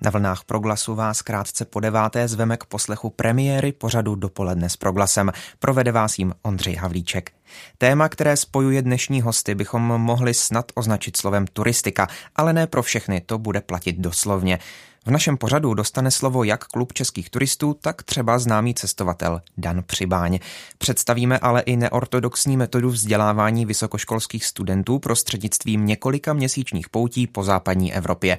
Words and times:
Na 0.00 0.10
vlnách 0.10 0.44
proglasu 0.44 0.94
vás 0.94 1.22
krátce 1.22 1.64
po 1.64 1.80
deváté 1.80 2.28
zveme 2.28 2.56
k 2.56 2.64
poslechu 2.64 3.10
premiéry 3.10 3.72
pořadu 3.72 4.14
Dopoledne 4.14 4.68
s 4.68 4.76
proglasem. 4.76 5.32
Provede 5.58 5.92
vás 5.92 6.18
jim 6.18 6.34
Ondřej 6.42 6.74
Havlíček. 6.74 7.32
Téma, 7.78 8.08
které 8.08 8.36
spojuje 8.36 8.82
dnešní 8.82 9.20
hosty, 9.20 9.54
bychom 9.54 9.82
mohli 9.82 10.34
snad 10.34 10.72
označit 10.74 11.16
slovem 11.16 11.46
turistika, 11.46 12.08
ale 12.36 12.52
ne 12.52 12.66
pro 12.66 12.82
všechny, 12.82 13.20
to 13.20 13.38
bude 13.38 13.60
platit 13.60 13.96
doslovně. 13.98 14.58
V 15.06 15.10
našem 15.10 15.36
pořadu 15.36 15.74
dostane 15.74 16.10
slovo 16.10 16.44
jak 16.44 16.64
klub 16.64 16.92
českých 16.92 17.30
turistů, 17.30 17.76
tak 17.80 18.02
třeba 18.02 18.38
známý 18.38 18.74
cestovatel 18.74 19.42
Dan 19.58 19.82
Přibáň. 19.86 20.38
Představíme 20.78 21.38
ale 21.38 21.60
i 21.60 21.76
neortodoxní 21.76 22.56
metodu 22.56 22.90
vzdělávání 22.90 23.66
vysokoškolských 23.66 24.44
studentů 24.44 24.98
prostřednictvím 24.98 25.86
několika 25.86 26.32
měsíčních 26.32 26.88
poutí 26.88 27.26
po 27.26 27.44
západní 27.44 27.94
Evropě. 27.94 28.38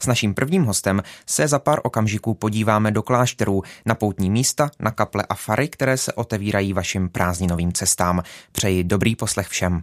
S 0.00 0.06
naším 0.06 0.34
prvním 0.34 0.64
hostem 0.64 1.02
se 1.26 1.48
za 1.48 1.58
pár 1.58 1.80
okamžiků 1.82 2.34
podíváme 2.34 2.90
do 2.90 3.02
klášterů, 3.02 3.62
na 3.86 3.94
poutní 3.94 4.30
místa, 4.30 4.70
na 4.80 4.90
kaple 4.90 5.24
a 5.28 5.34
fary, 5.34 5.68
které 5.68 5.96
se 5.96 6.12
otevírají 6.12 6.72
vašim 6.72 7.08
prázdninovým 7.08 7.72
cestám. 7.72 8.22
Přeji 8.52 8.84
dobrý 8.84 9.16
poslech 9.16 9.48
všem. 9.48 9.82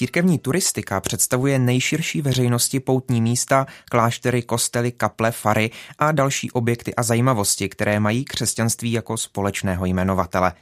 Církevní 0.00 0.38
turistika 0.38 1.00
představuje 1.00 1.58
nejširší 1.58 2.22
veřejnosti 2.22 2.80
poutní 2.80 3.22
místa, 3.22 3.66
kláštery, 3.90 4.42
kostely, 4.42 4.92
kaple, 4.92 5.32
fary 5.32 5.70
a 5.98 6.12
další 6.12 6.50
objekty 6.50 6.94
a 6.94 7.02
zajímavosti, 7.02 7.68
které 7.68 8.00
mají 8.00 8.24
křesťanství 8.24 8.92
jako 8.92 9.16
společného 9.16 9.84
jmenovatele. 9.84 10.52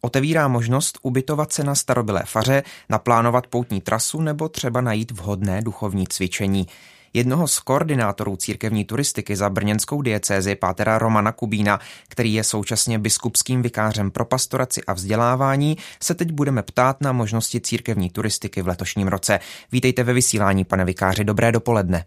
Otevírá 0.00 0.48
možnost 0.48 0.98
ubytovat 1.02 1.52
se 1.52 1.64
na 1.64 1.74
starobylé 1.74 2.22
faře, 2.26 2.62
naplánovat 2.88 3.46
poutní 3.46 3.80
trasu 3.80 4.20
nebo 4.20 4.48
třeba 4.48 4.80
najít 4.80 5.10
vhodné 5.10 5.62
duchovní 5.62 6.06
cvičení. 6.06 6.66
Jednoho 7.14 7.48
z 7.48 7.58
koordinátorů 7.58 8.36
církevní 8.36 8.84
turistiky 8.84 9.36
za 9.36 9.50
brněnskou 9.50 10.02
diecézi 10.02 10.54
pátera 10.54 10.98
Romana 10.98 11.32
Kubína, 11.32 11.78
který 12.08 12.34
je 12.34 12.44
současně 12.44 12.98
biskupským 12.98 13.62
vikářem 13.62 14.10
pro 14.10 14.24
pastoraci 14.24 14.80
a 14.86 14.92
vzdělávání, 14.92 15.76
se 16.02 16.14
teď 16.14 16.32
budeme 16.32 16.62
ptát 16.62 17.00
na 17.00 17.12
možnosti 17.12 17.60
církevní 17.60 18.10
turistiky 18.10 18.62
v 18.62 18.68
letošním 18.68 19.08
roce. 19.08 19.38
Vítejte 19.72 20.02
ve 20.02 20.12
vysílání, 20.12 20.64
pane 20.64 20.84
vikáři, 20.84 21.24
dobré 21.24 21.52
dopoledne. 21.52 22.04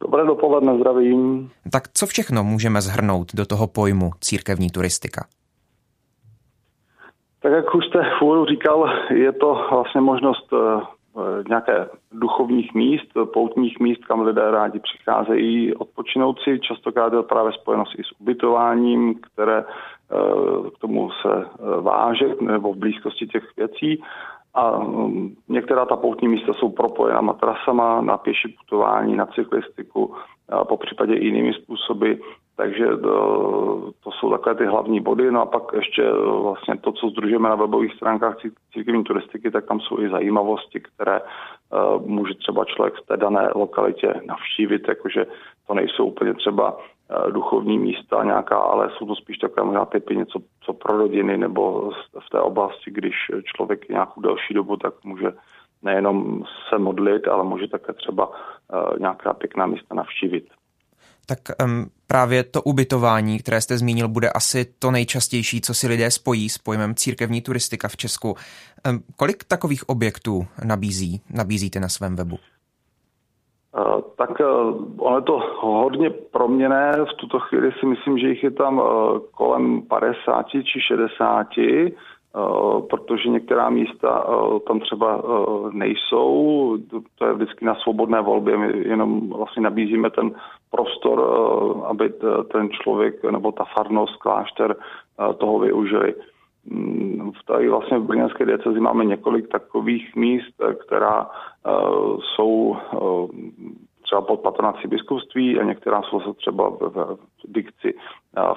Dobré 0.00 0.26
dopoledne, 0.26 0.78
zdravím. 0.78 1.50
Tak 1.72 1.88
co 1.94 2.06
všechno 2.06 2.44
můžeme 2.44 2.80
zhrnout 2.80 3.34
do 3.34 3.46
toho 3.46 3.66
pojmu 3.66 4.10
církevní 4.20 4.70
turistika? 4.70 5.26
Tak 7.42 7.52
jak 7.52 7.74
už 7.74 7.84
jste 7.86 7.98
v 7.98 8.22
úvodu 8.22 8.46
říkal, 8.46 8.88
je 9.10 9.32
to 9.32 9.54
vlastně 9.70 10.00
možnost 10.00 10.52
Eh, 10.52 10.97
nějaké 11.48 11.88
duchovních 12.12 12.74
míst, 12.74 13.12
poutních 13.32 13.80
míst, 13.80 14.04
kam 14.04 14.20
lidé 14.20 14.50
rádi 14.50 14.78
přicházejí 14.78 15.74
odpočinout 15.74 16.40
si. 16.40 16.60
Častokrát 16.60 17.12
je 17.12 17.22
právě 17.22 17.52
spojenost 17.52 17.94
i 17.98 18.04
s 18.04 18.20
ubytováním, 18.20 19.14
které 19.14 19.58
eh, 19.58 20.70
k 20.70 20.78
tomu 20.78 21.10
se 21.10 21.30
eh, 21.34 21.80
váže, 21.80 22.26
nebo 22.40 22.72
v 22.72 22.76
blízkosti 22.76 23.26
těch 23.26 23.44
věcí. 23.56 24.02
A 24.54 24.78
mm, 24.78 25.34
některá 25.48 25.84
ta 25.84 25.96
poutní 25.96 26.28
místa 26.28 26.52
jsou 26.54 26.68
propojena 26.68 27.20
matrasama 27.20 28.00
na 28.00 28.16
pěší 28.16 28.48
putování, 28.48 29.16
na 29.16 29.26
cyklistiku, 29.26 30.14
po 30.68 30.76
případě 30.76 31.14
jinými 31.14 31.52
způsoby. 31.52 32.12
Takže 32.58 32.86
to, 32.86 33.92
to 34.04 34.10
jsou 34.10 34.30
takové 34.30 34.54
ty 34.54 34.66
hlavní 34.66 35.00
body. 35.00 35.30
No 35.30 35.42
a 35.42 35.46
pak 35.46 35.62
ještě 35.74 36.02
e, 36.02 36.12
vlastně 36.42 36.76
to, 36.76 36.92
co 36.92 37.08
združujeme 37.08 37.48
na 37.48 37.54
webových 37.54 37.94
stránkách 37.94 38.36
církevní 38.72 39.04
turistiky, 39.04 39.50
tak 39.50 39.66
tam 39.66 39.80
jsou 39.80 40.00
i 40.00 40.10
zajímavosti, 40.10 40.80
které 40.80 41.20
uh, 41.20 42.06
může 42.06 42.34
třeba 42.34 42.64
člověk 42.64 42.94
v 42.94 43.06
té 43.06 43.16
dané 43.16 43.50
lokalitě 43.54 44.14
navštívit, 44.26 44.88
jakože 44.88 45.26
to 45.66 45.74
nejsou 45.74 46.04
úplně 46.04 46.34
třeba 46.34 46.76
duchovní 47.30 47.78
místa 47.78 48.24
nějaká, 48.24 48.56
ale 48.56 48.90
jsou 48.90 49.06
to 49.06 49.14
spíš 49.14 49.38
takové 49.38 49.66
možná 49.66 49.84
typy 49.84 50.16
něco 50.16 50.38
co 50.64 50.72
pro 50.72 50.98
rodiny 50.98 51.38
nebo 51.38 51.90
v 52.26 52.30
té 52.30 52.40
oblasti, 52.40 52.90
když 52.90 53.14
člověk 53.44 53.88
nějakou 53.88 54.20
delší 54.20 54.54
dobu, 54.54 54.76
tak 54.76 54.94
může 55.04 55.32
nejenom 55.82 56.44
se 56.68 56.78
modlit, 56.78 57.28
ale 57.28 57.44
může 57.44 57.68
také 57.68 57.92
třeba 57.92 58.30
nějaká 58.98 59.34
pěkná 59.34 59.66
místa 59.66 59.94
navštívit 59.94 60.57
tak 61.28 61.38
um, 61.64 61.86
právě 62.06 62.44
to 62.44 62.62
ubytování, 62.62 63.38
které 63.38 63.60
jste 63.60 63.78
zmínil, 63.78 64.08
bude 64.08 64.30
asi 64.30 64.64
to 64.78 64.90
nejčastější, 64.90 65.60
co 65.60 65.74
si 65.74 65.88
lidé 65.88 66.10
spojí 66.10 66.48
s 66.48 66.58
pojmem 66.58 66.94
církevní 66.94 67.40
turistika 67.40 67.88
v 67.88 67.96
Česku. 67.96 68.28
Um, 68.28 69.00
kolik 69.16 69.44
takových 69.44 69.88
objektů 69.88 70.46
nabízí, 70.64 71.20
nabízíte 71.34 71.80
na 71.80 71.88
svém 71.88 72.16
webu? 72.16 72.36
Uh, 72.36 74.00
tak 74.16 74.30
uh, 74.40 74.46
ono 74.96 75.16
je 75.16 75.22
to 75.22 75.38
hodně 75.60 76.10
proměné. 76.10 76.92
V 76.92 77.16
tuto 77.20 77.38
chvíli 77.38 77.72
si 77.80 77.86
myslím, 77.86 78.18
že 78.18 78.28
jich 78.28 78.42
je 78.42 78.50
tam 78.50 78.78
uh, 78.78 78.84
kolem 79.30 79.82
50 79.82 80.46
či 80.48 80.80
60 80.88 81.46
Eh, 81.58 81.90
protože 82.90 83.28
některá 83.28 83.70
místa 83.70 84.24
eh, 84.28 84.60
tam 84.60 84.80
třeba 84.80 85.22
eh, 85.24 85.68
nejsou, 85.72 86.76
to 87.18 87.26
je 87.26 87.32
vždycky 87.34 87.64
na 87.64 87.74
svobodné 87.74 88.20
volbě, 88.20 88.56
my 88.56 88.88
jenom 88.88 89.30
vlastně 89.30 89.62
nabízíme 89.62 90.10
ten 90.10 90.30
prostor, 90.70 91.18
aby 91.86 92.12
ten 92.52 92.70
člověk 92.70 93.24
nebo 93.24 93.52
ta 93.52 93.64
farnost, 93.64 94.16
klášter 94.16 94.76
toho 95.38 95.58
využili. 95.58 96.14
Mm, 96.70 97.32
tady 97.46 97.68
vlastně 97.68 97.98
v 97.98 98.02
Brněnské 98.02 98.46
diecezi 98.46 98.80
máme 98.80 99.04
několik 99.04 99.48
takových 99.48 100.16
míst, 100.16 100.54
která 100.86 101.30
jsou 102.20 102.76
třeba 104.02 104.20
pod 104.20 104.40
patronací 104.40 104.88
biskupství 104.88 105.58
a 105.58 105.64
některá 105.64 106.02
jsou 106.02 106.32
třeba 106.32 106.70
v 106.70 107.18
dikci 107.44 107.94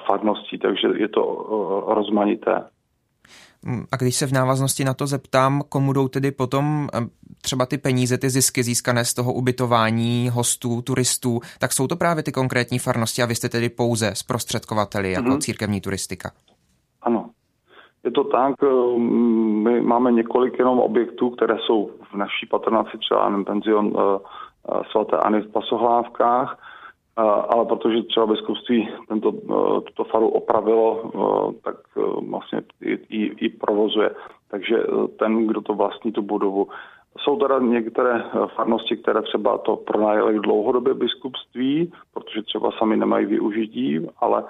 farností, 0.06 0.58
takže 0.58 0.88
je 0.96 1.08
to 1.08 1.24
rozmanité. 1.88 2.64
Mm, 3.64 3.84
a 3.92 3.96
když 3.96 4.16
se 4.16 4.26
v 4.26 4.32
návaznosti 4.32 4.84
na 4.84 4.94
to 4.94 5.06
zeptám, 5.06 5.62
komu 5.68 5.92
jdou 5.92 6.08
tedy 6.08 6.30
potom 6.30 6.88
třeba 7.42 7.66
ty 7.66 7.78
peníze, 7.78 8.18
ty 8.18 8.30
zisky 8.30 8.62
získané 8.62 9.04
z 9.04 9.14
toho 9.14 9.32
ubytování 9.32 10.28
hostů, 10.32 10.82
turistů, 10.82 11.40
tak 11.60 11.72
jsou 11.72 11.86
to 11.86 11.96
právě 11.96 12.22
ty 12.22 12.32
konkrétní 12.32 12.78
farnosti 12.78 13.22
a 13.22 13.26
vy 13.26 13.34
jste 13.34 13.48
tedy 13.48 13.68
pouze 13.68 14.10
zprostředkovateli 14.14 15.12
jako 15.12 15.28
mm-hmm. 15.28 15.40
církevní 15.40 15.80
turistika. 15.80 16.30
Ano, 17.02 17.30
je 18.04 18.10
to 18.10 18.24
tak. 18.24 18.54
Eh, 18.62 18.98
my 19.62 19.80
máme 19.80 20.12
několik 20.12 20.58
jenom 20.58 20.78
objektů, 20.78 21.30
které 21.30 21.58
jsou 21.58 21.90
v 22.12 22.14
naší 22.14 22.46
patronaci, 22.50 22.98
třeba 22.98 23.42
penzion 23.44 23.92
eh, 23.96 24.18
eh, 24.68 24.80
svaté 24.90 25.16
Ani 25.16 25.40
v 25.40 25.52
Pasohlávkách, 25.52 26.58
ale 27.16 27.64
protože 27.64 28.02
třeba 28.02 28.26
biskupství 28.26 28.88
tento, 29.08 29.32
tuto 29.80 30.04
faru 30.04 30.28
opravilo, 30.28 31.10
tak 31.64 31.76
vlastně 32.30 32.62
i, 32.82 32.92
i, 32.92 33.46
i 33.46 33.48
provozuje. 33.48 34.10
Takže 34.50 34.76
ten, 35.18 35.46
kdo 35.46 35.60
to 35.60 35.74
vlastní 35.74 36.12
tu 36.12 36.22
budovu, 36.22 36.68
jsou 37.18 37.36
teda 37.36 37.58
některé 37.58 38.24
farnosti, 38.54 38.96
které 38.96 39.22
třeba 39.22 39.58
to 39.58 39.76
pronajeli 39.76 40.40
dlouhodobě 40.40 40.94
biskupství, 40.94 41.92
protože 42.14 42.42
třeba 42.42 42.70
sami 42.78 42.96
nemají 42.96 43.26
využití, 43.26 44.06
ale 44.20 44.44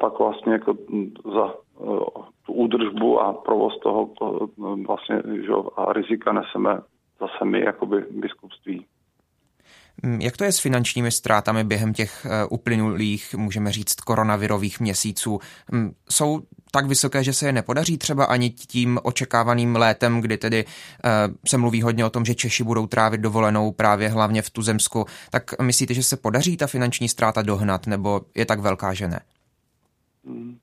pak 0.00 0.18
vlastně 0.18 0.52
jako 0.52 0.74
za 1.34 1.54
tu 2.46 2.52
údržbu 2.52 3.20
a 3.20 3.32
provoz 3.32 3.78
toho 3.78 4.10
vlastně 4.86 5.22
že, 5.46 5.52
a 5.76 5.92
rizika 5.92 6.32
neseme 6.32 6.80
zase 7.20 7.44
my, 7.44 7.60
jakoby 7.60 8.04
biskupství. 8.10 8.86
Mm, 10.02 10.20
jak 10.20 10.36
to 10.36 10.44
je 10.44 10.52
s 10.52 10.58
finančními 10.58 11.10
ztrátami 11.10 11.64
během 11.64 11.94
těch 11.94 12.26
eh, 12.26 12.46
uplynulých, 12.46 13.34
můžeme 13.34 13.72
říct, 13.72 13.94
koronavirových 13.94 14.80
měsíců? 14.80 15.40
Mm, 15.72 15.92
jsou 16.10 16.42
tak 16.70 16.86
vysoké, 16.86 17.24
že 17.24 17.32
se 17.32 17.46
je 17.46 17.52
nepodaří 17.52 17.98
třeba 17.98 18.24
ani 18.24 18.50
tím 18.50 18.98
očekávaným 19.02 19.76
létem, 19.76 20.20
kdy 20.20 20.38
tedy 20.38 20.64
eh, 21.04 21.10
se 21.48 21.58
mluví 21.58 21.82
hodně 21.82 22.04
o 22.04 22.10
tom, 22.10 22.24
že 22.24 22.34
Češi 22.34 22.64
budou 22.64 22.86
trávit 22.86 23.20
dovolenou 23.20 23.72
právě 23.72 24.08
hlavně 24.08 24.42
v 24.42 24.50
Tuzemsku. 24.50 25.06
Tak 25.30 25.60
myslíte, 25.62 25.94
že 25.94 26.02
se 26.02 26.16
podaří 26.16 26.56
ta 26.56 26.66
finanční 26.66 27.08
ztráta 27.08 27.42
dohnat, 27.42 27.86
nebo 27.86 28.20
je 28.34 28.46
tak 28.46 28.60
velká, 28.60 28.94
že 28.94 29.08
ne? 29.08 29.20
Hmm. 30.26 30.58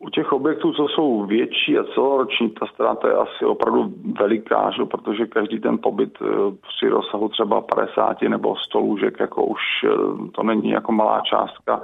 U 0.00 0.10
těch 0.10 0.32
objektů, 0.32 0.72
co 0.72 0.88
jsou 0.88 1.26
větší 1.26 1.78
a 1.78 1.84
celoroční, 1.94 2.50
ta 2.50 2.66
ztráta 2.66 3.08
je 3.08 3.14
asi 3.14 3.44
opravdu 3.44 3.92
veliká, 4.18 4.70
že? 4.70 4.84
protože 4.84 5.26
každý 5.26 5.60
ten 5.60 5.78
pobyt 5.78 6.18
eh, 6.22 6.26
při 6.68 6.88
rozsahu 6.88 7.28
třeba 7.28 7.60
50 7.60 8.22
nebo 8.22 8.56
100 8.56 8.78
lůžek, 8.78 9.20
jako 9.20 9.44
už 9.44 9.60
eh, 9.84 9.88
to 10.32 10.42
není 10.42 10.70
jako 10.70 10.92
malá 10.92 11.20
částka. 11.20 11.82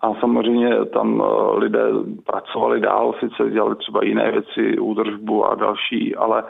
A 0.00 0.14
samozřejmě 0.14 0.84
tam 0.84 1.22
eh, 1.22 1.58
lidé 1.58 1.84
pracovali 2.26 2.80
dál, 2.80 3.14
sice 3.20 3.50
dělali 3.50 3.76
třeba 3.76 4.04
jiné 4.04 4.30
věci, 4.30 4.78
údržbu 4.78 5.44
a 5.44 5.54
další, 5.54 6.16
ale 6.16 6.44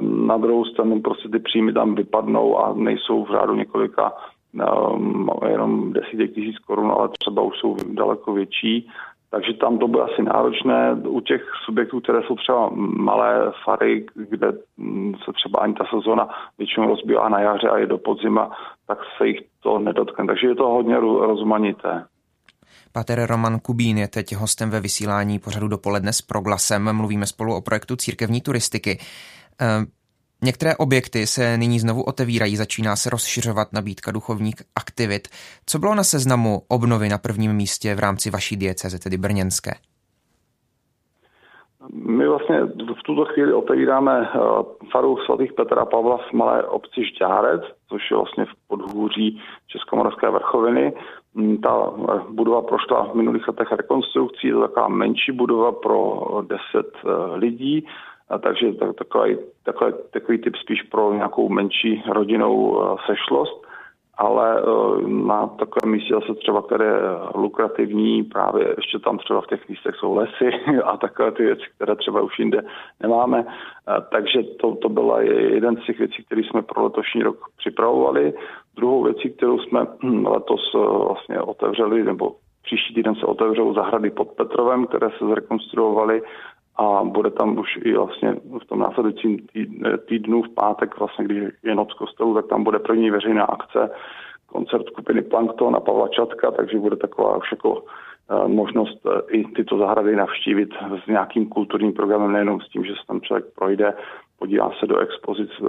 Na 0.00 0.36
druhou 0.36 0.64
stranu 0.64 1.00
prostě 1.00 1.28
ty 1.28 1.38
příjmy 1.38 1.72
tam 1.72 1.94
vypadnou 1.94 2.58
a 2.58 2.74
nejsou 2.74 3.24
v 3.24 3.30
řádu 3.30 3.54
několika 3.54 4.12
um, 4.54 5.30
jenom 5.48 5.92
desítek 5.92 6.34
tisíc 6.34 6.58
korun, 6.58 6.90
ale 6.90 7.08
třeba 7.18 7.42
už 7.42 7.58
jsou 7.58 7.76
daleko 7.92 8.32
větší. 8.32 8.88
Takže 9.30 9.54
tam 9.54 9.78
to 9.78 9.88
bude 9.88 10.02
asi 10.02 10.22
náročné. 10.22 10.92
U 11.08 11.20
těch 11.20 11.42
subjektů, 11.64 12.00
které 12.00 12.18
jsou 12.26 12.36
třeba 12.36 12.70
malé 12.96 13.52
fary, 13.64 14.06
kde 14.14 14.52
mm, 14.76 15.14
se 15.24 15.32
třeba 15.32 15.60
ani 15.60 15.74
ta 15.74 15.84
sezona 15.94 16.28
většinou 16.58 16.86
rozbíhá 16.88 17.28
na 17.28 17.40
jaře 17.40 17.68
a 17.68 17.78
je 17.78 17.86
do 17.86 17.98
podzima, 17.98 18.50
tak 18.86 18.98
se 19.18 19.26
jich 19.26 19.40
to 19.62 19.78
nedotkne. 19.78 20.26
Takže 20.26 20.46
je 20.46 20.54
to 20.54 20.68
hodně 20.68 21.00
rozmanité. 21.00 22.04
Pater 22.92 23.26
Roman 23.26 23.58
Kubín 23.58 23.98
je 23.98 24.08
teď 24.08 24.34
hostem 24.34 24.70
ve 24.70 24.80
vysílání 24.80 25.38
pořadu 25.38 25.68
dopoledne 25.68 26.12
s 26.12 26.22
Proglasem. 26.22 26.96
Mluvíme 26.96 27.26
spolu 27.26 27.56
o 27.56 27.60
projektu 27.60 27.96
církevní 27.96 28.40
turistiky. 28.40 28.98
Některé 30.42 30.76
objekty 30.76 31.26
se 31.26 31.56
nyní 31.56 31.80
znovu 31.80 32.02
otevírají, 32.02 32.56
začíná 32.56 32.96
se 32.96 33.10
rozšiřovat 33.10 33.72
nabídka 33.72 34.12
duchovních 34.12 34.54
aktivit. 34.76 35.28
Co 35.66 35.78
bylo 35.78 35.94
na 35.94 36.04
seznamu 36.04 36.62
obnovy 36.68 37.08
na 37.08 37.18
prvním 37.18 37.52
místě 37.52 37.94
v 37.94 37.98
rámci 37.98 38.30
vaší 38.30 38.56
dieceze, 38.56 38.98
tedy 38.98 39.16
brněnské? 39.18 39.70
My 41.92 42.28
vlastně 42.28 42.60
v 42.98 43.02
tuto 43.04 43.24
chvíli 43.24 43.52
otevíráme 43.52 44.30
eh, 44.34 44.38
faru 44.92 45.16
svatých 45.16 45.52
Petra 45.52 45.82
a 45.82 45.84
Pavla 45.84 46.16
v 46.16 46.32
malé 46.32 46.62
obci 46.62 47.04
Žďárec, 47.04 47.62
což 47.88 48.10
je 48.10 48.16
vlastně 48.16 48.44
v 48.44 48.68
podhůří 48.68 49.40
Českomoravské 49.66 50.30
vrchoviny. 50.30 50.92
Mm, 51.34 51.56
ta 51.56 51.92
eh, 51.92 52.20
budova 52.30 52.62
prošla 52.62 53.04
v 53.04 53.14
minulých 53.14 53.48
letech 53.48 53.72
rekonstrukcí, 53.72 54.46
je 54.46 54.52
to 54.52 54.60
taková 54.60 54.88
menší 54.88 55.32
budova 55.32 55.72
pro 55.72 56.22
10 56.42 56.60
eh, 56.74 57.36
lidí, 57.36 57.86
a 58.30 58.38
takže 58.38 58.72
takový, 58.72 59.38
takový, 59.64 59.92
takový 60.10 60.38
typ 60.38 60.56
spíš 60.56 60.82
pro 60.82 61.12
nějakou 61.14 61.48
menší 61.48 62.02
rodinnou 62.06 62.82
sešlost 63.06 63.70
ale 64.20 64.60
eh, 64.60 65.08
na 65.08 65.46
takovém 65.46 65.92
místě 65.92 66.14
zase 66.14 66.34
třeba, 66.34 66.62
které 66.62 66.84
je 66.84 67.00
lukrativní, 67.34 68.22
právě 68.22 68.74
ještě 68.76 68.98
tam 68.98 69.18
třeba 69.18 69.40
v 69.40 69.46
těch 69.46 69.68
místech 69.68 69.94
jsou 69.96 70.14
lesy 70.14 70.50
a 70.84 70.96
takové 70.96 71.32
ty 71.32 71.42
věci, 71.42 71.62
které 71.76 71.96
třeba 71.96 72.20
už 72.20 72.38
jinde 72.38 72.62
nemáme. 73.02 73.46
Eh, 73.48 74.00
takže 74.12 74.42
to, 74.42 74.76
to 74.76 74.88
byla 74.88 75.22
jeden 75.22 75.76
z 75.76 75.86
těch 75.86 75.98
věcí, 75.98 76.24
které 76.24 76.42
jsme 76.42 76.62
pro 76.62 76.84
letošní 76.84 77.22
rok 77.22 77.36
připravovali. 77.58 78.34
Druhou 78.76 79.02
věcí, 79.02 79.30
kterou 79.30 79.58
jsme 79.58 79.86
letos 80.24 80.60
eh, 80.74 80.78
vlastně 80.78 81.40
otevřeli, 81.40 82.04
nebo 82.04 82.32
příští 82.62 82.94
týden 82.94 83.14
se 83.14 83.26
otevřou 83.26 83.74
zahrady 83.74 84.10
pod 84.10 84.28
Petrovem, 84.28 84.86
které 84.86 85.10
se 85.10 85.26
zrekonstruovaly 85.26 86.22
a 86.80 87.04
bude 87.04 87.30
tam 87.30 87.58
už 87.58 87.78
i 87.84 87.92
vlastně 87.92 88.36
v 88.62 88.66
tom 88.66 88.78
následujícím 88.78 89.46
týdnu 90.08 90.42
v 90.42 90.54
pátek, 90.54 90.98
vlastně 90.98 91.24
když 91.24 91.52
je 91.62 91.74
noc 91.74 91.92
kostelu, 91.92 92.34
tak 92.34 92.46
tam 92.46 92.64
bude 92.64 92.78
první 92.78 93.10
veřejná 93.10 93.44
akce, 93.44 93.90
koncert 94.46 94.86
skupiny 94.86 95.22
Plankton 95.22 95.76
a 95.76 95.80
Pavla 95.80 96.08
Čatka, 96.08 96.50
takže 96.50 96.78
bude 96.78 96.96
taková 96.96 97.36
už 97.36 97.52
jako 97.52 97.84
eh, 97.84 98.48
možnost 98.48 99.06
eh, 99.06 99.20
i 99.28 99.44
tyto 99.44 99.78
zahrady 99.78 100.16
navštívit 100.16 100.68
s 101.04 101.06
nějakým 101.06 101.48
kulturním 101.48 101.92
programem, 101.92 102.32
nejenom 102.32 102.60
s 102.60 102.68
tím, 102.68 102.84
že 102.84 102.92
se 102.92 103.06
tam 103.06 103.20
člověk 103.20 103.44
projde, 103.54 103.94
podívá 104.38 104.70
se 104.80 104.86
do 104.86 104.98
expozic, 104.98 105.50
eh, 105.60 105.66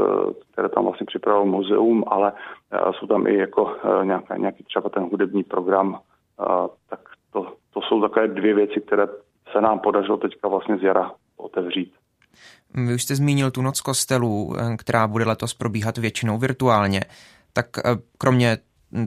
které 0.53 0.69
tam 0.69 0.83
vlastně 0.83 1.05
připravilo 1.05 1.45
muzeum, 1.45 2.03
ale 2.07 2.33
jsou 2.91 3.07
tam 3.07 3.27
i 3.27 3.37
jako 3.37 3.75
nějaký, 4.03 4.25
nějaký 4.37 4.63
třeba 4.63 4.89
ten 4.89 5.03
hudební 5.03 5.43
program, 5.43 5.99
tak 6.89 6.99
to, 7.33 7.47
to 7.73 7.81
jsou 7.81 8.01
takové 8.01 8.27
dvě 8.27 8.53
věci, 8.53 8.81
které 8.81 9.07
se 9.51 9.61
nám 9.61 9.79
podařilo 9.79 10.17
teďka 10.17 10.47
vlastně 10.47 10.77
z 10.77 10.83
jara 10.83 11.11
otevřít. 11.37 11.93
Vy 12.73 12.93
už 12.93 13.03
jste 13.03 13.15
zmínil 13.15 13.51
tu 13.51 13.61
noc 13.61 13.81
kostelů, 13.81 14.55
eh, 14.57 14.77
která 14.77 15.07
bude 15.07 15.25
letos 15.25 15.53
probíhat 15.53 15.97
většinou 15.97 16.37
virtuálně. 16.37 17.01
Tak 17.53 17.65
eh, 17.77 17.81
kromě 18.17 18.57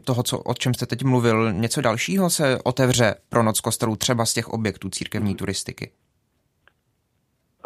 toho, 0.04 0.22
co, 0.22 0.38
o 0.38 0.54
čem 0.54 0.74
jste 0.74 0.86
teď 0.86 1.04
mluvil, 1.04 1.52
něco 1.52 1.80
dalšího 1.80 2.30
se 2.30 2.58
otevře 2.64 3.14
pro 3.28 3.42
noc 3.42 3.60
kostelů 3.60 3.96
třeba 3.96 4.24
z 4.24 4.34
těch 4.34 4.48
objektů 4.48 4.88
církevní 4.90 5.34
turistiky? 5.34 5.90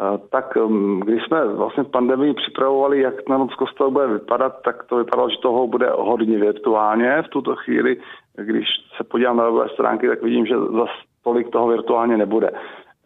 Eh, 0.01 0.17
tak 0.31 0.55
mm, 0.55 0.99
když 0.99 1.23
jsme 1.23 1.47
vlastně 1.47 1.83
v 1.83 1.91
pandemii 1.91 2.33
připravovali, 2.33 3.01
jak 3.01 3.29
na 3.29 3.37
noc 3.37 3.55
kostel 3.55 3.91
bude 3.91 4.07
vypadat, 4.07 4.61
tak 4.65 4.83
to 4.83 4.95
vypadalo, 4.97 5.29
že 5.29 5.37
toho 5.41 5.67
bude 5.67 5.89
hodně 5.89 6.39
virtuálně. 6.39 7.21
V 7.21 7.27
tuto 7.27 7.55
chvíli, 7.55 7.97
když 8.35 8.67
se 8.97 9.03
podívám 9.03 9.37
na 9.37 9.43
webové 9.43 9.69
stránky, 9.69 10.07
tak 10.07 10.23
vidím, 10.23 10.45
že 10.45 10.55
zase 10.57 11.08
tolik 11.29 11.49
toho 11.49 11.67
virtuálně 11.67 12.17
nebude. 12.17 12.49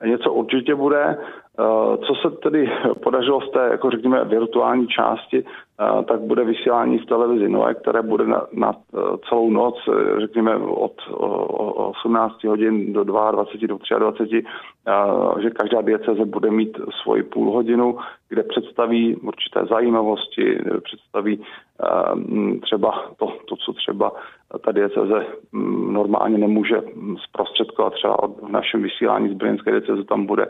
Něco 0.05 0.33
určitě 0.33 0.75
bude. 0.75 1.17
Eh, 1.59 1.97
co 1.97 2.15
se 2.15 2.35
tedy 2.35 2.71
podařilo 3.03 3.41
z 3.41 3.51
té, 3.51 3.67
jako 3.71 3.89
řekněme, 3.89 4.25
virtuální 4.25 4.87
části, 4.87 5.45
eh, 5.45 6.03
tak 6.03 6.21
bude 6.21 6.43
vysílání 6.43 6.99
v 6.99 7.05
televizi 7.05 7.49
Nové, 7.49 7.73
které 7.73 8.01
bude 8.01 8.27
na, 8.27 8.41
na 8.53 8.73
eh, 8.73 8.97
celou 9.29 9.49
noc, 9.49 9.75
řekněme 10.19 10.57
od 10.57 10.93
18 11.11 12.43
hodin 12.43 12.93
do 12.93 13.03
22, 13.03 13.67
do 13.67 13.99
23, 13.99 14.43
že 15.41 15.49
každá 15.49 15.81
dieceze 15.81 16.25
bude 16.25 16.51
mít 16.51 16.77
svoji 17.03 17.23
půl 17.23 17.51
hodinu, 17.51 17.97
kde 18.29 18.43
představí 18.43 19.15
určité 19.15 19.65
zajímavosti, 19.65 20.59
představí 20.83 21.43
třeba 22.61 23.05
to, 23.17 23.27
to 23.45 23.55
co 23.55 23.73
třeba 23.73 24.11
ta 24.65 24.71
dieceze 24.71 25.25
normálně 25.91 26.37
nemůže 26.37 26.81
zprostředkovat. 27.23 27.93
Třeba 27.93 28.17
v 28.41 28.49
našem 28.49 28.83
vysílání 28.83 29.29
z 29.29 29.37
Brněnské 29.37 29.71
dieceze 29.71 30.03
tam 30.03 30.25
bude 30.25 30.47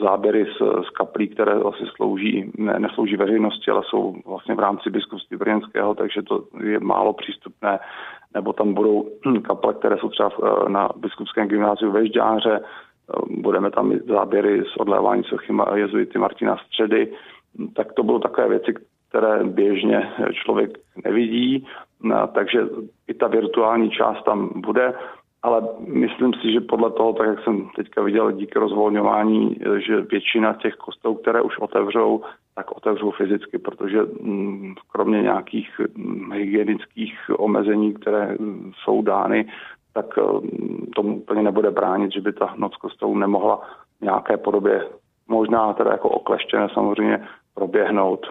záběry 0.00 0.44
z, 0.44 0.86
z 0.86 0.90
kaplí, 0.90 1.28
které 1.28 1.58
vlastně 1.58 1.86
slouží, 1.96 2.52
ne, 2.58 2.78
neslouží 2.78 3.16
veřejnosti, 3.16 3.70
ale 3.70 3.82
jsou 3.84 4.16
vlastně 4.26 4.54
v 4.54 4.58
rámci 4.58 4.90
biskupství 4.90 5.36
Brněnského, 5.36 5.94
takže 5.94 6.22
to 6.22 6.44
je 6.62 6.80
málo 6.80 7.12
přístupné. 7.12 7.78
Nebo 8.34 8.52
tam 8.52 8.74
budou 8.74 9.08
kaple, 9.42 9.74
které 9.74 9.98
jsou 9.98 10.08
třeba 10.08 10.30
na 10.68 10.88
biskupském 10.96 11.48
gymnáziu 11.48 11.92
ve 11.92 12.06
Žďáře, 12.06 12.60
budeme 13.30 13.70
tam 13.70 13.88
mít 13.88 14.06
záběry 14.06 14.62
z 14.62 14.76
odlévání 14.76 15.24
sochy 15.24 15.52
jezuity 15.74 16.18
Martina 16.18 16.56
Středy, 16.56 17.12
tak 17.74 17.92
to 17.92 18.02
budou 18.02 18.18
takové 18.18 18.48
věci, 18.48 18.74
které 19.08 19.44
běžně 19.44 20.12
člověk 20.44 20.78
nevidí, 21.04 21.66
takže 22.34 22.66
i 23.08 23.14
ta 23.14 23.26
virtuální 23.26 23.90
část 23.90 24.24
tam 24.24 24.50
bude 24.56 24.94
ale 25.46 25.62
myslím 25.86 26.34
si, 26.34 26.52
že 26.52 26.60
podle 26.60 26.90
toho, 26.90 27.12
tak 27.12 27.26
jak 27.26 27.44
jsem 27.44 27.68
teďka 27.76 28.02
viděl 28.02 28.32
díky 28.32 28.58
rozvolňování, 28.58 29.56
že 29.86 30.00
většina 30.00 30.52
těch 30.52 30.74
kostelů, 30.74 31.14
které 31.14 31.42
už 31.42 31.58
otevřou, 31.58 32.22
tak 32.54 32.76
otevřou 32.76 33.10
fyzicky, 33.10 33.58
protože 33.58 34.02
mm, 34.02 34.74
kromě 34.92 35.22
nějakých 35.22 35.80
mm, 35.94 36.32
hygienických 36.32 37.18
omezení, 37.38 37.94
které 37.94 38.36
jsou 38.82 39.02
dány, 39.02 39.48
tak 39.92 40.18
mm, 40.18 40.86
tomu 40.96 41.16
úplně 41.16 41.42
nebude 41.42 41.70
bránit, 41.70 42.12
že 42.12 42.20
by 42.20 42.32
ta 42.32 42.54
noc 42.56 42.76
kostelů 42.76 43.18
nemohla 43.18 43.60
v 44.00 44.04
nějaké 44.04 44.36
podobě, 44.36 44.86
možná 45.28 45.72
teda 45.72 45.90
jako 45.90 46.08
okleštěné 46.08 46.68
samozřejmě, 46.74 47.26
proběhnout. 47.54 48.26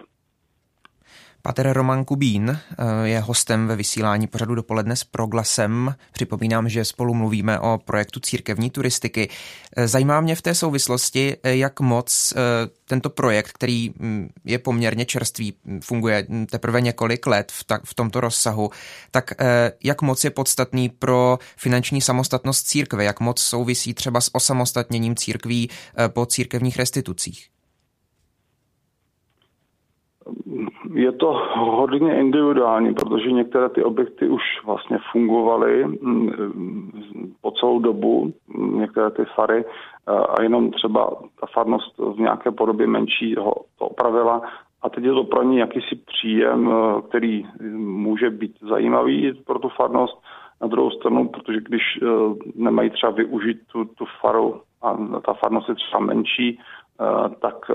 Pater 1.46 1.72
Roman 1.72 2.04
Kubín 2.04 2.50
eh, 2.50 3.08
je 3.08 3.20
hostem 3.20 3.66
ve 3.66 3.76
vysílání 3.76 4.26
pořadu 4.26 4.54
dopoledne 4.54 4.96
s 4.96 5.04
Proglasem. 5.04 5.94
Připomínám, 6.12 6.68
že 6.68 6.84
spolu 6.84 7.14
mluvíme 7.14 7.60
o 7.60 7.78
projektu 7.84 8.20
církevní 8.20 8.70
turistiky. 8.70 9.28
Eh, 9.76 9.88
zajímá 9.88 10.20
mě 10.20 10.34
v 10.36 10.42
té 10.42 10.54
souvislosti, 10.54 11.36
eh, 11.42 11.56
jak 11.56 11.80
moc 11.80 12.34
tento 12.84 13.10
projekt, 13.10 13.52
který 13.52 13.90
mm, 13.98 14.28
je 14.44 14.58
poměrně 14.58 15.04
čerstvý, 15.04 15.54
funguje 15.80 16.26
teprve 16.50 16.80
několik 16.80 17.26
let 17.26 17.52
v 17.84 17.94
tomto 17.94 18.20
rozsahu, 18.20 18.70
tak 19.10 19.30
jak 19.84 20.02
moc 20.02 20.24
je 20.24 20.30
podstatný 20.30 20.88
pro 20.88 21.38
finanční 21.56 22.00
samostatnost 22.00 22.66
církve, 22.66 23.04
jak 23.04 23.20
moc 23.20 23.40
souvisí 23.40 23.94
třeba 23.94 24.20
s 24.20 24.34
osamostatněním 24.34 25.16
církví 25.16 25.70
po 26.08 26.26
církevních 26.26 26.76
restitucích? 26.76 27.55
Je 30.96 31.12
to 31.12 31.32
hodně 31.56 32.16
individuální, 32.16 32.94
protože 32.94 33.32
některé 33.32 33.68
ty 33.68 33.84
objekty 33.84 34.28
už 34.28 34.42
vlastně 34.64 34.98
fungovaly 35.12 35.84
mm, 35.84 36.30
po 37.40 37.50
celou 37.50 37.78
dobu, 37.78 38.32
některé 38.58 39.10
ty 39.10 39.24
fary 39.34 39.64
a 40.06 40.42
jenom 40.42 40.70
třeba 40.70 41.10
ta 41.40 41.46
farnost 41.54 41.98
v 41.98 42.18
nějaké 42.18 42.50
podobě 42.50 42.86
menší 42.86 43.34
ho 43.34 43.54
to 43.78 43.84
opravila 43.84 44.42
a 44.82 44.88
teď 44.88 45.04
je 45.04 45.12
to 45.12 45.24
pro 45.24 45.42
ně 45.42 45.60
jakýsi 45.60 45.96
příjem, 45.96 46.72
který 47.08 47.46
může 47.76 48.30
být 48.30 48.56
zajímavý 48.68 49.32
pro 49.46 49.58
tu 49.58 49.68
farnost. 49.68 50.22
Na 50.60 50.68
druhou 50.68 50.90
stranu, 50.90 51.28
protože 51.28 51.60
když 51.60 51.82
e, 51.96 52.06
nemají 52.54 52.90
třeba 52.90 53.12
využít 53.12 53.58
tu, 53.72 53.84
tu 53.84 54.04
faru 54.20 54.60
a 54.82 54.96
ta 55.26 55.32
farnost 55.32 55.68
je 55.68 55.74
třeba 55.74 56.00
menší, 56.00 56.58
tak 57.40 57.70
eh, 57.70 57.74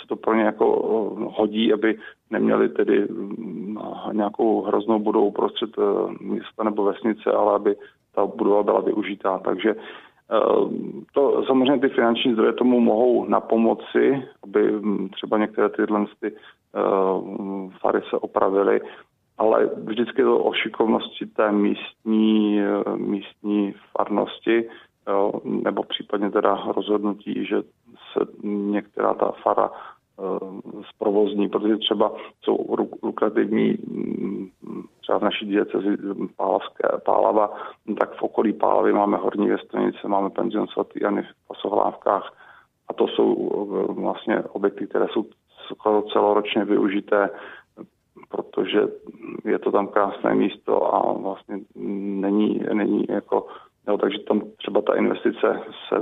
se 0.00 0.06
to 0.08 0.16
pro 0.16 0.34
ně 0.34 0.42
jako 0.42 0.66
eh, 0.66 1.24
hodí, 1.36 1.72
aby 1.72 1.98
neměli 2.30 2.68
tedy 2.68 3.06
mm, 3.10 3.78
nějakou 4.12 4.62
hroznou 4.62 4.98
budovu 4.98 5.30
prostřed 5.30 5.70
města 6.20 6.64
nebo 6.64 6.84
vesnice, 6.84 7.32
ale 7.32 7.54
aby 7.54 7.76
ta 8.14 8.26
budova 8.26 8.62
byla 8.62 8.80
využitá. 8.80 9.38
Takže 9.38 9.74
To 11.12 11.44
samozřejmě 11.46 11.88
ty 11.88 11.94
finanční 11.94 12.32
zdroje 12.32 12.52
tomu 12.52 12.80
mohou 12.80 13.28
na 13.28 13.40
pomoci, 13.40 14.22
aby 14.42 14.72
hm, 14.72 15.08
třeba 15.08 15.38
některé 15.38 15.68
tyhle 15.68 16.06
ty 16.20 16.32
fary 17.80 18.00
se 18.10 18.16
opravily, 18.16 18.80
ale 19.38 19.70
vždycky 19.76 20.22
to 20.22 20.38
o 20.38 20.52
šikovnosti 20.52 21.26
té 21.26 21.52
místní, 21.52 22.60
místní 22.96 23.74
farnosti, 23.96 24.68
nebo 25.44 25.82
případně 25.82 26.30
teda 26.30 26.62
rozhodnutí, 26.76 27.46
že 27.46 27.62
se 28.12 28.26
některá 28.48 29.14
ta 29.14 29.32
fara 29.42 29.70
zprovozní, 30.94 31.48
protože 31.48 31.76
třeba 31.76 32.12
jsou 32.42 32.76
lukrativní 33.02 33.78
mm, 33.86 34.50
třeba 35.00 35.18
v 35.18 35.22
naší 35.22 35.46
diecezi 35.46 35.96
Pálavské, 36.36 36.88
Pálava, 37.04 37.50
tak 37.98 38.14
v 38.14 38.22
okolí 38.22 38.52
Pálavy 38.52 38.92
máme 38.92 39.16
Horní 39.16 39.48
Věstonice, 39.48 40.08
máme 40.08 40.30
penzion 40.30 40.66
svatý 40.66 41.00
Jany 41.02 41.22
v 41.22 41.48
Pasohlávkách 41.48 42.32
a 42.88 42.92
to 42.92 43.08
jsou 43.08 43.50
eh, 43.88 43.92
vlastně 44.00 44.42
objekty, 44.42 44.86
které 44.86 45.06
jsou 45.12 45.26
celoročně 46.12 46.64
využité, 46.64 47.30
protože 48.28 48.80
je 49.44 49.58
to 49.58 49.72
tam 49.72 49.86
krásné 49.86 50.34
místo 50.34 50.94
a 50.94 51.12
vlastně 51.12 51.58
není, 51.74 52.60
není 52.72 53.04
jako 53.08 53.46
Jo, 53.88 53.98
takže 53.98 54.18
tam 54.18 54.42
třeba 54.56 54.82
ta 54.82 54.94
investice 54.94 55.60
se, 55.88 55.96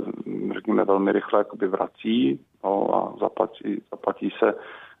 řekněme, 0.53 0.85
velmi 0.85 1.11
rychle 1.11 1.39
jakoby 1.39 1.67
vrací 1.67 2.39
no, 2.63 2.95
a 2.95 3.15
zaplatí, 3.19 3.81
zaplatí 3.91 4.29
se. 4.39 4.53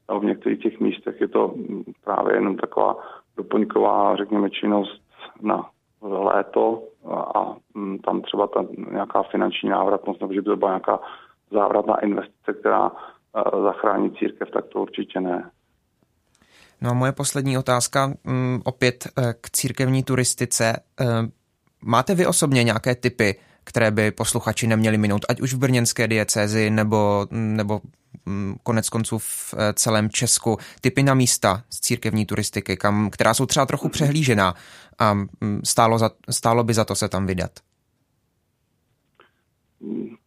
No, 0.09 0.19
v 0.19 0.25
některých 0.25 0.59
těch 0.59 0.79
místech 0.79 1.21
je 1.21 1.27
to 1.27 1.53
právě 2.03 2.35
jenom 2.35 2.57
taková 2.57 2.97
doplňková, 3.37 4.15
řekněme, 4.15 4.49
činnost 4.49 5.01
na 5.41 5.69
léto 6.01 6.83
a, 7.05 7.39
a 7.39 7.55
mm, 7.73 7.99
tam 7.99 8.21
třeba 8.21 8.47
ta 8.47 8.65
nějaká 8.91 9.23
finanční 9.23 9.69
návratnost, 9.69 10.21
nebo 10.21 10.33
že 10.33 10.41
by 10.41 10.45
to 10.45 10.55
byla 10.55 10.71
nějaká 10.71 10.99
závratná 11.51 11.99
investice, 11.99 12.53
která 12.59 12.89
uh, 12.91 13.63
zachrání 13.63 14.11
církev, 14.11 14.47
tak 14.53 14.65
to 14.65 14.81
určitě 14.81 15.19
ne. 15.21 15.51
No 16.81 16.89
a 16.89 16.93
moje 16.93 17.11
poslední 17.11 17.57
otázka 17.57 18.05
um, 18.05 18.61
opět 18.65 19.07
uh, 19.17 19.31
k 19.41 19.49
církevní 19.49 20.03
turistice. 20.03 20.73
Máte 21.85 22.15
vy 22.15 22.27
osobně 22.27 22.63
nějaké 22.63 22.95
typy, 22.95 23.35
které 23.63 23.91
by 23.91 24.11
posluchači 24.11 24.67
neměli 24.67 24.97
minout, 24.97 25.25
ať 25.29 25.41
už 25.41 25.53
v 25.53 25.57
brněnské 25.57 26.07
diecézi 26.07 26.69
nebo, 26.69 27.27
nebo 27.31 27.81
mm, 28.25 28.55
konec 28.63 28.89
konců 28.89 29.17
v 29.17 29.53
eh, 29.57 29.73
celém 29.73 30.09
Česku, 30.09 30.57
typy 30.81 31.03
na 31.03 31.13
místa 31.13 31.61
z 31.69 31.79
církevní 31.79 32.25
turistiky, 32.25 32.77
kam, 32.77 33.09
která 33.09 33.33
jsou 33.33 33.45
třeba 33.45 33.65
trochu 33.65 33.89
přehlížená 33.89 34.53
a 34.99 35.13
mm, 35.13 35.27
stálo, 35.63 35.97
za, 35.97 36.09
stálo 36.29 36.63
by 36.63 36.73
za 36.73 36.85
to 36.85 36.95
se 36.95 37.09
tam 37.09 37.25
vydat? 37.25 37.51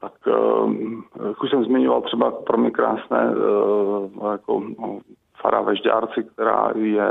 Tak 0.01 0.13
eh, 0.29 1.27
jak 1.29 1.43
už 1.43 1.51
jsem 1.51 1.65
zmiňoval, 1.65 2.03
třeba 2.03 2.31
pro 2.31 2.59
mě 2.59 2.71
krásné 2.71 3.31
eh, 3.31 4.31
jako 4.33 4.61
no, 4.79 5.01
fara 5.43 5.61
ve 5.61 5.77
Žďárci, 5.77 6.25
která 6.33 6.71
je 6.75 7.09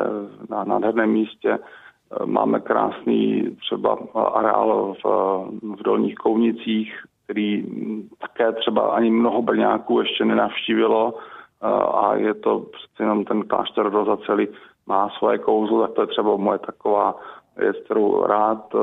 na 0.49 0.63
nádherném 0.63 1.09
místě, 1.09 1.59
Máme 2.25 2.59
krásný 2.59 3.55
třeba 3.59 3.97
areál 4.33 4.93
v, 5.03 5.07
v 5.61 5.83
Dolních 5.83 6.15
Kounicích, 6.15 7.03
který 7.23 7.65
také 8.19 8.51
třeba 8.51 8.81
ani 8.81 9.11
mnoho 9.11 9.41
Brňáků 9.41 9.99
ještě 9.99 10.25
nenavštívilo 10.25 11.13
a 11.93 12.15
je 12.15 12.33
to 12.33 12.59
přece 12.59 13.03
jenom 13.03 13.25
ten 13.25 13.43
klášter 13.43 13.89
do 13.89 14.17
celý 14.25 14.47
má 14.87 15.09
svoje 15.09 15.37
kouzlo, 15.37 15.81
tak 15.81 15.95
to 15.95 16.01
je 16.01 16.07
třeba 16.07 16.37
moje 16.37 16.59
taková 16.59 17.15
věc, 17.57 17.77
kterou 17.85 18.23
rád, 18.23 18.75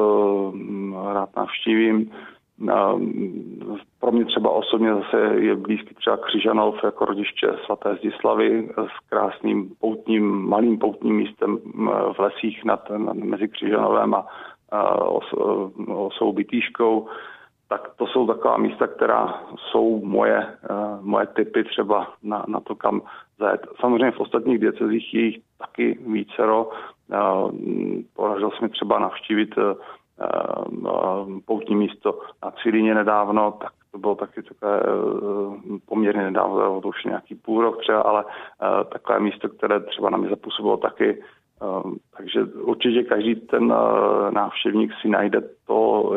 rád 1.13 1.37
navštívím. 1.37 2.11
Pro 4.01 4.13
mě 4.13 4.25
třeba 4.25 4.51
osobně 4.51 4.95
zase 4.95 5.17
je 5.39 5.57
blízký 5.57 5.95
třeba 5.95 6.17
Křižanov 6.17 6.85
jako 6.85 7.05
rodiště 7.05 7.55
svaté 7.65 7.97
Zdislavy 7.97 8.69
s 8.77 9.09
krásným 9.09 9.71
poutním, 9.81 10.49
malým 10.49 10.79
poutním 10.79 11.17
místem 11.17 11.59
v 12.13 12.19
lesích 12.19 12.65
nad, 12.65 12.91
nad 12.91 13.17
mezi 13.17 13.49
Křižanovem 13.49 14.15
a, 14.15 14.27
a 14.71 14.95
osou 15.89 16.33
Bytýškou. 16.33 17.09
Tak 17.69 17.91
to 17.97 18.07
jsou 18.07 18.27
taková 18.27 18.57
místa, 18.57 18.87
která 18.87 19.43
jsou 19.57 20.05
moje, 20.05 20.47
moje 21.01 21.27
typy 21.27 21.65
třeba 21.65 22.07
na, 22.23 22.45
na 22.49 22.61
to, 22.61 22.75
kam 22.75 23.03
zajet. 23.39 23.67
Samozřejmě 23.81 24.11
v 24.11 24.21
ostatních 24.21 24.59
diecezích 24.59 25.15
je 25.15 25.21
jich 25.21 25.39
taky 25.59 25.99
vícero. 26.07 26.71
Podařilo 28.17 28.51
se 28.51 28.57
mi 28.63 28.69
třeba 28.69 28.99
navštívit 28.99 29.55
poutní 31.45 31.77
místo 31.77 32.19
na 32.45 32.51
Cilíně 32.51 32.95
nedávno, 32.95 33.53
tak 33.61 33.73
to 33.93 33.99
bylo 33.99 34.15
taky 34.15 34.43
takové 34.43 34.81
eh, 34.81 35.79
poměrně 35.87 36.23
nedávno, 36.23 36.81
to 36.81 36.89
už 36.89 37.05
nějaký 37.05 37.35
půl 37.35 37.63
rok 37.63 37.81
třeba, 37.83 38.01
ale 38.01 38.25
eh, 38.25 38.85
takové 38.85 39.21
místo, 39.21 39.49
které 39.49 39.81
třeba 39.81 40.11
na 40.11 40.19
mě 40.19 40.29
zapůsobilo 40.29 40.77
taky. 40.77 41.23
Takže 42.17 42.45
určitě 42.45 43.03
každý 43.03 43.35
ten 43.35 43.75
návštěvník 44.31 44.93
si 45.03 45.09
najde 45.09 45.41
to, 45.67 46.13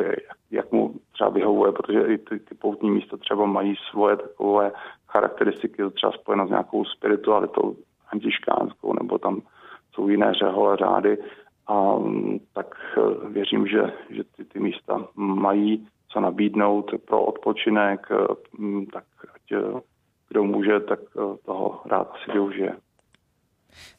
jak 0.51 0.71
mu 0.71 0.93
třeba 1.13 1.29
vyhovuje, 1.29 1.71
protože 1.71 2.01
i 2.01 2.17
ty, 2.17 2.39
ty 2.39 2.55
poutní 2.55 2.91
místa 2.91 3.17
třeba 3.17 3.45
mají 3.45 3.75
svoje 3.91 4.15
takové 4.15 4.71
charakteristiky, 5.07 5.83
třeba 5.93 6.11
spojeno 6.11 6.47
s 6.47 6.49
nějakou 6.49 6.85
spiritualitou 6.85 7.75
antiškánskou, 8.11 8.93
nebo 8.93 9.17
tam 9.17 9.41
jsou 9.93 10.07
jiné 10.07 10.33
řehole 10.33 10.77
řády 10.77 11.17
a 11.67 11.95
tak 12.53 12.75
eh, 12.97 13.29
věřím, 13.29 13.67
že, 13.67 13.81
že 14.09 14.23
ty, 14.23 14.45
ty 14.45 14.59
místa 14.59 15.07
mají 15.15 15.87
co 16.07 16.19
nabídnout 16.19 16.91
pro 17.05 17.23
odpočinek, 17.23 18.07
eh, 18.11 18.15
tak 18.93 19.03
ať 19.35 19.51
eh, 19.51 19.81
kdo 20.29 20.43
může, 20.43 20.79
tak 20.79 20.99
toho 21.45 21.81
rád 21.85 22.11
asi 22.11 22.31
využije. 22.31 22.75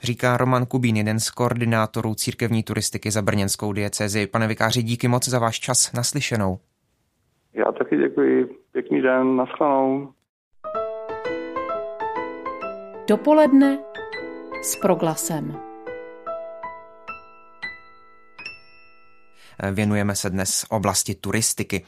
Říká 0.02 0.36
Roman 0.36 0.66
Kubín, 0.66 0.96
jeden 0.96 1.20
z 1.20 1.30
koordinátorů 1.30 2.14
církevní 2.14 2.62
turistiky 2.62 3.10
za 3.10 3.22
brněnskou 3.22 3.72
diecezi. 3.72 4.26
Pane 4.26 4.46
vikáři, 4.46 4.82
díky 4.82 5.08
moc 5.08 5.28
za 5.28 5.38
váš 5.38 5.60
čas 5.60 5.92
naslyšenou. 5.92 6.58
Já 7.54 7.72
taky 7.72 7.96
děkuji. 7.96 8.56
Pěkný 8.72 9.02
den, 9.02 9.36
naschledanou. 9.36 10.12
Dopoledne 13.08 13.78
s 14.62 14.76
proglasem. 14.76 15.75
Věnujeme 19.72 20.16
se 20.16 20.30
dnes 20.30 20.64
oblasti 20.68 21.14
turistiky. 21.14 21.84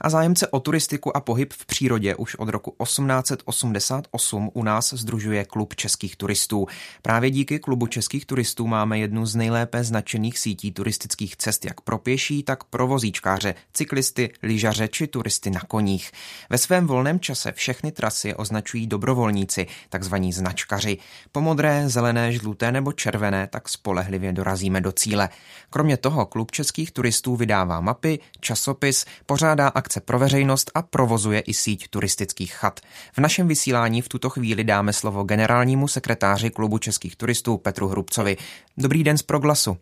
A 0.00 0.10
zájemce 0.10 0.48
o 0.48 0.60
turistiku 0.60 1.16
a 1.16 1.20
pohyb 1.20 1.52
v 1.52 1.66
přírodě 1.66 2.14
už 2.14 2.34
od 2.34 2.48
roku 2.48 2.76
1888 2.82 4.50
u 4.54 4.62
nás 4.62 4.92
združuje 4.92 5.44
Klub 5.44 5.74
českých 5.74 6.16
turistů. 6.16 6.66
Právě 7.02 7.30
díky 7.30 7.58
Klubu 7.58 7.86
českých 7.86 8.26
turistů 8.26 8.66
máme 8.66 8.98
jednu 8.98 9.26
z 9.26 9.34
nejlépe 9.34 9.84
značených 9.84 10.38
sítí 10.38 10.72
turistických 10.72 11.36
cest 11.36 11.64
jak 11.64 11.80
pro 11.80 11.98
pěší, 11.98 12.42
tak 12.42 12.64
pro 12.64 12.86
vozíčkáře, 12.86 13.54
cyklisty, 13.72 14.32
lyžaře 14.42 14.88
či 14.88 15.06
turisty 15.06 15.50
na 15.50 15.60
koních. 15.60 16.12
Ve 16.50 16.58
svém 16.58 16.86
volném 16.86 17.20
čase 17.20 17.52
všechny 17.52 17.92
trasy 17.92 18.34
označují 18.34 18.86
dobrovolníci, 18.86 19.66
takzvaní 19.88 20.32
značkaři. 20.32 20.98
Po 21.32 21.40
modré, 21.40 21.88
zelené, 21.88 22.32
žluté 22.32 22.72
nebo 22.72 22.92
červené 22.92 23.46
tak 23.46 23.68
spolehlivě 23.68 24.32
dorazíme 24.32 24.80
do 24.80 24.92
cíle. 24.92 25.28
Kromě 25.70 25.96
toho 25.96 26.26
Klub 26.26 26.50
českých 26.50 26.90
turistů 26.90 27.36
vydává 27.36 27.80
mapy, 27.80 28.18
časopis, 28.40 29.04
pořádá 29.26 29.61
pořádá 29.62 29.68
akce 29.74 30.00
pro 30.00 30.18
veřejnost 30.18 30.70
a 30.74 30.82
provozuje 30.82 31.40
i 31.40 31.54
síť 31.54 31.88
turistických 31.90 32.54
chat. 32.54 32.80
V 33.12 33.18
našem 33.18 33.48
vysílání 33.48 34.02
v 34.02 34.08
tuto 34.08 34.30
chvíli 34.30 34.64
dáme 34.64 34.92
slovo 34.92 35.24
generálnímu 35.24 35.88
sekretáři 35.88 36.50
klubu 36.50 36.78
českých 36.78 37.16
turistů 37.16 37.56
Petru 37.58 37.88
Hrubcovi. 37.88 38.36
Dobrý 38.78 39.04
den 39.04 39.18
z 39.18 39.22
Proglasu. 39.22 39.76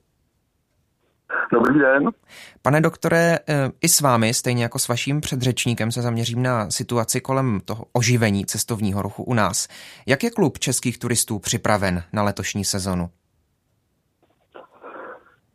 Dobrý 1.53 1.79
den. 1.79 2.11
Pane 2.63 2.81
doktore, 2.81 3.39
eh, 3.49 3.71
i 3.81 3.89
s 3.89 4.01
vámi, 4.01 4.35
stejně 4.35 4.63
jako 4.63 4.79
s 4.79 4.89
vaším 4.89 5.21
předřečníkem, 5.21 5.93
se 5.93 6.03
zaměřím 6.03 6.43
na 6.43 6.71
situaci 6.71 7.21
kolem 7.21 7.61
toho 7.65 7.85
oživení 7.93 8.47
cestovního 8.47 9.03
ruchu 9.03 9.23
u 9.23 9.35
nás. 9.35 9.69
Jak 10.07 10.25
je 10.25 10.31
klub 10.31 10.59
českých 10.59 10.99
turistů 10.99 11.39
připraven 11.39 12.03
na 12.13 12.23
letošní 12.23 12.65
sezonu? 12.65 13.11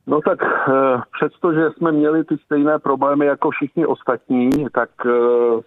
No 0.08 0.22
tak 0.22 0.40
eh, 0.44 1.02
přestože 1.18 1.70
jsme 1.70 1.92
měli 1.92 2.24
ty 2.24 2.38
stejné 2.38 2.80
problémy 2.80 3.26
jako 3.26 3.50
všichni 3.50 3.86
ostatní, 3.86 4.50
tak 4.74 4.90
eh, 5.06 5.12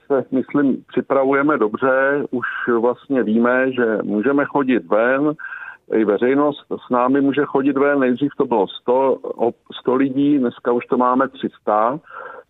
se, 0.06 0.24
myslím, 0.30 0.84
připravujeme 0.88 1.58
dobře. 1.58 2.24
Už 2.30 2.46
vlastně 2.80 3.22
víme, 3.22 3.72
že 3.72 3.98
můžeme 4.02 4.44
chodit 4.44 4.86
ven, 4.86 5.32
i 5.92 6.04
veřejnost 6.04 6.66
s 6.86 6.90
námi 6.90 7.20
může 7.20 7.44
chodit 7.44 7.78
ven. 7.78 8.00
Nejdřív 8.00 8.30
to 8.36 8.44
bylo 8.44 8.66
100, 8.68 9.18
100 9.80 9.94
lidí, 9.94 10.38
dneska 10.38 10.72
už 10.72 10.86
to 10.86 10.96
máme 10.96 11.28
300, 11.28 11.98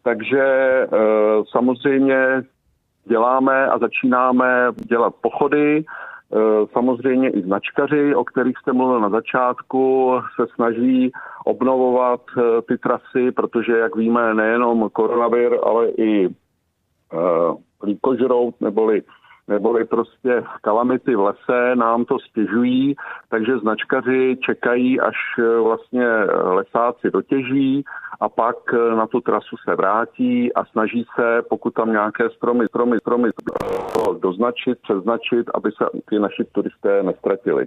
takže 0.03 0.43
eh, 0.43 0.89
samozřejmě 1.51 2.43
děláme 3.05 3.67
a 3.67 3.79
začínáme 3.79 4.73
dělat 4.89 5.15
pochody, 5.21 5.85
samozřejmě 6.73 7.31
i 7.31 7.43
značkaři, 7.43 8.15
o 8.15 8.25
kterých 8.25 8.59
jste 8.59 8.73
mluvil 8.73 9.01
na 9.01 9.11
začátku, 9.11 10.13
se 10.37 10.47
snaží 10.55 11.13
obnovovat 11.45 12.21
eh, 12.39 12.63
ty 12.63 12.79
trasy, 12.79 13.33
protože, 13.33 13.73
jak 13.79 13.97
víme, 13.97 14.35
nejenom 14.35 14.91
koronavir, 14.93 15.59
ale 15.63 15.89
i 15.89 16.29
líkožrout 17.85 18.61
neboli 18.61 19.03
neboli 19.49 19.85
prostě 19.85 20.45
kalamity 20.61 21.17
v 21.17 21.21
lese 21.21 21.77
nám 21.77 22.05
to 22.05 22.19
stěžují, 22.19 22.97
takže 23.29 23.59
značkaři 23.59 24.39
čekají, 24.47 25.01
až 25.01 25.17
eh, 25.39 25.61
vlastně 25.61 26.09
lesáci 26.43 27.11
dotěží 27.11 27.85
a 28.21 28.29
pak 28.29 28.57
eh, 28.73 28.95
na 28.95 29.07
tu 29.07 29.21
trasu 29.21 29.57
se 29.69 29.77
vrátí 29.77 30.55
a 30.55 30.65
snaží 30.65 31.07
se, 31.17 31.43
pokud 31.49 31.75
tam 31.75 31.93
nějaké 31.93 32.31
stromy, 32.31 32.67
stromy, 32.67 32.99
stromy 32.99 33.29
doznačit, 34.23 34.79
přeznačit, 34.83 35.47
aby 35.55 35.71
se 35.71 35.85
ty 36.09 36.19
naši 36.19 36.45
turisté 36.53 37.03
nestratili. 37.03 37.67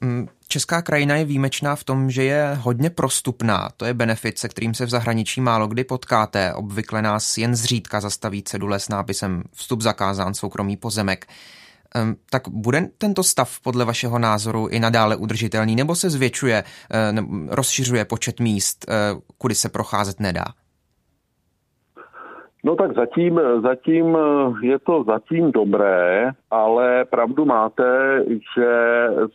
Mm, 0.00 0.28
česká 0.48 0.82
krajina 0.82 1.16
je 1.16 1.24
výjimečná 1.24 1.76
v 1.76 1.84
tom, 1.84 2.10
že 2.10 2.24
je 2.24 2.58
hodně 2.60 2.90
prostupná. 2.90 3.68
To 3.76 3.84
je 3.84 3.94
benefit, 3.94 4.38
se 4.38 4.48
kterým 4.48 4.74
se 4.74 4.86
v 4.86 4.90
zahraničí 4.90 5.40
málo 5.40 5.68
kdy 5.68 5.84
potkáte. 5.84 6.54
Obvykle 6.54 7.02
nás 7.02 7.38
jen 7.38 7.56
zřídka 7.56 8.00
zastaví 8.00 8.42
cedule 8.42 8.80
s 8.80 8.88
nápisem 8.88 9.42
vstup 9.52 9.80
zakázán 9.80 10.34
soukromý 10.34 10.76
pozemek. 10.76 11.26
Tak 12.30 12.48
bude 12.48 12.88
tento 12.98 13.22
stav 13.22 13.60
podle 13.60 13.84
vašeho 13.84 14.18
názoru 14.18 14.68
i 14.68 14.80
nadále 14.80 15.16
udržitelný, 15.16 15.76
nebo 15.76 15.94
se 15.94 16.10
zvětšuje, 16.10 16.64
eh, 16.90 17.12
rozšiřuje 17.48 18.04
počet 18.04 18.40
míst, 18.40 18.86
eh, 18.88 18.92
kudy 19.38 19.54
se 19.54 19.68
procházet 19.68 20.20
nedá? 20.20 20.44
No 22.64 22.76
tak 22.76 22.94
zatím, 22.94 23.40
zatím 23.62 24.18
je 24.62 24.78
to 24.78 25.04
zatím 25.04 25.52
dobré, 25.52 26.30
ale 26.50 27.04
pravdu 27.04 27.44
máte, 27.44 28.20
že 28.56 28.70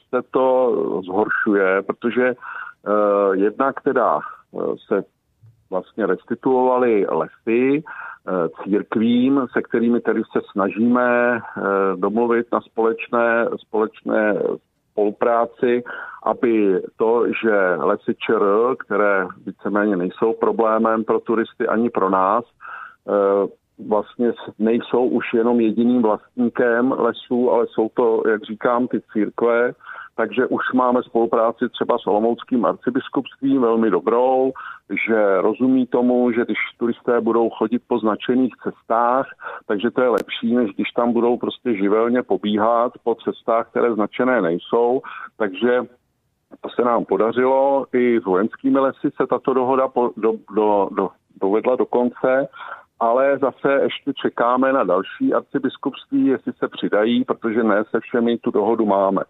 se 0.10 0.22
to 0.32 0.72
zhoršuje, 1.06 1.82
protože 1.82 2.34
uh, 2.34 3.34
jednak 3.36 3.82
teda 3.82 4.20
eh, 4.20 4.60
se 4.88 5.04
vlastně 5.70 6.06
restituovaly 6.06 7.06
lesy 7.10 7.84
uh, 7.84 8.64
církvím, 8.64 9.48
se 9.54 9.62
kterými 9.62 10.00
tedy 10.00 10.22
se 10.32 10.42
snažíme 10.52 11.34
uh, 11.36 12.00
domluvit 12.00 12.48
na 12.54 12.62
společné, 12.62 13.48
společné 13.58 14.36
spolupráci, 14.92 15.84
aby 16.24 16.82
to, 16.98 17.26
že 17.42 17.76
lesy 17.78 18.16
ČR, 18.16 18.76
které 18.80 19.28
víceméně 19.46 19.96
nejsou 19.96 20.34
problémem 20.34 21.04
pro 21.04 21.20
turisty 21.20 21.68
ani 21.68 21.90
pro 21.90 22.10
nás, 22.10 22.46
Eh, 22.46 22.55
vlastně 23.88 24.34
nejsou 24.60 25.06
už 25.06 25.34
jenom 25.34 25.60
jediným 25.60 26.02
vlastníkem 26.02 26.92
lesů, 26.92 27.52
ale 27.52 27.66
jsou 27.68 27.90
to, 27.94 28.24
jak 28.30 28.44
říkám, 28.44 28.88
ty 28.88 29.02
církve, 29.14 29.74
takže 30.16 30.46
už 30.46 30.74
máme 30.74 31.04
spolupráci 31.04 31.70
třeba 31.70 31.98
s 31.98 32.08
Olomouckým 32.08 32.66
arcibiskupstvím 32.66 33.62
velmi 33.62 33.90
dobrou, 33.90 34.52
že 35.08 35.42
rozumí 35.42 35.88
tomu, 35.88 36.32
že 36.32 36.46
když 36.46 36.58
turisté 36.78 37.22
budou 37.22 37.50
chodit 37.50 37.82
po 37.88 38.00
značených 38.00 38.54
cestách, 38.64 39.26
takže 39.68 39.92
to 39.92 40.02
je 40.02 40.10
lepší, 40.10 40.56
než 40.56 40.72
když 40.76 40.92
tam 40.92 41.14
budou 41.14 41.38
prostě 41.38 41.76
živelně 41.76 42.24
pobíhat 42.24 42.92
po 43.04 43.16
cestách, 43.16 43.70
které 43.70 43.94
značené 43.94 44.42
nejsou. 44.42 45.02
Takže 45.38 45.82
to 46.62 46.70
se 46.70 46.82
nám 46.82 47.06
podařilo. 47.06 47.86
I 47.94 48.20
s 48.22 48.26
vojenskými 48.26 48.80
lesy 48.80 49.12
se 49.22 49.28
tato 49.30 49.54
dohoda 49.54 49.88
po, 49.88 50.12
do, 50.18 50.34
do, 50.56 50.90
do, 50.92 51.10
dovedla 51.42 51.76
do 51.76 51.86
konce 51.86 52.48
ale 53.00 53.38
zase 53.38 53.80
ještě 53.84 54.14
čekáme 54.14 54.74
na 54.74 54.84
další 54.84 55.34
arcibiskupství, 55.34 56.26
jestli 56.26 56.54
se 56.54 56.68
přidají, 56.68 57.26
protože 57.26 57.64
ne 57.64 57.84
se 57.90 58.00
všemi 58.00 58.38
tu 58.38 58.52
dohodu 58.52 58.86
máme. 58.86 59.22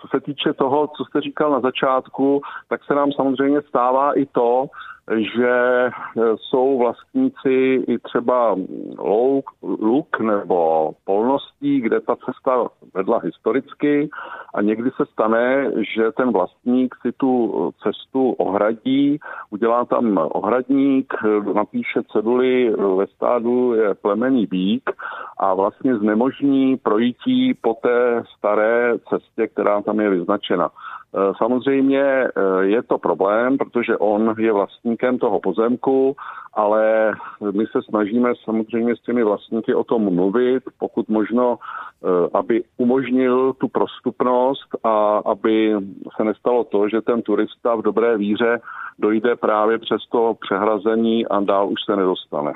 Co 0.00 0.08
se 0.08 0.20
týče 0.20 0.52
toho, 0.52 0.88
co 0.96 1.04
jste 1.04 1.20
říkal 1.20 1.50
na 1.50 1.60
začátku, 1.60 2.42
tak 2.68 2.84
se 2.84 2.94
nám 2.94 3.12
samozřejmě 3.12 3.62
stává 3.62 4.12
i 4.12 4.26
to, 4.26 4.66
že 5.10 5.50
e, 5.50 5.90
jsou 6.36 6.78
vlastníci 6.78 7.84
i 7.88 7.98
třeba 7.98 8.56
louk, 8.98 9.50
luk 9.62 10.20
nebo 10.20 10.90
polností, 11.04 11.80
kde 11.80 12.00
ta 12.00 12.16
cesta 12.16 12.68
vedla 12.94 13.18
historicky 13.18 14.10
a 14.54 14.62
někdy 14.62 14.90
se 14.90 15.06
stane, 15.12 15.70
že 15.94 16.12
ten 16.12 16.32
vlastník 16.32 16.94
si 17.02 17.12
tu 17.12 17.52
cestu 17.82 18.30
ohradí, 18.32 19.18
udělá 19.50 19.84
tam 19.84 20.18
ohradník, 20.32 21.14
napíše 21.54 22.02
ceduly, 22.12 22.70
ve 22.96 23.06
stádu 23.06 23.74
je 23.74 23.94
plemený 23.94 24.46
bík 24.46 24.90
a 25.38 25.54
vlastně 25.54 25.96
znemožní 25.96 26.76
projítí 26.76 27.54
po 27.54 27.74
té 27.82 28.22
staré 28.38 28.98
cestě, 28.98 29.48
která 29.48 29.82
tam 29.82 30.00
je 30.00 30.10
vyznačena. 30.10 30.70
Eh, 31.14 31.32
samozřejmě 31.38 32.02
eh, 32.02 32.30
je 32.60 32.82
to 32.82 32.98
problém, 32.98 33.58
protože 33.58 33.96
on 33.96 34.34
je 34.38 34.52
vlastníkem 34.52 35.18
toho 35.18 35.40
pozemku, 35.40 36.16
ale 36.52 37.12
my 37.40 37.64
se 37.66 37.78
snažíme 37.88 38.32
samozřejmě 38.44 38.96
s 38.96 39.00
těmi 39.00 39.24
vlastníky 39.24 39.74
o 39.74 39.84
tom 39.84 40.14
mluvit, 40.14 40.62
pokud 40.78 41.08
možno, 41.08 41.58
eh, 41.58 42.28
aby 42.34 42.64
umožnil 42.76 43.52
tu 43.52 43.68
prostupnost 43.68 44.68
a 44.84 45.16
aby 45.18 45.74
se 46.16 46.24
nestalo 46.24 46.64
to, 46.64 46.88
že 46.88 47.00
ten 47.00 47.22
turista 47.22 47.74
v 47.74 47.82
dobré 47.82 48.18
víře 48.18 48.60
dojde 48.98 49.36
právě 49.36 49.78
přes 49.78 50.02
to 50.12 50.36
přehrazení 50.40 51.26
a 51.26 51.40
dál 51.40 51.68
už 51.68 51.80
se 51.86 51.96
nedostane. 51.96 52.52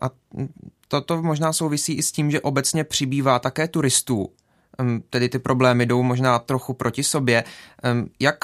A 0.00 0.06
toto 0.88 1.22
možná 1.22 1.52
souvisí 1.52 1.94
i 1.98 2.02
s 2.02 2.12
tím, 2.12 2.30
že 2.30 2.40
obecně 2.40 2.84
přibývá 2.84 3.38
také 3.38 3.68
turistů 3.68 4.28
tedy 5.10 5.28
ty 5.28 5.38
problémy 5.38 5.86
jdou 5.86 6.02
možná 6.02 6.38
trochu 6.38 6.74
proti 6.74 7.04
sobě. 7.04 7.44
Jak 8.20 8.36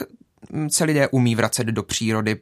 se 0.68 0.84
lidé 0.84 1.08
umí 1.08 1.34
vracet 1.34 1.66
do 1.66 1.82
přírody? 1.82 2.40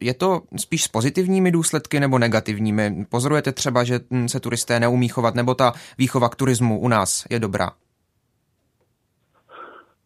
Je 0.00 0.14
to 0.14 0.42
spíš 0.56 0.84
s 0.84 0.88
pozitivními 0.88 1.50
důsledky 1.50 2.00
nebo 2.00 2.18
negativními? 2.18 3.06
Pozorujete 3.08 3.52
třeba, 3.52 3.84
že 3.84 4.00
se 4.26 4.40
turisté 4.40 4.80
neumí 4.80 5.08
chovat, 5.08 5.34
nebo 5.34 5.54
ta 5.54 5.72
výchova 5.98 6.28
k 6.28 6.34
turismu 6.34 6.78
u 6.78 6.88
nás 6.88 7.24
je 7.30 7.38
dobrá? 7.38 7.70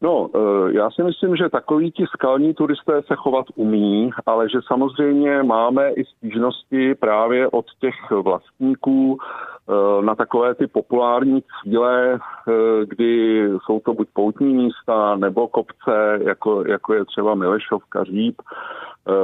No, 0.05 0.29
e, 0.35 0.39
já 0.73 0.91
si 0.91 1.03
myslím, 1.03 1.37
že 1.37 1.49
takový 1.49 1.93
ti 1.93 2.05
skalní 2.07 2.55
turisté 2.55 3.03
se 3.07 3.15
chovat 3.17 3.47
umí, 3.55 4.11
ale 4.27 4.49
že 4.49 4.59
samozřejmě 4.67 5.43
máme 5.43 5.91
i 5.91 6.05
stížnosti 6.05 6.95
právě 6.95 7.49
od 7.49 7.65
těch 7.81 7.95
vlastníků 8.11 9.19
e, 9.19 10.03
na 10.03 10.15
takové 10.15 10.55
ty 10.55 10.67
populární 10.67 11.43
cíle, 11.43 12.13
e, 12.13 12.19
kdy 12.87 13.45
jsou 13.65 13.81
to 13.81 13.95
buď 13.95 14.09
poutní 14.13 14.55
místa 14.55 15.17
nebo 15.17 15.49
kopce, 15.49 16.19
jako, 16.25 16.65
jako 16.67 16.95
je 16.95 17.05
třeba 17.05 17.35
Milešovka, 17.35 18.05
Říp, 18.05 18.43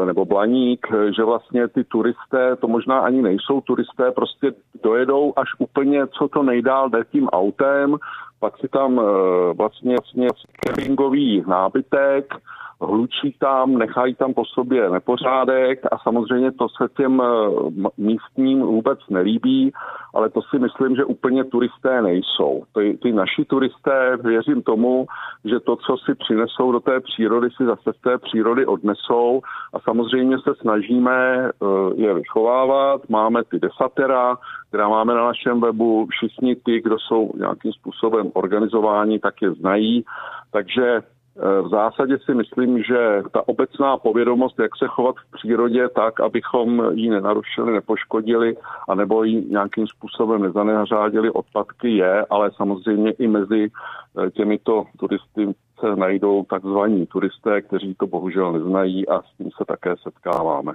nebo 0.05 0.25
Blaník, 0.25 0.87
že 1.17 1.25
vlastně 1.25 1.69
ty 1.69 1.85
turisté, 1.85 2.57
to 2.57 2.69
možná 2.69 2.99
ani 2.99 3.23
nejsou 3.23 3.61
turisté, 3.61 4.11
prostě 4.11 4.53
dojedou 4.83 5.33
až 5.37 5.49
úplně 5.59 6.07
co 6.07 6.29
to 6.29 6.43
nejdál 6.43 6.91
jde 6.91 7.05
tím 7.13 7.29
autem, 7.29 7.97
pak 8.41 8.59
si 8.59 8.69
tam 8.69 9.01
eh, 9.01 9.53
vlastně, 9.55 9.97
vlastně 9.97 10.29
campingový 10.67 11.45
nábytek, 11.47 12.35
hlučí 12.81 13.37
tam, 13.39 13.79
nechají 13.79 14.15
tam 14.15 14.35
po 14.35 14.45
sobě 14.45 14.91
nepořádek 14.91 15.87
a 15.93 15.99
samozřejmě 15.99 16.53
to 16.53 16.67
se 16.69 16.89
těm 16.97 17.23
eh, 17.23 17.89
místním 17.99 18.61
vůbec 18.61 18.99
nelíbí, 19.11 19.73
ale 20.15 20.31
to 20.31 20.43
si 20.43 20.59
myslím, 20.59 20.97
že 20.97 21.05
úplně 21.05 21.45
turisté 21.45 22.03
nejsou. 22.03 22.63
Ty, 22.75 22.99
ty 23.03 23.13
naši 23.13 23.45
turisté, 23.45 24.17
věřím 24.17 24.63
tomu, 24.63 25.07
že 25.45 25.61
to, 25.61 25.77
co 25.77 25.97
si 25.97 26.15
přinesou 26.15 26.73
do 26.73 26.81
té 26.81 27.01
přírody, 27.01 27.49
si 27.57 27.65
zase 27.65 27.93
z 27.99 28.01
té 28.01 28.19
přírody 28.19 28.67
odnesou 28.67 29.41
a 29.73 29.81
samozřejmě 29.81 30.37
se 30.39 30.55
snažíme 30.61 31.49
eh, 31.49 31.67
je 31.95 32.15
vychovávat. 32.15 33.09
Máme 33.09 33.45
ty 33.45 33.59
desatera, 33.59 34.37
která 34.69 34.89
máme 34.89 35.15
na 35.15 35.25
našem 35.25 35.61
webu, 35.61 36.07
všichni 36.07 36.57
ty, 36.57 36.81
kdo 36.81 36.99
jsou 36.99 37.31
nějakým 37.37 37.73
způsobem 37.73 38.30
organizováni, 38.35 39.19
tak 39.19 39.43
je 39.43 39.53
znají, 39.53 40.05
takže 40.51 41.03
v 41.37 41.69
zásadě 41.71 42.19
si 42.19 42.35
myslím, 42.35 42.83
že 42.83 43.23
ta 43.33 43.49
obecná 43.49 43.97
povědomost, 43.97 44.59
jak 44.59 44.77
se 44.77 44.87
chovat 44.87 45.17
v 45.17 45.31
přírodě 45.31 45.89
tak, 45.89 46.21
abychom 46.21 46.91
ji 46.93 47.11
nenarušili, 47.11 47.73
nepoškodili 47.73 48.57
a 48.89 48.95
nebo 48.95 49.25
ji 49.25 49.45
nějakým 49.45 49.87
způsobem 49.87 50.43
nezanehařádili 50.43 51.31
odpadky 51.31 51.97
je, 51.97 52.27
ale 52.31 52.51
samozřejmě 52.57 53.11
i 53.11 53.27
mezi 53.27 53.69
eh, 53.69 54.31
těmito 54.31 54.85
turisty 54.99 55.55
se 55.81 55.97
najdou 55.97 56.45
takzvaní 56.45 57.07
turisté, 57.07 57.63
kteří 57.63 57.95
to 57.95 58.07
bohužel 58.07 58.53
neznají 58.53 59.09
a 59.09 59.23
s 59.23 59.37
tím 59.39 59.51
se 59.57 59.65
také 59.65 59.95
setkáváme. 60.03 60.73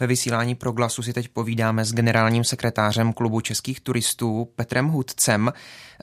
Ve 0.00 0.06
vysílání 0.06 0.54
pro 0.54 0.72
glasu 0.72 1.02
si 1.02 1.12
teď 1.12 1.28
povídáme 1.28 1.84
s 1.84 1.92
generálním 1.92 2.44
sekretářem 2.44 3.12
klubu 3.12 3.40
českých 3.40 3.80
turistů 3.80 4.48
Petrem 4.56 4.88
Hudcem. 4.88 5.52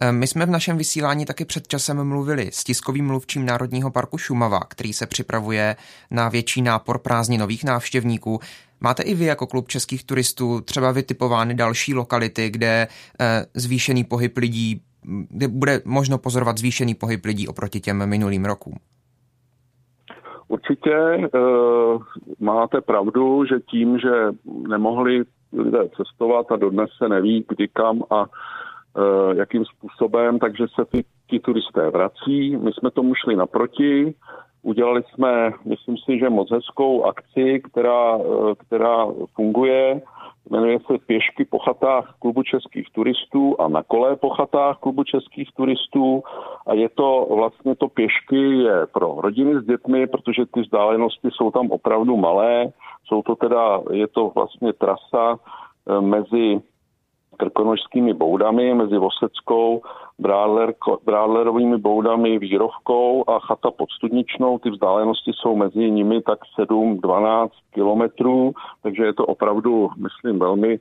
Eh, 0.01 0.11
my 0.11 0.27
jsme 0.27 0.45
v 0.45 0.49
našem 0.49 0.77
vysílání 0.77 1.25
taky 1.25 1.45
před 1.45 1.67
časem 1.67 2.03
mluvili 2.03 2.49
s 2.53 2.63
tiskovým 2.63 3.07
mluvčím 3.07 3.45
Národního 3.45 3.91
parku 3.91 4.17
Šumava, 4.17 4.59
který 4.59 4.93
se 4.93 5.05
připravuje 5.05 5.75
na 6.11 6.29
větší 6.29 6.61
nápor 6.61 6.99
prázdninových 6.99 7.63
návštěvníků. 7.63 8.39
Máte 8.81 9.03
i 9.03 9.13
vy 9.13 9.25
jako 9.25 9.47
klub 9.47 9.67
českých 9.67 10.03
turistů 10.03 10.61
třeba 10.61 10.91
vytipovány 10.91 11.53
další 11.53 11.93
lokality, 11.93 12.49
kde 12.49 12.87
eh, 13.19 13.45
zvýšený 13.53 14.03
pohyb 14.03 14.37
lidí, 14.37 14.81
kde 15.29 15.47
bude 15.47 15.81
možno 15.85 16.17
pozorovat 16.17 16.57
zvýšený 16.57 16.95
pohyb 16.95 17.25
lidí 17.25 17.47
oproti 17.47 17.79
těm 17.79 18.05
minulým 18.05 18.45
rokům? 18.45 18.75
Určitě 20.53 21.17
uh, 21.17 22.01
máte 22.39 22.81
pravdu, 22.81 23.45
že 23.45 23.59
tím, 23.59 23.99
že 23.99 24.11
nemohli 24.67 25.23
lidé 25.53 25.89
cestovat 25.97 26.51
a 26.51 26.55
dodnes 26.55 26.89
se 26.97 27.09
neví, 27.09 27.45
kdy 27.49 27.67
kam 27.67 28.03
a 28.09 28.25
e, 28.25 29.35
jakým 29.35 29.65
způsobem, 29.65 30.39
takže 30.39 30.65
se 30.75 30.85
ty, 30.85 31.03
ty 31.29 31.39
turisté 31.39 31.89
vrací. 31.89 32.57
My 32.57 32.71
jsme 32.73 32.91
tomu 32.91 33.15
šli 33.15 33.35
naproti, 33.35 34.15
udělali 34.63 35.03
jsme, 35.03 35.51
myslím 35.65 35.97
si, 35.97 36.19
že 36.19 36.29
moc 36.29 36.51
hezkou 36.51 37.03
akci, 37.03 37.61
která, 37.71 38.17
e, 38.17 38.55
která 38.67 39.05
funguje 39.35 40.01
Jmenuje 40.49 40.79
se 40.79 40.97
Pěšky 40.97 41.45
po 41.45 41.59
chatách 41.59 42.15
klubu 42.19 42.43
českých 42.43 42.89
turistů 42.91 43.61
a 43.61 43.67
na 43.67 43.83
kole 43.83 44.15
po 44.15 44.29
chatách 44.29 44.77
klubu 44.77 45.03
českých 45.03 45.51
turistů. 45.51 46.23
A 46.67 46.73
je 46.73 46.89
to 46.89 47.27
vlastně 47.35 47.75
to 47.75 47.87
pěšky 47.87 48.57
je 48.57 48.87
pro 48.93 49.15
rodiny 49.21 49.61
s 49.61 49.65
dětmi, 49.65 50.07
protože 50.07 50.45
ty 50.53 50.61
vzdálenosti 50.61 51.29
jsou 51.31 51.51
tam 51.51 51.71
opravdu 51.71 52.17
malé. 52.17 52.71
Jsou 53.05 53.21
to 53.21 53.35
teda, 53.35 53.81
je 53.91 54.07
to 54.07 54.31
vlastně 54.35 54.73
trasa 54.73 55.39
eh, 55.87 56.01
mezi 56.01 56.61
krkonožskými 57.37 58.13
boudami, 58.13 58.73
mezi 58.73 58.97
Voseckou 58.97 59.81
Brádler, 60.19 60.73
Brádlerovými 61.05 61.77
boudami, 61.77 62.39
Vírovkou 62.39 63.29
a 63.29 63.39
chata 63.39 63.71
pod 63.71 63.91
Studničnou. 63.91 64.59
Ty 64.59 64.69
vzdálenosti 64.69 65.31
jsou 65.33 65.55
mezi 65.55 65.91
nimi 65.91 66.21
tak 66.21 66.39
7-12 66.59 67.49
kilometrů, 67.73 68.53
takže 68.83 69.03
je 69.03 69.13
to 69.13 69.25
opravdu, 69.25 69.89
myslím, 69.97 70.39
velmi 70.39 70.79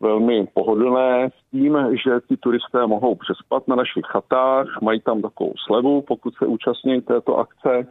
velmi 0.00 0.46
pohodlné 0.54 1.28
s 1.28 1.50
tím, 1.50 1.78
že 2.04 2.20
ty 2.28 2.36
turisté 2.36 2.86
mohou 2.86 3.14
přespat 3.14 3.68
na 3.68 3.76
našich 3.76 4.04
chatách, 4.06 4.66
mají 4.82 5.00
tam 5.00 5.22
takovou 5.22 5.52
slevu, 5.66 6.02
pokud 6.02 6.34
se 6.34 6.46
účastní 6.46 7.00
této 7.00 7.36
akce, 7.36 7.86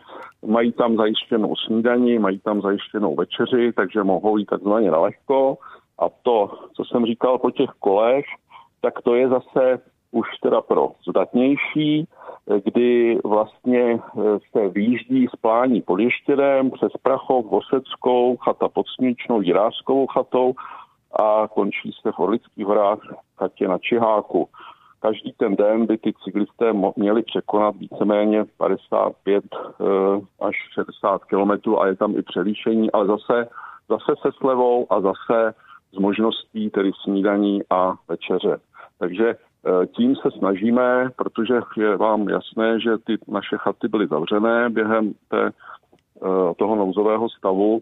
mají 0.45 0.71
tam 0.71 0.95
zajištěnou 0.95 1.55
snídaní, 1.55 2.19
mají 2.19 2.39
tam 2.39 2.61
zajištěnou 2.61 3.15
večeři, 3.15 3.73
takže 3.75 4.03
mohou 4.03 4.37
jít 4.37 4.45
takzvaně 4.45 4.91
na 4.91 4.99
lehko. 4.99 5.57
A 5.99 6.09
to, 6.23 6.49
co 6.73 6.85
jsem 6.85 7.05
říkal 7.05 7.37
po 7.37 7.51
těch 7.51 7.69
kolech, 7.79 8.25
tak 8.81 9.01
to 9.01 9.15
je 9.15 9.29
zase 9.29 9.79
už 10.11 10.27
teda 10.41 10.61
pro 10.61 10.91
zdatnější, 11.09 12.07
kdy 12.63 13.19
vlastně 13.23 13.99
eh, 13.99 14.21
se 14.51 14.69
výjíždí 14.69 15.27
z 15.27 15.35
plání 15.35 15.81
pod 15.81 15.99
Ještěrem 15.99 16.71
přes 16.71 16.91
Prachov, 17.01 17.45
Voseckou, 17.45 18.37
chata 18.37 18.69
pod 18.69 18.85
Sníčnou, 18.87 19.41
Jirářskovou 19.41 20.07
chatou 20.07 20.53
a 21.19 21.47
končí 21.47 21.91
se 22.01 22.11
v 22.11 22.19
Orlických 22.19 22.65
horách 22.65 22.99
chatě 23.37 23.67
na 23.67 23.77
Čiháku. 23.77 24.49
Každý 24.99 25.33
ten 25.37 25.55
den 25.55 25.85
by 25.85 25.97
ty 25.97 26.13
cyklisté 26.23 26.73
měli 26.95 27.23
překonat 27.23 27.75
víceméně 27.75 28.45
55 28.57 29.43
eh, 29.55 29.85
až 30.39 30.55
60 30.73 31.25
kilometrů 31.25 31.81
a 31.81 31.87
je 31.87 31.95
tam 31.95 32.17
i 32.17 32.21
převýšení, 32.21 32.91
ale 32.91 33.05
zase, 33.05 33.49
zase 33.89 34.13
se 34.21 34.31
slevou 34.37 34.87
a 34.89 35.01
zase 35.01 35.53
s 35.93 35.97
možností 35.97 36.69
tedy 36.69 36.91
snídaní 37.03 37.61
a 37.69 37.93
večeře. 38.07 38.57
Takže 38.99 39.35
Eh, 39.65 39.87
tím 39.87 40.15
se 40.15 40.31
snažíme, 40.37 41.09
protože 41.15 41.53
je 41.77 41.97
vám 41.97 42.29
jasné, 42.29 42.79
že 42.79 42.97
ty 42.97 43.17
naše 43.27 43.57
chaty 43.57 43.87
byly 43.87 44.07
zavřené 44.07 44.69
během 44.69 45.13
té, 45.27 45.47
eh, 45.47 46.53
toho 46.57 46.75
nouzového 46.75 47.29
stavu, 47.29 47.81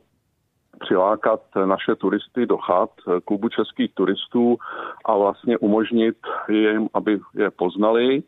přilákat 0.79 1.41
naše 1.65 1.95
turisty 1.95 2.45
do 2.45 2.57
chat, 2.57 2.89
eh, 3.07 3.21
klubu 3.21 3.49
českých 3.49 3.93
turistů 3.93 4.57
a 5.05 5.17
vlastně 5.17 5.57
umožnit 5.57 6.17
jim, 6.49 6.89
aby 6.93 7.19
je 7.35 7.51
poznali 7.51 8.23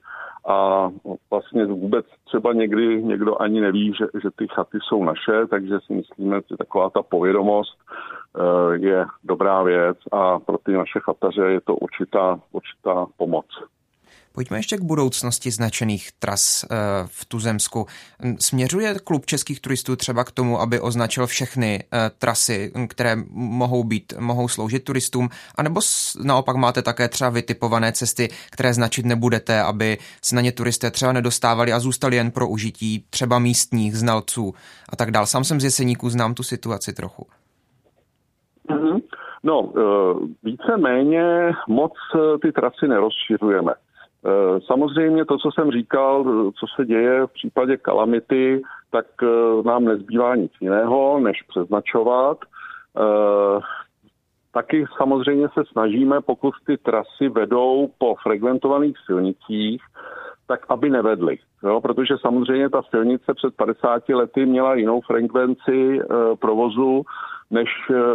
a 0.49 0.89
vlastně 1.29 1.65
vůbec 1.65 2.05
třeba 2.25 2.53
někdy 2.53 3.03
někdo 3.03 3.41
ani 3.41 3.61
neví, 3.61 3.93
že, 3.99 4.05
že 4.21 4.29
ty 4.35 4.47
chaty 4.47 4.77
jsou 4.81 5.03
naše, 5.03 5.47
takže 5.49 5.79
si 5.85 5.93
myslíme, 5.93 6.41
že 6.49 6.57
taková 6.57 6.89
ta 6.89 7.01
povědomost 7.01 7.77
Eh, 8.37 8.77
je 8.77 9.05
dobrá 9.23 9.63
věc 9.63 9.97
a 10.11 10.39
pro 10.39 10.57
ty 10.57 10.71
naše 10.71 10.99
chataře 10.99 11.41
je 11.41 11.61
to 11.61 11.75
určitá, 11.75 12.39
určitá 12.51 13.05
pomoc. 13.17 13.45
Pojďme 14.39 14.57
ještě 14.57 14.77
k 14.77 14.81
budoucnosti 14.81 15.51
značených 15.51 16.09
tras 16.19 16.63
eh, 16.63 16.75
v 17.05 17.25
Tuzemsku. 17.25 17.85
Směřuje 18.39 18.95
klub 19.03 19.25
českých 19.25 19.59
turistů 19.59 19.95
třeba 19.95 20.23
k 20.23 20.31
tomu, 20.31 20.61
aby 20.61 20.79
označil 20.79 21.27
všechny 21.27 21.83
eh, 21.83 22.11
trasy, 22.19 22.71
které 22.89 23.15
mohou 23.31 23.83
být, 23.83 24.13
mohou 24.19 24.47
sloužit 24.47 24.83
turistům, 24.83 25.29
anebo 25.55 25.81
naopak 26.23 26.55
máte 26.55 26.81
také 26.81 27.07
třeba 27.07 27.29
vytipované 27.29 27.91
cesty, 27.91 28.29
které 28.51 28.73
značit 28.73 29.05
nebudete, 29.05 29.61
aby 29.61 29.97
se 30.23 30.35
na 30.35 30.41
ně 30.41 30.51
turisté 30.51 30.91
třeba 30.91 31.11
nedostávali 31.11 31.73
a 31.73 31.79
zůstali 31.79 32.15
jen 32.15 32.31
pro 32.31 32.47
užití 32.47 33.05
třeba 33.09 33.39
místních 33.39 33.97
znalců 33.97 34.53
a 34.89 34.95
tak 34.95 35.11
dál. 35.11 35.25
Sám 35.25 35.43
jsem 35.43 35.59
z 35.59 35.63
Jeseníků, 35.63 36.09
znám 36.09 36.33
tu 36.33 36.43
situaci 36.43 36.93
trochu. 36.93 37.27
Mm-hmm. 38.69 39.01
No, 39.43 39.73
e, 39.77 39.81
více-méně 40.43 41.51
moc 41.67 41.93
e, 42.15 42.37
ty 42.37 42.51
trasy 42.51 42.87
nerozšiřujeme. 42.87 43.73
E, 44.25 44.61
samozřejmě 44.61 45.25
to, 45.25 45.37
co 45.37 45.51
jsem 45.51 45.71
říkal, 45.71 46.23
co 46.59 46.65
se 46.75 46.85
děje 46.85 47.27
v 47.27 47.33
případě 47.33 47.77
kalamity, 47.77 48.61
tak 48.91 49.05
nám 49.65 49.85
nezbývá 49.85 50.35
nic 50.35 50.51
jiného, 50.61 51.19
než 51.19 51.43
přeznačovat. 51.47 52.37
Taky 54.53 54.85
samozřejmě 54.97 55.47
se 55.53 55.63
snažíme, 55.71 56.21
pokud 56.21 56.53
ty 56.65 56.77
trasy 56.77 57.29
vedou 57.29 57.89
po 57.97 58.15
frekventovaných 58.23 58.95
silnicích, 59.05 59.81
tak 60.47 60.65
aby 60.69 60.89
nevedly. 60.89 61.37
Jo? 61.63 61.81
Protože 61.81 62.17
samozřejmě 62.21 62.69
ta 62.69 62.81
silnice 62.89 63.33
před 63.33 63.55
50 63.55 64.09
lety 64.09 64.45
měla 64.45 64.75
jinou 64.75 65.01
frekvenci 65.01 65.99
e, 65.99 66.05
provozu 66.35 67.03
než, 67.51 67.69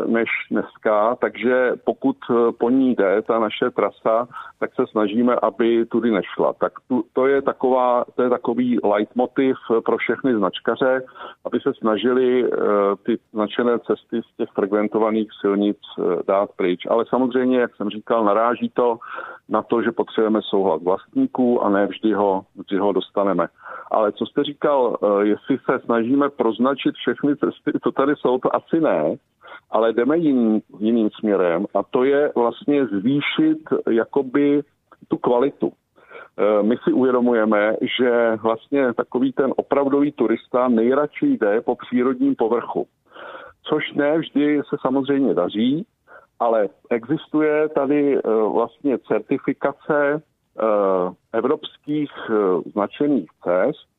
než 0.06 0.28
dneska, 0.50 1.16
takže 1.20 1.72
pokud 1.84 2.16
po 2.58 2.70
ní 2.70 2.94
jde 2.94 3.22
ta 3.22 3.38
naše 3.38 3.70
trasa, 3.70 4.28
tak 4.60 4.74
se 4.74 4.86
snažíme, 4.90 5.34
aby 5.42 5.86
tudy 5.86 6.10
nešla. 6.10 6.52
Tak 6.52 6.72
tu, 6.88 7.04
to, 7.12 7.26
je 7.26 7.42
taková, 7.42 8.04
to 8.14 8.22
je 8.22 8.30
takový 8.30 8.78
leitmotiv 8.84 9.56
pro 9.84 9.96
všechny 9.96 10.34
značkaře, 10.36 11.02
aby 11.44 11.60
se 11.60 11.72
snažili 11.74 12.44
uh, 12.44 12.58
ty 13.06 13.18
značené 13.32 13.78
cesty 13.78 14.20
z 14.22 14.36
těch 14.36 14.48
frekventovaných 14.54 15.28
silnic 15.40 15.78
uh, 15.98 16.14
dát 16.26 16.50
pryč. 16.56 16.86
Ale 16.90 17.04
samozřejmě, 17.08 17.60
jak 17.60 17.76
jsem 17.76 17.90
říkal, 17.90 18.24
naráží 18.24 18.70
to 18.74 18.98
na 19.48 19.62
to, 19.62 19.82
že 19.82 19.92
potřebujeme 19.92 20.40
souhlas 20.42 20.82
vlastníků 20.82 21.64
a 21.64 21.68
ne 21.68 21.86
vždy 21.86 22.12
ho, 22.12 22.44
vždy 22.56 22.78
ho 22.78 22.92
dostaneme. 22.92 23.46
Ale 23.90 24.12
co 24.12 24.26
jste 24.26 24.44
říkal, 24.44 24.96
uh, 25.00 25.20
jestli 25.20 25.58
se 25.58 25.80
snažíme 25.84 26.30
proznačit 26.30 26.94
všechny 26.94 27.36
cesty, 27.36 27.72
co 27.82 27.92
tady 27.92 28.16
jsou, 28.16 28.38
to 28.38 28.56
asi 28.56 28.80
ne, 28.80 29.16
ale 29.70 29.92
jdeme 29.92 30.18
jiným, 30.18 30.60
jiným 30.78 31.10
směrem 31.10 31.66
a 31.74 31.82
to 31.82 32.04
je 32.04 32.32
vlastně 32.34 32.86
zvýšit 32.86 33.58
jakoby 33.90 34.62
tu 35.08 35.16
kvalitu. 35.16 35.72
E, 35.72 36.62
my 36.62 36.76
si 36.84 36.92
uvědomujeme, 36.92 37.76
že 37.98 38.36
vlastně 38.42 38.92
takový 38.92 39.32
ten 39.32 39.52
opravdový 39.56 40.12
turista 40.12 40.68
nejradši 40.68 41.26
jde 41.26 41.60
po 41.60 41.76
přírodním 41.76 42.34
povrchu. 42.34 42.86
Což 43.62 43.92
ne 43.92 44.18
vždy 44.18 44.60
se 44.68 44.76
samozřejmě 44.80 45.34
daří, 45.34 45.86
ale 46.40 46.68
existuje 46.90 47.68
tady 47.68 48.16
e, 48.16 48.20
vlastně 48.52 48.98
certifikace 48.98 50.14
e, 50.14 50.20
evropských 51.32 52.10
značených 52.72 53.28
cest, 53.44 53.94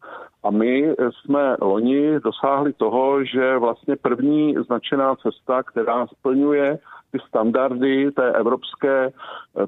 a 0.46 0.52
my 0.52 0.96
jsme 1.12 1.58
loni 1.62 2.20
dosáhli 2.20 2.74
toho, 2.74 3.24
že 3.24 3.58
vlastně 3.58 3.96
první 3.96 4.56
značená 4.66 5.16
cesta, 5.16 5.64
která 5.64 6.08
splňuje 6.08 6.80
ty 7.12 7.18
standardy 7.28 8.12
té 8.12 8.32
evropské 8.32 9.12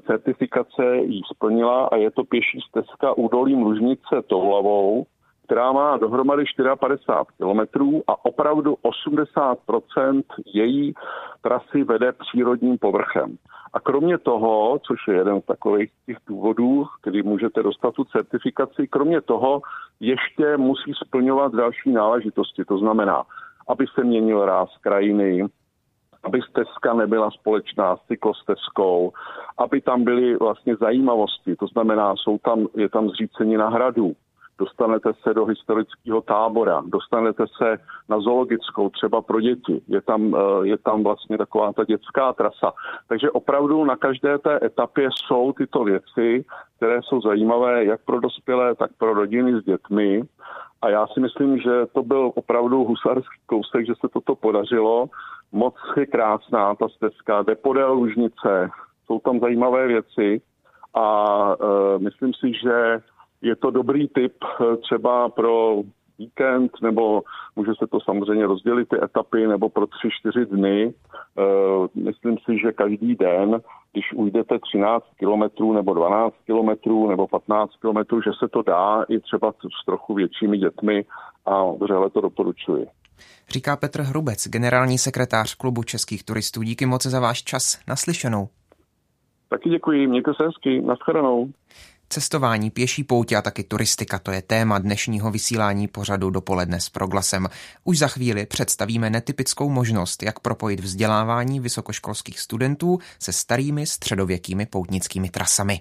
certifikace, 0.06 0.96
ji 0.96 1.20
splnila 1.34 1.86
a 1.86 1.96
je 1.96 2.10
to 2.10 2.24
pěší 2.24 2.60
stezka 2.68 3.12
údolím 3.12 3.62
Lužnice 3.62 4.22
Toulavou, 4.26 5.06
která 5.48 5.72
má 5.72 5.96
dohromady 5.96 6.44
54 6.80 7.36
kilometrů 7.36 8.02
a 8.06 8.24
opravdu 8.24 8.76
80% 8.84 10.22
její 10.54 10.94
trasy 11.42 11.84
vede 11.84 12.12
přírodním 12.12 12.78
povrchem. 12.78 13.36
A 13.72 13.80
kromě 13.80 14.18
toho, 14.18 14.78
což 14.86 14.98
je 15.08 15.14
jeden 15.14 15.40
z 15.40 15.44
takových 15.44 15.90
těch 16.06 16.16
důvodů, 16.26 16.86
kdy 17.02 17.22
můžete 17.22 17.62
dostat 17.62 17.94
tu 17.94 18.04
certifikaci, 18.04 18.88
kromě 18.88 19.20
toho 19.20 19.62
ještě 20.00 20.56
musí 20.56 20.92
splňovat 21.06 21.54
další 21.54 21.92
náležitosti. 21.92 22.64
To 22.64 22.78
znamená, 22.78 23.24
aby 23.68 23.86
se 23.94 24.04
měnil 24.04 24.44
ráz 24.44 24.68
krajiny, 24.80 25.44
aby 26.24 26.40
stezka 26.50 26.94
nebyla 26.94 27.30
společná 27.30 27.96
s 27.96 28.00
cyklostezkou, 28.08 29.12
aby 29.58 29.80
tam 29.80 30.04
byly 30.04 30.36
vlastně 30.36 30.76
zajímavosti, 30.76 31.56
to 31.56 31.66
znamená, 31.66 32.14
jsou 32.16 32.38
tam, 32.38 32.66
je 32.76 32.88
tam 32.88 33.08
zřícení 33.08 33.56
na 33.56 33.68
hradu, 33.68 34.12
dostanete 34.58 35.10
se 35.22 35.34
do 35.34 35.44
historického 35.44 36.20
tábora, 36.20 36.82
dostanete 36.86 37.44
se 37.58 37.78
na 38.08 38.20
zoologickou 38.20 38.90
třeba 38.90 39.22
pro 39.22 39.40
děti, 39.40 39.82
je 39.88 40.00
tam, 40.00 40.34
eh, 40.34 40.66
je 40.66 40.78
tam 40.78 41.04
vlastně 41.04 41.38
taková 41.38 41.72
ta 41.72 41.84
dětská 41.84 42.32
trasa. 42.32 42.72
Takže 43.08 43.30
opravdu 43.30 43.84
na 43.84 43.96
každé 43.96 44.38
té 44.38 44.58
etapě 44.62 45.08
jsou 45.12 45.52
tyto 45.52 45.84
věci, 45.84 46.44
které 46.76 47.02
jsou 47.02 47.20
zajímavé 47.20 47.84
jak 47.84 48.00
pro 48.04 48.20
dospělé, 48.20 48.74
tak 48.74 48.90
pro 48.98 49.14
rodiny 49.14 49.60
s 49.60 49.64
dětmi 49.64 50.22
A 50.82 50.90
já 50.90 51.06
si 51.06 51.20
myslím, 51.20 51.58
že 51.58 51.86
to 51.92 52.02
byl 52.02 52.32
opravdu 52.34 52.84
husarský 52.84 53.38
kousek, 53.46 53.86
že 53.86 53.94
se 54.00 54.08
toto 54.12 54.34
podařilo. 54.34 55.06
Moc 55.52 55.74
je 55.96 56.06
krásná 56.06 56.74
ta 56.74 56.88
stezka, 56.88 57.42
jde 57.42 57.54
podél 57.54 57.92
Lužnice, 57.92 58.70
jsou 59.06 59.18
tam 59.18 59.40
zajímavé 59.40 59.86
věci 59.86 60.40
a 60.94 61.06
e, 61.52 61.98
myslím 61.98 62.34
si, 62.34 62.52
že 62.62 63.00
je 63.42 63.56
to 63.56 63.70
dobrý 63.70 64.08
tip 64.08 64.34
e, 64.42 64.76
třeba 64.76 65.28
pro 65.28 65.82
víkend, 66.18 66.72
nebo 66.82 67.22
může 67.56 67.72
se 67.78 67.86
to 67.86 68.00
samozřejmě 68.00 68.46
rozdělit 68.46 68.88
ty 68.88 68.96
etapy, 69.04 69.46
nebo 69.46 69.68
pro 69.68 69.86
tři, 69.86 70.08
čtyři 70.10 70.46
dny. 70.46 70.82
E, 70.84 70.92
myslím 71.94 72.36
si, 72.38 72.58
že 72.62 72.72
každý 72.72 73.14
den, 73.14 73.60
když 73.92 74.12
ujdete 74.14 74.58
13 74.58 75.04
kilometrů, 75.18 75.72
nebo 75.72 75.94
12 75.94 76.34
kilometrů, 76.46 77.08
nebo 77.08 77.26
15 77.26 77.70
kilometrů, 77.80 78.22
že 78.22 78.30
se 78.38 78.48
to 78.48 78.62
dá 78.62 79.04
i 79.08 79.20
třeba 79.20 79.52
s 79.52 79.84
trochu 79.86 80.14
většími 80.14 80.58
dětmi 80.58 81.04
a 81.46 81.64
vřele 81.64 82.10
to 82.10 82.20
doporučuji. 82.20 82.86
Říká 83.48 83.76
Petr 83.76 84.00
Hrubec, 84.00 84.48
generální 84.48 84.98
sekretář 84.98 85.54
klubu 85.54 85.82
českých 85.82 86.24
turistů. 86.24 86.62
Díky 86.62 86.86
moc 86.86 87.06
za 87.06 87.20
váš 87.20 87.42
čas. 87.42 87.80
Naslyšenou. 87.88 88.48
Taky 89.48 89.70
děkuji, 89.70 90.06
mějte 90.06 90.34
se 90.34 90.44
hezky, 90.44 90.80
nashledanou. 90.80 91.48
Cestování, 92.10 92.70
pěší 92.70 93.04
poutě 93.04 93.36
a 93.36 93.42
taky 93.42 93.64
turistika, 93.64 94.18
to 94.18 94.30
je 94.30 94.42
téma 94.42 94.78
dnešního 94.78 95.30
vysílání 95.30 95.88
pořadu 95.88 96.30
dopoledne 96.30 96.80
s 96.80 96.88
proglasem. 96.88 97.48
Už 97.84 97.98
za 97.98 98.08
chvíli 98.08 98.46
představíme 98.46 99.10
netypickou 99.10 99.70
možnost, 99.70 100.22
jak 100.22 100.40
propojit 100.40 100.80
vzdělávání 100.80 101.60
vysokoškolských 101.60 102.40
studentů 102.40 102.98
se 103.18 103.32
starými 103.32 103.86
středověkými 103.86 104.66
poutnickými 104.66 105.28
trasami. 105.28 105.80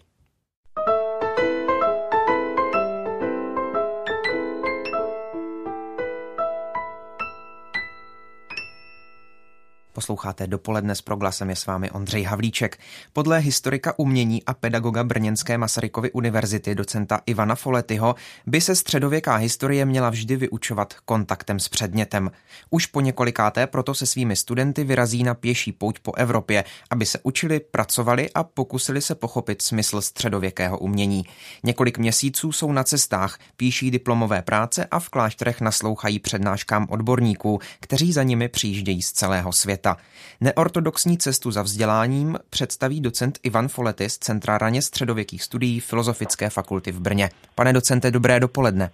Posloucháte 9.98 10.48
dopoledne 10.48 10.96
s 10.96 11.02
proglasem, 11.02 11.50
je 11.50 11.56
s 11.56 11.66
vámi 11.66 11.92
Ondřej 11.92 12.24
Havlíček. 12.24 12.80
Podle 13.14 13.40
historika 13.40 13.94
umění 13.98 14.44
a 14.44 14.54
pedagoga 14.54 15.04
Brněnské 15.04 15.58
Masarykovy 15.58 16.12
univerzity 16.12 16.76
docenta 16.76 17.22
Ivana 17.26 17.56
Foletyho 17.56 18.16
by 18.46 18.62
se 18.62 18.76
středověká 18.76 19.36
historie 19.36 19.86
měla 19.86 20.10
vždy 20.10 20.36
vyučovat 20.36 20.94
kontaktem 21.06 21.60
s 21.60 21.70
předmětem. 21.70 22.32
Už 22.70 22.86
po 22.86 23.02
několikáté 23.02 23.68
proto 23.68 23.94
se 23.94 24.06
svými 24.06 24.36
studenty 24.36 24.84
vyrazí 24.84 25.24
na 25.24 25.34
pěší 25.34 25.72
pouť 25.72 26.00
po 26.00 26.16
Evropě, 26.16 26.64
aby 26.90 27.06
se 27.06 27.20
učili, 27.24 27.60
pracovali 27.60 28.30
a 28.36 28.44
pokusili 28.44 29.02
se 29.02 29.16
pochopit 29.16 29.62
smysl 29.62 30.02
středověkého 30.02 30.78
umění. 30.78 31.24
Několik 31.64 31.98
měsíců 31.98 32.52
jsou 32.52 32.72
na 32.72 32.84
cestách, 32.84 33.38
píší 33.56 33.92
diplomové 33.92 34.42
práce 34.42 34.86
a 34.86 35.00
v 35.00 35.10
klášterech 35.10 35.62
naslouchají 35.62 36.20
přednáškám 36.20 36.88
odborníků, 36.90 37.60
kteří 37.80 38.14
za 38.14 38.24
nimi 38.24 38.48
přijíždějí 38.48 39.02
z 39.02 39.12
celého 39.12 39.54
světa 39.54 39.87
světa. 39.88 40.02
Neortodoxní 40.42 41.18
cestu 41.18 41.52
za 41.52 41.62
vzděláním 41.62 42.38
představí 42.50 43.02
docent 43.02 43.40
Ivan 43.44 43.68
Folety 43.68 44.10
z 44.10 44.18
Centra 44.18 44.58
raně 44.58 44.82
středověkých 44.82 45.44
studií 45.44 45.80
Filozofické 45.80 46.50
fakulty 46.50 46.92
v 46.92 47.00
Brně. 47.00 47.30
Pane 47.56 47.74
docente, 47.74 48.12
dobré 48.12 48.40
dopoledne. 48.40 48.90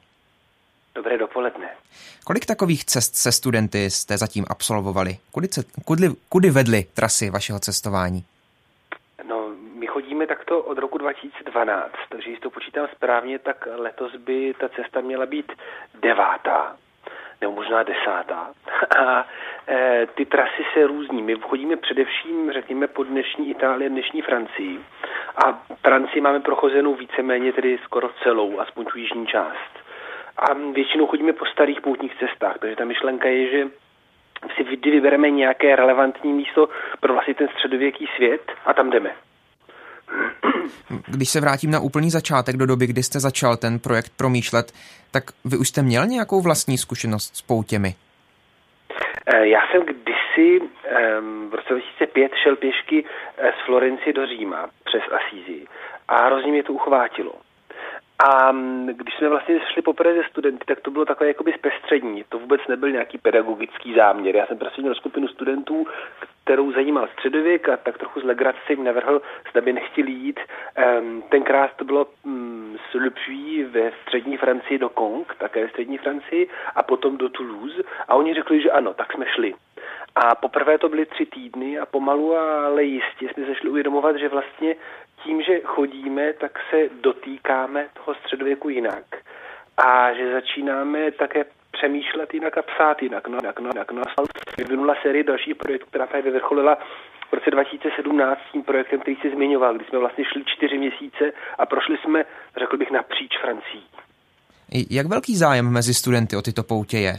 Dobré 0.95 1.17
dopoledne. 1.17 1.69
Kolik 2.25 2.45
takových 2.45 2.85
cest 2.85 3.15
se 3.15 3.31
studenty 3.31 3.89
jste 3.89 4.17
zatím 4.17 4.45
absolvovali? 4.49 5.17
Kudy, 5.31 5.47
kudy, 5.85 6.09
kudy 6.29 6.49
vedly 6.49 6.85
trasy 6.93 7.29
vašeho 7.29 7.59
cestování? 7.59 8.23
No, 9.27 9.49
my 9.79 9.87
chodíme 9.87 10.27
takto 10.27 10.61
od 10.61 10.77
roku 10.77 10.97
2012, 10.97 11.91
takže 12.09 12.29
jestli 12.29 12.41
to 12.41 12.49
počítám 12.49 12.87
správně, 12.95 13.39
tak 13.39 13.67
letos 13.75 14.15
by 14.15 14.53
ta 14.59 14.69
cesta 14.69 15.01
měla 15.01 15.25
být 15.25 15.51
devátá 16.01 16.75
nebo 17.43 17.55
možná 17.55 17.83
desátá. 17.83 18.51
A 18.99 19.25
e, 19.67 20.07
ty 20.15 20.25
trasy 20.25 20.63
se 20.73 20.87
různí. 20.87 21.21
My 21.21 21.35
chodíme 21.35 21.75
především, 21.75 22.51
řekněme, 22.51 22.87
po 22.87 23.03
dnešní 23.03 23.49
Itálii, 23.49 23.89
dnešní 23.89 24.21
Francii. 24.21 24.79
A 25.45 25.63
Francii 25.81 26.21
máme 26.21 26.39
prochozenou 26.39 26.95
víceméně 26.95 27.53
tedy 27.53 27.79
skoro 27.83 28.09
celou, 28.23 28.59
aspoň 28.59 28.85
tu 28.85 28.97
jižní 28.97 29.27
část. 29.27 29.73
A 30.37 30.53
většinou 30.53 31.07
chodíme 31.07 31.33
po 31.33 31.45
starých 31.45 31.81
poutních 31.81 32.15
cestách, 32.15 32.57
takže 32.59 32.75
ta 32.75 32.85
myšlenka 32.85 33.27
je, 33.27 33.51
že 33.51 33.67
si 34.55 34.63
vybereme 34.63 35.29
nějaké 35.29 35.75
relevantní 35.75 36.33
místo 36.33 36.69
pro 36.99 37.13
vlastně 37.13 37.33
ten 37.33 37.47
středověký 37.47 38.07
svět 38.15 38.51
a 38.65 38.73
tam 38.73 38.89
jdeme. 38.89 39.11
Když 41.07 41.29
se 41.29 41.41
vrátím 41.41 41.71
na 41.71 41.79
úplný 41.79 42.09
začátek 42.09 42.57
do 42.57 42.65
doby, 42.65 42.87
kdy 42.87 43.03
jste 43.03 43.19
začal 43.19 43.57
ten 43.57 43.79
projekt 43.79 44.11
promýšlet, 44.17 44.71
tak 45.11 45.23
vy 45.45 45.57
už 45.57 45.69
jste 45.69 45.81
měl 45.81 46.05
nějakou 46.05 46.41
vlastní 46.41 46.77
zkušenost 46.77 47.35
s 47.35 47.41
poutěmi? 47.41 47.95
Eh, 49.25 49.47
já 49.47 49.59
jsem 49.71 49.81
kdysi 49.85 50.65
v 51.49 51.53
roce 51.53 51.73
2005 51.73 52.31
šel 52.43 52.55
pěšky 52.55 53.05
eh, 53.37 53.51
z 53.51 53.65
Florencie 53.65 54.13
do 54.13 54.27
Říma 54.27 54.69
přes 54.83 55.01
Asízi 55.11 55.65
a 56.07 56.25
hrozně 56.25 56.51
mě 56.51 56.63
to 56.63 56.73
uchvátilo. 56.73 57.33
A 58.29 58.51
mm, 58.51 58.87
když 58.87 59.15
jsme 59.17 59.29
vlastně 59.29 59.59
šli 59.73 59.81
poprvé 59.81 60.13
ze 60.13 60.23
studenty, 60.29 60.65
tak 60.65 60.81
to 60.81 60.91
bylo 60.91 61.05
takové 61.05 61.27
jakoby 61.27 61.53
zpestřední. 61.53 62.23
To 62.29 62.39
vůbec 62.39 62.61
nebyl 62.67 62.91
nějaký 62.91 63.17
pedagogický 63.17 63.93
záměr. 63.93 64.35
Já 64.35 64.45
jsem 64.45 64.57
prostě 64.57 64.81
měl 64.81 64.95
skupinu 64.95 65.27
studentů, 65.27 65.87
kterou 66.43 66.71
zajímal 66.71 67.07
středověk 67.07 67.69
a 67.69 67.77
tak 67.77 67.97
trochu 67.97 68.19
z 68.19 68.23
legrace 68.23 68.59
jim 68.69 68.83
navrhl, 68.83 69.21
zda 69.51 69.61
by 69.61 69.73
nechtěli 69.73 70.11
jít. 70.11 70.39
Tenkrát 71.29 71.71
to 71.75 71.85
bylo 71.85 72.07
um, 72.23 72.77
s 72.91 72.93
Le 72.93 73.09
Puy 73.09 73.63
ve 73.63 73.91
střední 74.01 74.37
Francii 74.37 74.77
do 74.77 74.89
Kong, 74.89 75.35
také 75.39 75.63
ve 75.63 75.69
střední 75.69 75.97
Francii, 75.97 76.49
a 76.75 76.83
potom 76.83 77.17
do 77.17 77.29
Toulouse. 77.29 77.83
A 78.07 78.15
oni 78.15 78.33
řekli, 78.33 78.61
že 78.61 78.71
ano, 78.71 78.93
tak 78.93 79.13
jsme 79.13 79.25
šli. 79.25 79.53
A 80.15 80.35
poprvé 80.35 80.77
to 80.77 80.89
byly 80.89 81.05
tři 81.05 81.25
týdny 81.25 81.79
a 81.79 81.85
pomalu, 81.85 82.35
ale 82.37 82.83
jistě 82.83 83.29
jsme 83.29 83.45
se 83.45 83.55
šli 83.55 83.69
uvědomovat, 83.69 84.15
že 84.15 84.29
vlastně 84.29 84.75
tím, 85.23 85.41
že 85.41 85.59
chodíme, 85.63 86.33
tak 86.33 86.51
se 86.69 86.77
dotýkáme 87.01 87.87
toho 87.93 88.15
středověku 88.15 88.69
jinak. 88.69 89.03
A 89.77 90.13
že 90.13 90.33
začínáme 90.33 91.11
také 91.11 91.45
přemýšlet 91.71 92.33
jinak 92.33 92.57
a 92.57 92.61
psát 92.61 93.01
jinak. 93.01 93.27
No, 93.27 93.37
jinak, 93.41 93.59
no, 93.59 93.69
jinak. 93.73 93.91
No, 93.91 94.01
vyvinula 94.57 94.95
série 95.01 95.23
dalších 95.23 95.55
projektů, 95.55 95.85
která 95.89 96.07
právě 96.07 96.31
vyvrcholila 96.31 96.75
v 97.29 97.33
roce 97.33 97.51
2017 97.51 98.39
tím 98.51 98.63
projektem, 98.63 98.99
který 98.99 99.15
se 99.21 99.29
zmiňoval, 99.29 99.75
kdy 99.75 99.85
jsme 99.85 99.99
vlastně 99.99 100.25
šli 100.25 100.43
čtyři 100.45 100.77
měsíce 100.77 101.31
a 101.57 101.65
prošli 101.65 101.97
jsme, 101.97 102.25
řekl 102.59 102.77
bych, 102.77 102.91
napříč 102.91 103.31
Francií. 103.41 103.83
Jak 104.89 105.07
velký 105.07 105.37
zájem 105.37 105.71
mezi 105.71 105.93
studenty 105.93 106.35
o 106.35 106.41
tyto 106.41 106.63
poutě 106.63 106.97
je? 106.97 107.13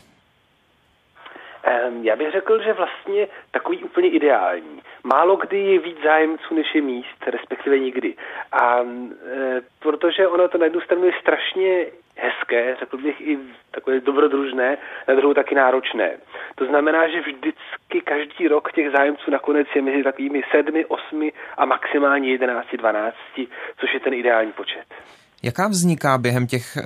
Já 2.03 2.17
bych 2.17 2.33
řekl, 2.33 2.63
že 2.63 2.73
vlastně 2.73 3.29
takový 3.51 3.85
úplně 3.85 4.09
ideální. 4.09 4.83
Málo 5.05 5.37
kdy 5.37 5.59
je 5.59 5.79
víc 5.79 5.97
zájemců 6.05 6.55
než 6.55 6.75
je 6.75 6.83
míst, 6.83 7.27
respektive 7.27 7.79
nikdy. 7.79 8.15
A 8.53 8.81
protože 9.79 10.29
ono 10.29 10.49
to 10.49 10.59
na 10.59 10.65
jednu 10.65 10.81
stranu 10.81 11.05
je 11.05 11.13
strašně 11.21 11.87
hezké, 12.17 12.77
řekl 12.81 12.97
bych 12.99 13.21
i 13.21 13.39
takové 13.71 14.01
dobrodružné, 14.01 14.79
na 15.09 15.15
druhou 15.15 15.35
taky 15.35 15.55
náročné. 15.55 16.11
To 16.55 16.67
znamená, 16.67 17.09
že 17.09 17.21
vždycky 17.21 18.01
každý 18.05 18.49
rok 18.49 18.73
těch 18.73 18.91
zájemců 18.91 19.31
nakonec 19.31 19.67
je 19.77 19.83
mezi 19.83 20.03
takovými 20.03 20.43
sedmi, 20.51 20.85
osmi 20.85 21.33
a 21.57 21.65
maximálně 21.65 22.31
jedenácti, 22.31 22.77
dvanácti, 22.77 23.49
což 23.81 23.95
je 23.95 24.01
ten 24.01 24.15
ideální 24.15 24.53
počet. 24.53 24.85
Jaká 25.43 25.69
vzniká 25.69 26.19
během 26.19 26.47
těch 26.47 26.77
e, 26.77 26.81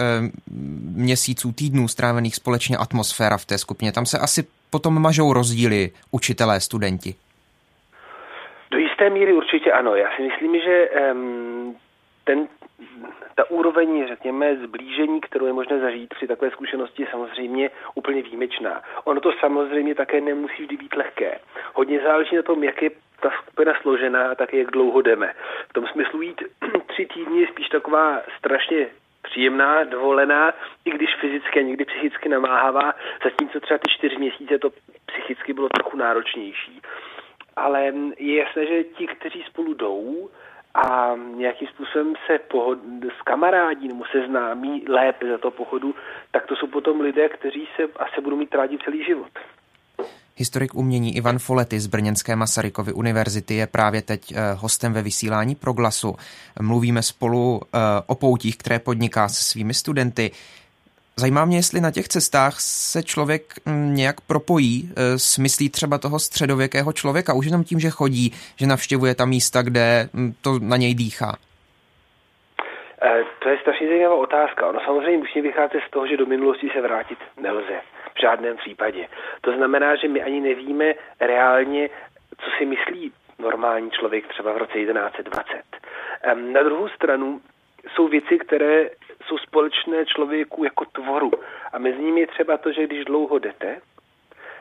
měsíců, 0.94 1.52
týdnů 1.52 1.88
strávených 1.88 2.36
společně 2.36 2.76
atmosféra 2.76 3.36
v 3.36 3.44
té 3.44 3.58
skupině? 3.58 3.92
Tam 3.92 4.06
se 4.06 4.18
asi 4.18 4.57
potom 4.70 5.02
mažou 5.02 5.32
rozdíly 5.32 5.90
učitelé, 6.10 6.60
studenti? 6.60 7.14
Do 8.70 8.78
jisté 8.78 9.10
míry 9.10 9.32
určitě 9.32 9.72
ano. 9.72 9.94
Já 9.94 10.08
si 10.16 10.22
myslím, 10.22 10.60
že 10.60 10.88
um, 11.12 11.76
ten, 12.24 12.48
ta 13.34 13.50
úroveň, 13.50 14.06
řekněme, 14.08 14.56
zblížení, 14.56 15.20
kterou 15.20 15.46
je 15.46 15.52
možné 15.52 15.80
zažít 15.80 16.14
při 16.14 16.26
takové 16.26 16.50
zkušenosti, 16.50 17.02
je 17.02 17.08
samozřejmě 17.10 17.70
úplně 17.94 18.22
výjimečná. 18.22 18.82
Ono 19.04 19.20
to 19.20 19.32
samozřejmě 19.40 19.94
také 19.94 20.20
nemusí 20.20 20.62
vždy 20.62 20.76
být 20.76 20.96
lehké. 20.96 21.38
Hodně 21.74 22.00
záleží 22.00 22.36
na 22.36 22.42
tom, 22.42 22.64
jak 22.64 22.82
je 22.82 22.90
ta 23.20 23.30
skupina 23.42 23.72
složená 23.82 24.30
a 24.30 24.34
také 24.34 24.58
jak 24.58 24.70
dlouho 24.70 25.02
jdeme. 25.02 25.34
V 25.68 25.72
tom 25.72 25.86
smyslu 25.86 26.22
jít 26.22 26.42
tři 26.86 27.06
týdny 27.06 27.40
je 27.40 27.46
spíš 27.46 27.68
taková 27.68 28.22
strašně 28.38 28.86
příjemná, 29.22 29.84
dovolená, 29.84 30.52
i 30.84 30.90
když 30.90 31.14
fyzicky 31.20 31.58
a 31.58 31.62
někdy 31.62 31.84
psychicky 31.84 32.28
namáhavá, 32.28 32.94
zatímco 33.24 33.60
třeba 33.60 33.78
ty 33.78 33.90
čtyři 33.90 34.16
měsíce 34.16 34.58
to 34.58 34.70
psychicky 35.06 35.52
bylo 35.52 35.68
trochu 35.68 35.96
náročnější. 35.96 36.80
Ale 37.56 37.92
je 38.18 38.36
jasné, 38.36 38.66
že 38.66 38.84
ti, 38.84 39.06
kteří 39.06 39.44
spolu 39.46 39.74
jdou 39.74 40.30
a 40.74 41.16
nějakým 41.16 41.68
způsobem 41.68 42.14
se 42.26 42.38
pohod, 42.38 42.78
s 43.18 43.22
kamarádí 43.22 43.88
nebo 43.88 44.04
se 44.04 44.26
známí 44.26 44.84
lépe 44.88 45.28
za 45.28 45.38
to 45.38 45.50
pochodu, 45.50 45.94
tak 46.30 46.46
to 46.46 46.56
jsou 46.56 46.66
potom 46.66 47.00
lidé, 47.00 47.28
kteří 47.28 47.68
se 47.76 47.82
asi 47.96 48.20
budou 48.20 48.36
mít 48.36 48.54
rádi 48.54 48.78
celý 48.84 49.04
život. 49.04 49.32
Historik 50.38 50.74
umění 50.74 51.16
Ivan 51.16 51.38
Folety 51.38 51.80
z 51.80 51.86
Brněnské 51.86 52.36
Masarykovy 52.36 52.92
univerzity 52.92 53.54
je 53.54 53.66
právě 53.66 54.02
teď 54.02 54.32
eh, 54.32 54.36
hostem 54.54 54.92
ve 54.92 55.02
vysílání 55.02 55.54
Proglasu. 55.54 56.16
Mluvíme 56.60 57.02
spolu 57.02 57.60
eh, 57.62 57.78
o 58.06 58.14
poutích, 58.14 58.56
které 58.56 58.78
podniká 58.78 59.28
se 59.28 59.44
svými 59.44 59.74
studenty. 59.74 60.30
Zajímá 61.16 61.44
mě, 61.44 61.56
jestli 61.56 61.80
na 61.80 61.90
těch 61.90 62.08
cestách 62.08 62.60
se 62.60 63.02
člověk 63.02 63.54
mm, 63.64 63.94
nějak 63.94 64.20
propojí 64.20 64.90
e, 64.96 65.18
s 65.18 65.38
myslí 65.38 65.68
třeba 65.68 65.98
toho 65.98 66.18
středověkého 66.18 66.92
člověka, 66.92 67.32
už 67.32 67.46
jenom 67.46 67.64
tím, 67.64 67.80
že 67.80 67.90
chodí, 67.90 68.32
že 68.56 68.66
navštěvuje 68.66 69.14
ta 69.14 69.24
místa, 69.24 69.62
kde 69.62 70.08
mm, 70.12 70.34
to 70.40 70.58
na 70.58 70.76
něj 70.76 70.94
dýchá. 70.94 71.36
E, 73.02 73.24
to 73.38 73.48
je 73.48 73.58
strašně 73.58 73.88
zajímavá 73.88 74.14
otázka. 74.14 74.68
Ono 74.68 74.80
samozřejmě 74.80 75.18
musí 75.18 75.40
vycházet 75.40 75.82
z 75.88 75.90
toho, 75.90 76.06
že 76.06 76.16
do 76.16 76.26
minulosti 76.26 76.70
se 76.74 76.80
vrátit 76.80 77.18
nelze. 77.36 77.80
V 78.14 78.20
žádném 78.20 78.56
případě. 78.56 79.08
To 79.40 79.52
znamená, 79.52 79.96
že 79.96 80.08
my 80.08 80.22
ani 80.22 80.40
nevíme 80.40 80.94
reálně, 81.20 81.90
co 82.38 82.50
si 82.58 82.66
myslí 82.66 83.12
normální 83.38 83.90
člověk 83.90 84.26
třeba 84.26 84.52
v 84.52 84.56
roce 84.56 84.72
1120. 84.72 85.62
Na 86.34 86.62
druhou 86.62 86.88
stranu 86.88 87.40
jsou 87.94 88.08
věci, 88.08 88.38
které 88.38 88.90
jsou 89.26 89.38
společné 89.38 90.06
člověku 90.06 90.64
jako 90.64 90.84
tvoru. 90.84 91.30
A 91.72 91.78
mezi 91.78 91.98
nimi 91.98 92.20
je 92.20 92.26
třeba 92.26 92.56
to, 92.56 92.72
že 92.72 92.86
když 92.86 93.04
dlouho 93.04 93.38
jdete, 93.38 93.80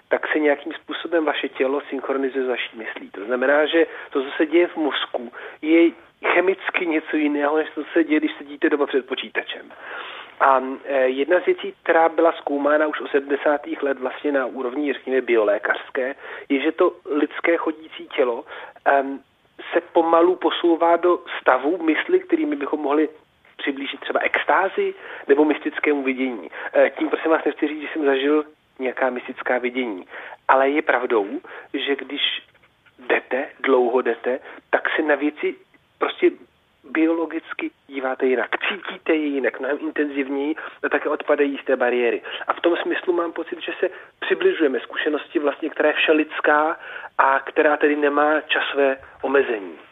tak 0.09 0.27
se 0.27 0.39
nějakým 0.39 0.73
způsobem 0.73 1.25
vaše 1.25 1.49
tělo 1.49 1.81
synchronizuje 1.89 2.45
s 2.45 2.47
vaší 2.47 2.77
myslí. 2.77 3.11
To 3.11 3.25
znamená, 3.25 3.65
že 3.65 3.87
to, 4.09 4.23
co 4.23 4.29
se 4.37 4.45
děje 4.45 4.67
v 4.67 4.75
mozku, 4.75 5.31
je 5.61 5.91
chemicky 6.25 6.85
něco 6.85 7.17
jiného, 7.17 7.57
než 7.57 7.69
to, 7.75 7.83
co 7.83 7.89
se 7.93 8.03
děje, 8.03 8.19
když 8.19 8.37
sedíte 8.37 8.69
doma 8.69 8.85
před 8.85 9.05
počítačem. 9.05 9.71
A 10.39 10.61
e, 10.85 11.07
jedna 11.07 11.39
z 11.39 11.45
věcí, 11.45 11.73
která 11.83 12.09
byla 12.09 12.31
zkoumána 12.31 12.87
už 12.87 13.01
o 13.01 13.07
70. 13.07 13.61
let 13.81 13.99
vlastně 13.99 14.31
na 14.31 14.45
úrovni, 14.45 14.93
řekněme, 14.93 15.21
biolékařské, 15.21 16.15
je, 16.49 16.59
že 16.59 16.71
to 16.71 16.93
lidské 17.05 17.57
chodící 17.57 18.07
tělo 18.15 18.45
um, 19.01 19.23
se 19.73 19.81
pomalu 19.81 20.35
posouvá 20.35 20.95
do 20.95 21.19
stavu 21.41 21.83
mysli, 21.83 22.19
kterými 22.19 22.55
bychom 22.55 22.79
mohli 22.79 23.09
přiblížit 23.57 23.99
třeba 23.99 24.19
extázi 24.19 24.93
nebo 25.27 25.45
mystickému 25.45 26.03
vidění. 26.03 26.49
E, 26.73 26.89
tím 26.89 27.09
prosím 27.09 27.31
vás 27.31 27.45
nechci 27.45 27.67
říct, 27.67 27.81
že 27.81 27.87
jsem 27.93 28.05
zažil 28.05 28.43
nějaká 28.79 29.09
mystická 29.09 29.57
vidění. 29.57 30.07
Ale 30.47 30.69
je 30.69 30.81
pravdou, 30.81 31.27
že 31.73 31.95
když 31.95 32.21
jdete, 32.99 33.49
dlouho 33.59 34.01
jdete, 34.01 34.39
tak 34.69 34.89
se 34.95 35.01
na 35.01 35.15
věci 35.15 35.55
prostě 35.97 36.31
biologicky 36.91 37.71
díváte 37.87 38.25
jinak, 38.25 38.49
cítíte 38.67 39.15
je 39.15 39.27
jinak, 39.27 39.59
mnohem 39.59 39.77
intenzivněji 39.81 40.55
a 40.83 40.89
také 40.89 41.09
odpadají 41.09 41.57
z 41.57 41.65
té 41.65 41.75
bariéry. 41.75 42.21
A 42.47 42.53
v 42.53 42.61
tom 42.61 42.75
smyslu 42.81 43.13
mám 43.13 43.31
pocit, 43.31 43.61
že 43.61 43.71
se 43.79 43.89
přibližujeme 44.19 44.79
zkušenosti 44.79 45.39
vlastně, 45.39 45.69
která 45.69 45.89
je 45.89 45.95
všelidská 45.95 46.79
a 47.17 47.39
která 47.39 47.77
tedy 47.77 47.95
nemá 47.95 48.41
časové 48.41 48.97
omezení. 49.21 49.86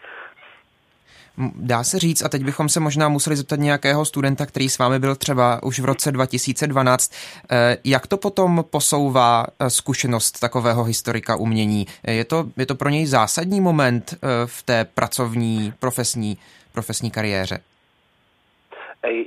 Dá 1.55 1.83
se 1.83 1.99
říct, 1.99 2.21
a 2.21 2.29
teď 2.29 2.43
bychom 2.43 2.69
se 2.69 2.79
možná 2.79 3.09
museli 3.09 3.35
zeptat 3.35 3.59
nějakého 3.59 4.05
studenta, 4.05 4.45
který 4.45 4.69
s 4.69 4.77
vámi 4.77 4.99
byl 4.99 5.15
třeba 5.15 5.63
už 5.63 5.79
v 5.79 5.85
roce 5.85 6.11
2012, 6.11 7.11
eh, 7.51 7.77
jak 7.83 8.07
to 8.07 8.17
potom 8.17 8.65
posouvá 8.69 9.45
eh, 9.59 9.69
zkušenost 9.69 10.39
takového 10.39 10.83
historika 10.83 11.35
umění? 11.35 11.87
Je 12.03 12.25
to, 12.25 12.47
je 12.57 12.65
to 12.65 12.75
pro 12.75 12.89
něj 12.89 13.05
zásadní 13.05 13.61
moment 13.61 14.13
eh, 14.13 14.17
v 14.45 14.63
té 14.63 14.85
pracovní, 14.85 15.73
profesní, 15.79 16.37
profesní 16.71 17.11
kariéře? 17.11 17.59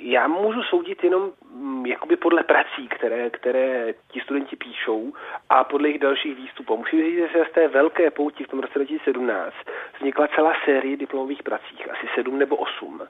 Já 0.03 0.29
můžu 0.29 0.63
soudit 0.63 1.05
jenom 1.05 1.33
mm, 1.51 1.87
jakoby 1.87 2.17
podle 2.17 2.43
prací, 2.43 2.89
které, 2.89 3.31
které 3.31 3.95
ti 4.13 4.21
studenti 4.21 4.57
píšou 4.57 5.13
a 5.51 5.65
podle 5.65 5.89
jejich 5.89 6.01
dalších 6.01 6.37
výstupů. 6.37 6.77
Musím 6.77 7.03
říct, 7.03 7.17
že 7.17 7.29
se 7.33 7.45
z 7.51 7.53
té 7.53 7.69
velké 7.69 8.11
pouti 8.11 8.45
v 8.45 8.49
tom 8.49 8.61
roce 8.61 8.79
2017 8.79 9.55
vznikla 9.99 10.29
celá 10.29 10.53
série 10.65 10.97
diplomových 10.97 11.43
pracích, 11.43 11.91
asi 11.91 12.07
sedm 12.15 12.39
nebo 12.39 12.57
osm. 12.57 13.03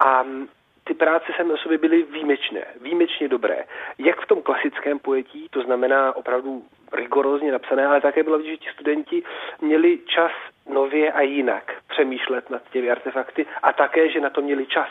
A 0.00 0.22
mm, 0.22 0.48
ty 0.84 0.94
práce 0.94 1.32
sami 1.36 1.52
o 1.52 1.56
sobě 1.56 1.78
byly 1.78 2.02
výjimečné, 2.02 2.64
výjimečně 2.80 3.28
dobré. 3.28 3.64
Jak 3.98 4.20
v 4.20 4.26
tom 4.26 4.42
klasickém 4.42 4.98
pojetí, 4.98 5.46
to 5.50 5.62
znamená 5.62 6.16
opravdu 6.16 6.62
rigorózně 6.92 7.52
napsané, 7.52 7.86
ale 7.86 8.00
také 8.00 8.22
bylo 8.22 8.38
vidět, 8.38 8.50
že 8.50 8.56
ti 8.56 8.70
studenti 8.74 9.22
měli 9.60 9.98
čas 10.06 10.32
nově 10.68 11.12
a 11.12 11.20
jinak 11.20 11.72
přemýšlet 11.88 12.50
nad 12.50 12.62
těmi 12.72 12.90
artefakty 12.90 13.46
a 13.62 13.72
také, 13.72 14.10
že 14.10 14.20
na 14.20 14.30
to 14.30 14.40
měli 14.40 14.66
čas. 14.66 14.88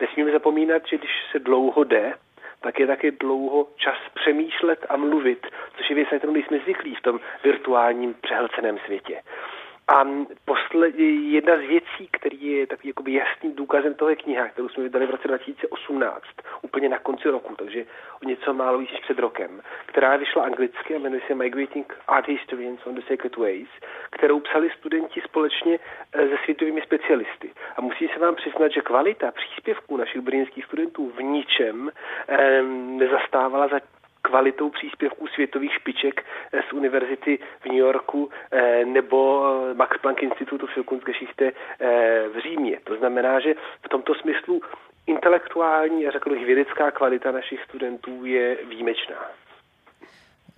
Nesmíme 0.00 0.32
zapomínat, 0.32 0.82
že 0.86 0.98
když 0.98 1.10
se 1.32 1.38
dlouho 1.38 1.84
jde, 1.84 2.14
tak 2.60 2.80
je 2.80 2.86
také 2.86 3.10
dlouho 3.10 3.68
čas 3.76 3.98
přemýšlet 4.14 4.86
a 4.88 4.96
mluvit, 4.96 5.46
což 5.76 5.90
je 5.90 5.96
věc, 5.96 6.08
na 6.12 6.18
kterou 6.18 6.32
nejsme 6.32 6.58
zvyklí 6.58 6.94
v 6.94 7.02
tom 7.02 7.20
virtuálním 7.44 8.14
přehlceném 8.14 8.78
světě. 8.78 9.22
A 9.90 10.04
posled, 10.44 10.94
jedna 10.98 11.56
z 11.56 11.60
věcí, 11.60 12.08
který 12.10 12.46
je 12.46 12.66
takový 12.66 12.88
jakoby 12.88 13.12
jasným 13.12 13.54
důkazem 13.54 13.94
toho 13.94 14.08
je 14.08 14.16
kniha, 14.16 14.48
kterou 14.48 14.68
jsme 14.68 14.82
vydali 14.82 15.06
v 15.06 15.10
roce 15.10 15.28
2018, 15.28 16.24
úplně 16.62 16.88
na 16.88 16.98
konci 16.98 17.28
roku, 17.28 17.56
takže 17.56 17.86
o 18.22 18.28
něco 18.28 18.54
málo 18.54 18.78
víc 18.78 18.90
před 19.02 19.18
rokem, 19.18 19.62
která 19.86 20.16
vyšla 20.16 20.44
anglicky 20.44 20.94
a 20.94 20.98
jmenuje 20.98 21.22
se 21.26 21.34
Migrating 21.34 21.94
Art 22.08 22.28
Historians 22.28 22.86
on 22.86 22.94
the 22.94 23.00
Sacred 23.00 23.36
Ways, 23.36 23.68
kterou 24.10 24.40
psali 24.40 24.70
studenti 24.78 25.20
společně 25.20 25.78
eh, 26.12 26.28
se 26.28 26.36
světovými 26.44 26.82
specialisty. 26.82 27.50
A 27.76 27.80
musí 27.80 28.08
se 28.08 28.20
vám 28.20 28.34
přiznat, 28.34 28.72
že 28.72 28.80
kvalita 28.80 29.30
příspěvků 29.30 29.96
našich 29.96 30.20
brněnských 30.20 30.64
studentů 30.64 31.10
v 31.10 31.22
ničem 31.22 31.90
eh, 32.28 32.62
nezastávala 32.98 33.68
za 33.68 33.80
kvalitou 34.22 34.70
příspěvků 34.70 35.26
světových 35.26 35.74
špiček 35.74 36.24
eh, 36.52 36.62
z 36.68 36.72
univerzity 36.72 37.38
v 37.60 37.66
New 37.66 37.76
Yorku 37.76 38.30
eh, 38.52 38.84
nebo 38.84 39.42
Max 39.74 39.98
Planck 39.98 40.22
Institutu 40.22 40.66
für 40.66 40.82
Kunstgeschichte 40.82 41.52
eh, 41.80 42.28
v 42.28 42.38
Římě. 42.38 42.80
To 42.84 42.96
znamená, 42.96 43.40
že 43.40 43.54
v 43.84 43.88
tomto 43.88 44.14
smyslu 44.14 44.60
intelektuální 45.06 46.06
a 46.06 46.10
řekl 46.10 46.30
bych 46.30 46.46
vědecká 46.46 46.90
kvalita 46.90 47.30
našich 47.30 47.64
studentů 47.64 48.24
je 48.24 48.56
výjimečná. 48.68 49.16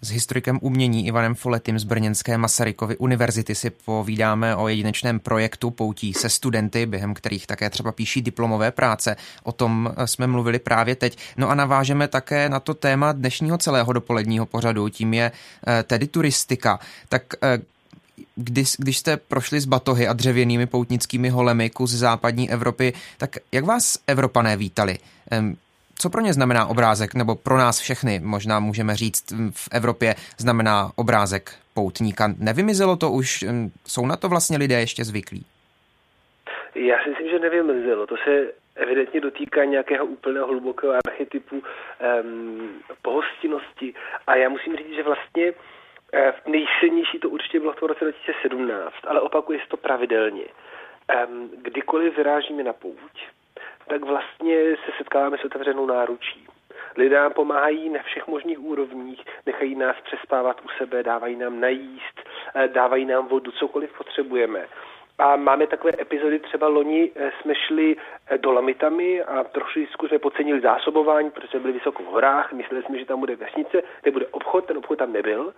S 0.05 0.11
historikem 0.11 0.59
umění 0.63 1.07
Ivanem 1.07 1.35
Foletym 1.35 1.79
z 1.79 1.85
Brněnské 1.85 2.39
Masarykovy 2.39 2.97
univerzity 2.97 3.55
si 3.55 3.71
povídáme 3.71 4.57
o 4.57 4.69
jedinečném 4.69 5.21
projektu 5.21 5.71
Poutí 5.71 6.15
se 6.15 6.29
studenty, 6.29 6.87
během 6.87 7.15
kterých 7.15 7.47
také 7.47 7.71
třeba 7.71 7.93
píší 7.93 8.23
diplomové 8.23 8.71
práce. 8.71 9.17
O 9.43 9.53
tom 9.53 9.95
jsme 10.05 10.27
mluvili 10.27 10.59
právě 10.59 10.97
teď. 10.97 11.19
No 11.37 11.51
a 11.51 11.55
navážeme 11.55 12.09
také 12.09 12.49
na 12.49 12.61
to 12.61 12.75
téma 12.75 13.13
dnešního 13.13 13.59
celého 13.59 13.93
dopoledního 13.93 14.47
pořadu, 14.47 14.89
tím 14.89 15.15
je 15.15 15.33
eh, 15.67 15.83
tedy 15.83 16.07
turistika. 16.07 16.79
Tak 17.09 17.23
eh, 17.43 17.59
když, 18.37 18.75
když 18.79 18.99
jste 18.99 19.17
prošli 19.17 19.61
s 19.61 19.65
batohy 19.65 20.09
a 20.09 20.13
dřevěnými 20.13 20.67
poutnickými 20.67 21.29
holemi 21.29 21.71
kus 21.71 21.91
západní 21.91 22.51
Evropy, 22.51 22.93
tak 23.19 23.37
jak 23.53 23.65
vás 23.65 23.99
Evropané 24.07 24.57
vítali? 24.57 24.99
Co 25.99 26.11
pro 26.11 26.21
ně 26.21 26.33
znamená 26.33 26.67
obrázek, 26.67 27.15
nebo 27.15 27.35
pro 27.35 27.59
nás 27.59 27.81
všechny, 27.81 28.21
možná 28.25 28.61
můžeme 28.61 28.97
říct 28.97 29.33
v 29.55 29.69
Evropě, 29.73 30.15
znamená 30.39 30.91
obrázek 30.97 31.51
poutníka? 31.75 32.35
Nevymizelo 32.39 32.97
to 32.97 33.11
už? 33.11 33.45
Jsou 33.87 34.07
na 34.07 34.17
to 34.17 34.29
vlastně 34.29 34.59
lidé 34.59 34.81
ještě 34.81 35.05
zvyklí? 35.05 35.47
Já 36.75 36.97
si 37.05 37.11
myslím, 37.11 37.29
že 37.29 37.39
nevymizelo. 37.39 38.07
To 38.07 38.17
se 38.25 38.53
evidentně 38.77 39.21
dotýká 39.21 39.65
nějakého 39.65 40.07
úplného 40.07 40.47
hlubokého 40.47 40.93
archetypu 41.07 41.63
um, 42.23 42.83
pohostinnosti. 43.03 43.95
A 44.27 44.37
já 44.37 44.49
musím 44.49 44.77
říct, 44.77 44.95
že 44.97 45.03
vlastně 45.03 45.53
uh, 45.53 46.53
nejsilnější 46.53 47.19
to 47.19 47.29
určitě 47.31 47.61
bylo 47.61 47.73
v 47.73 47.83
roce 47.83 48.05
2017, 48.05 48.95
ale 49.07 49.21
opakuje 49.21 49.59
se 49.59 49.69
to 49.69 49.77
pravidelně. 49.77 50.45
Um, 51.29 51.51
kdykoliv 51.63 52.17
vyrážíme 52.17 52.63
na 52.63 52.73
pouť, 52.73 53.15
tak 53.89 54.05
vlastně 54.05 54.57
se 54.85 54.93
setkáváme 54.99 55.39
s 55.39 55.45
otevřenou 55.45 55.87
náručí. 55.87 56.47
Lidé 56.97 57.17
nám 57.17 57.33
pomáhají 57.33 57.89
na 57.89 58.03
všech 58.03 58.27
možných 58.27 58.61
úrovních, 58.61 59.25
nechají 59.47 59.75
nás 59.75 59.97
přespávat 60.05 60.61
u 60.65 60.69
sebe, 60.79 61.03
dávají 61.03 61.37
nám 61.37 61.61
najíst, 61.61 62.21
eh, 62.55 62.69
dávají 62.69 63.05
nám 63.05 63.27
vodu, 63.27 63.51
cokoliv 63.51 63.99
potřebujeme. 63.99 64.67
A 65.19 65.37
máme 65.37 65.67
takové 65.67 65.93
epizody, 66.01 66.39
třeba 66.39 66.69
loni 66.69 67.11
eh, 67.15 67.33
jsme 67.41 67.55
šli 67.55 67.97
eh, 67.97 68.39
dolomitami 68.39 69.23
a 69.23 69.45
trošku 69.45 70.09
jsme 70.09 70.19
podcenili 70.19 70.61
zásobování, 70.61 71.31
protože 71.31 71.59
byli 71.59 71.73
vysoko 71.73 72.03
v 72.03 72.07
horách, 72.07 72.53
mysleli 72.53 72.83
jsme, 72.83 72.99
že 72.99 73.05
tam 73.05 73.21
bude 73.21 73.37
vesnice, 73.37 73.83
kde 74.03 74.11
bude 74.11 74.27
obchod, 74.27 74.67
ten 74.67 74.79
obchod 74.79 74.99
tam 74.99 75.13
nebyl. 75.13 75.55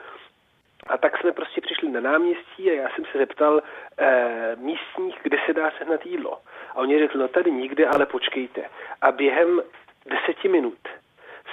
A 0.87 0.99
tak 0.99 1.19
jsme 1.19 1.33
prostě 1.33 1.61
přišli 1.61 1.89
na 1.89 2.01
náměstí 2.01 2.71
a 2.71 2.75
já 2.75 2.89
jsem 2.91 3.05
se 3.05 3.19
zeptal 3.19 3.63
eh, 3.99 4.57
místních, 4.57 5.19
kde 5.23 5.39
se 5.47 5.53
dá 5.53 5.71
sehnat 5.79 6.07
jídlo. 6.07 6.39
A 6.75 6.79
oni 6.79 6.99
řekli, 6.99 7.21
no 7.21 7.29
tady 7.29 7.51
nikde, 7.51 7.87
ale 7.87 8.07
počkejte. 8.07 8.63
A 9.01 9.13
během 9.13 9.63
deseti 10.07 10.49
minut 10.49 10.79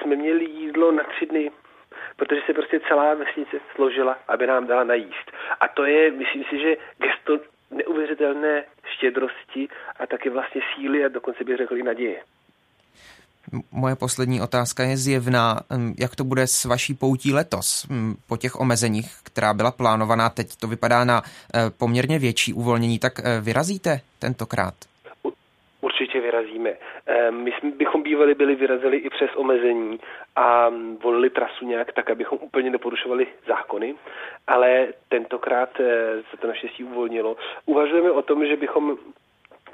jsme 0.01 0.15
měli 0.15 0.45
jídlo 0.45 0.91
na 0.91 1.03
tři 1.03 1.25
dny, 1.25 1.51
protože 2.15 2.41
se 2.45 2.53
prostě 2.53 2.79
celá 2.87 3.13
vesnice 3.13 3.57
složila, 3.75 4.17
aby 4.27 4.47
nám 4.47 4.67
dala 4.67 4.83
najíst. 4.83 5.31
A 5.59 5.67
to 5.67 5.85
je, 5.85 6.11
myslím 6.11 6.43
si, 6.43 6.59
že 6.59 6.77
gesto 6.97 7.39
neuvěřitelné 7.71 8.63
štědrosti 8.85 9.67
a 9.99 10.07
taky 10.07 10.29
vlastně 10.29 10.61
síly 10.75 11.05
a 11.05 11.07
dokonce 11.07 11.43
bych 11.43 11.57
řekl 11.57 11.77
i 11.77 11.83
naděje. 11.83 12.21
Moje 13.71 13.95
poslední 13.95 14.41
otázka 14.41 14.83
je 14.83 14.97
zjevná. 14.97 15.59
Jak 15.99 16.15
to 16.15 16.23
bude 16.23 16.47
s 16.47 16.65
vaší 16.65 16.93
poutí 16.93 17.33
letos? 17.33 17.87
Po 18.27 18.37
těch 18.37 18.59
omezeních, 18.59 19.11
která 19.23 19.53
byla 19.53 19.71
plánovaná, 19.71 20.29
teď 20.29 20.55
to 20.55 20.67
vypadá 20.67 21.03
na 21.03 21.21
eh, 21.23 21.69
poměrně 21.77 22.19
větší 22.19 22.53
uvolnění, 22.53 22.99
tak 22.99 23.19
eh, 23.19 23.41
vyrazíte 23.41 24.01
tentokrát? 24.19 24.73
Určitě 26.01 26.21
vyrazíme. 26.21 26.73
My 27.29 27.53
bychom 27.63 28.03
bývali 28.03 28.35
byli 28.35 28.55
vyrazili 28.55 28.97
i 28.97 29.09
přes 29.09 29.29
omezení 29.35 29.99
a 30.35 30.71
volili 31.03 31.29
trasu 31.29 31.65
nějak 31.65 31.93
tak, 31.93 32.09
abychom 32.09 32.37
úplně 32.41 32.69
neporušovali 32.69 33.27
zákony, 33.47 33.95
ale 34.47 34.87
tentokrát 35.09 35.69
se 36.31 36.37
to 36.39 36.47
naštěstí 36.47 36.83
uvolnilo. 36.83 37.37
Uvažujeme 37.65 38.11
o 38.11 38.21
tom, 38.21 38.45
že 38.45 38.57
bychom 38.57 38.97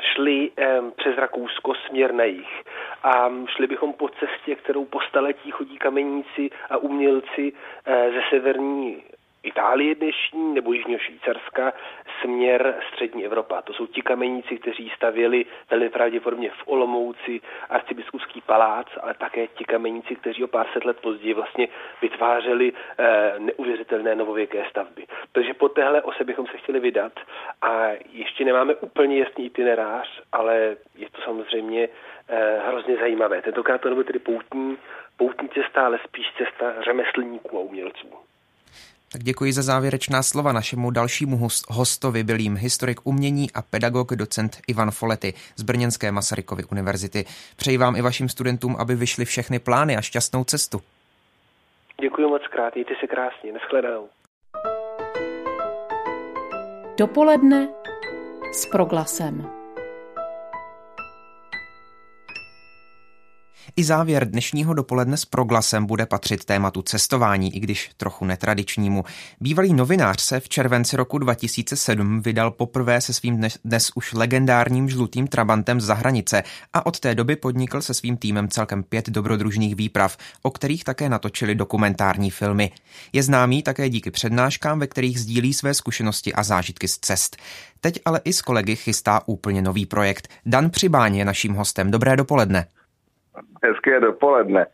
šli 0.01 0.51
přes 0.95 1.17
Rakousko 1.17 1.73
směr 1.75 2.13
na 2.13 2.23
jich 2.23 2.63
a 3.03 3.31
šli 3.45 3.67
bychom 3.67 3.93
po 3.93 4.09
cestě, 4.09 4.55
kterou 4.55 4.85
po 4.85 4.99
staletí 5.01 5.51
chodí 5.51 5.77
kameníci 5.77 6.49
a 6.69 6.77
umělci 6.77 7.53
eh, 7.85 8.11
ze 8.11 8.21
severní 8.29 9.03
Itálie 9.47 9.95
dnešní 9.95 10.53
nebo 10.53 10.73
Jižního 10.73 10.99
Švýcarska 10.99 11.73
směr 12.21 12.75
střední 12.91 13.25
Evropa. 13.25 13.61
To 13.61 13.73
jsou 13.73 13.87
ti 13.87 14.01
kameníci, 14.01 14.57
kteří 14.57 14.91
stavěli 14.95 15.45
velmi 15.69 15.89
pravděpodobně 15.89 16.49
v 16.49 16.63
Olomouci 16.65 17.41
arcibiskupský 17.69 18.41
palác, 18.41 18.87
ale 19.01 19.13
také 19.13 19.47
ti 19.47 19.65
kameníci, 19.65 20.15
kteří 20.15 20.43
o 20.43 20.47
pár 20.47 20.67
set 20.73 20.85
let 20.85 20.97
později 21.01 21.33
vlastně 21.33 21.67
vytvářeli 22.01 22.73
eh, 22.73 23.33
neuvěřitelné 23.39 24.15
novověké 24.15 24.65
stavby. 24.69 25.05
Takže 25.31 25.53
po 25.53 25.69
téhle 25.69 26.01
ose 26.01 26.23
bychom 26.23 26.47
se 26.47 26.57
chtěli 26.57 26.79
vydat 26.79 27.13
a 27.61 27.87
ještě 28.11 28.45
nemáme 28.45 28.75
úplně 28.75 29.17
jasný 29.17 29.45
itinerář, 29.45 30.21
ale 30.31 30.75
je 30.95 31.09
to 31.09 31.21
samozřejmě 31.21 31.89
eh, 32.29 32.59
hrozně 32.67 32.97
zajímavé. 32.97 33.41
Tentokrát 33.41 33.81
to 33.81 33.89
nebude 33.89 34.05
tedy 34.05 34.19
poutní, 34.19 34.77
poutní 35.17 35.49
cesta, 35.49 35.85
ale 35.85 35.99
spíš 36.03 36.27
cesta 36.37 36.81
řemeslníků 36.81 37.57
a 37.57 37.61
umělců. 37.61 38.26
Tak 39.11 39.23
děkuji 39.23 39.53
za 39.53 39.61
závěrečná 39.61 40.23
slova 40.23 40.51
našemu 40.51 40.91
dalšímu 40.91 41.47
hostovi, 41.69 42.23
byl 42.23 42.39
jim 42.39 42.55
historik 42.55 42.99
umění 43.03 43.51
a 43.51 43.61
pedagog 43.61 44.15
docent 44.15 44.57
Ivan 44.67 44.91
Folety 44.91 45.33
z 45.55 45.63
Brněnské 45.63 46.11
Masarykovy 46.11 46.63
univerzity. 46.63 47.25
Přeji 47.55 47.77
vám 47.77 47.95
i 47.95 48.01
vašim 48.01 48.29
studentům, 48.29 48.75
aby 48.79 48.95
vyšly 48.95 49.25
všechny 49.25 49.59
plány 49.59 49.97
a 49.97 50.01
šťastnou 50.01 50.43
cestu. 50.43 50.81
Děkuji 52.01 52.29
moc 52.29 52.41
krát, 52.51 52.73
mějte 52.75 52.93
se 52.99 53.07
krásně, 53.07 53.53
nashledanou. 53.53 54.09
Dopoledne 56.97 57.67
s 58.53 58.65
proglasem. 58.65 59.56
I 63.75 63.83
závěr 63.83 64.29
dnešního 64.29 64.73
dopoledne 64.73 65.17
s 65.17 65.25
proglasem 65.25 65.85
bude 65.85 66.05
patřit 66.05 66.45
tématu 66.45 66.81
cestování, 66.81 67.55
i 67.55 67.59
když 67.59 67.91
trochu 67.97 68.25
netradičnímu. 68.25 69.03
Bývalý 69.39 69.73
novinář 69.73 70.21
se 70.21 70.39
v 70.39 70.49
červenci 70.49 70.97
roku 70.97 71.17
2007 71.17 72.21
vydal 72.21 72.51
poprvé 72.51 73.01
se 73.01 73.13
svým 73.13 73.37
dnes, 73.37 73.59
dnes 73.65 73.91
už 73.95 74.13
legendárním 74.13 74.89
žlutým 74.89 75.27
trabantem 75.27 75.81
za 75.81 75.93
hranice 75.93 76.43
a 76.73 76.85
od 76.85 76.99
té 76.99 77.15
doby 77.15 77.35
podnikl 77.35 77.81
se 77.81 77.93
svým 77.93 78.17
týmem 78.17 78.47
celkem 78.47 78.83
pět 78.83 79.09
dobrodružných 79.09 79.75
výprav, 79.75 80.17
o 80.41 80.51
kterých 80.51 80.83
také 80.83 81.09
natočili 81.09 81.55
dokumentární 81.55 82.31
filmy. 82.31 82.71
Je 83.13 83.23
známý 83.23 83.63
také 83.63 83.89
díky 83.89 84.11
přednáškám, 84.11 84.79
ve 84.79 84.87
kterých 84.87 85.19
sdílí 85.19 85.53
své 85.53 85.73
zkušenosti 85.73 86.33
a 86.33 86.43
zážitky 86.43 86.87
z 86.87 86.97
cest. 86.97 87.37
Teď 87.81 87.99
ale 88.05 88.21
i 88.23 88.33
s 88.33 88.41
kolegy 88.41 88.75
chystá 88.75 89.21
úplně 89.25 89.61
nový 89.61 89.85
projekt. 89.85 90.27
Dan 90.45 90.69
Přibáň 90.69 91.15
je 91.15 91.25
naším 91.25 91.53
hostem. 91.53 91.91
Dobré 91.91 92.17
dopoledne. 92.17 92.67
Hezké 93.63 93.99
dopoledne. 93.99 94.65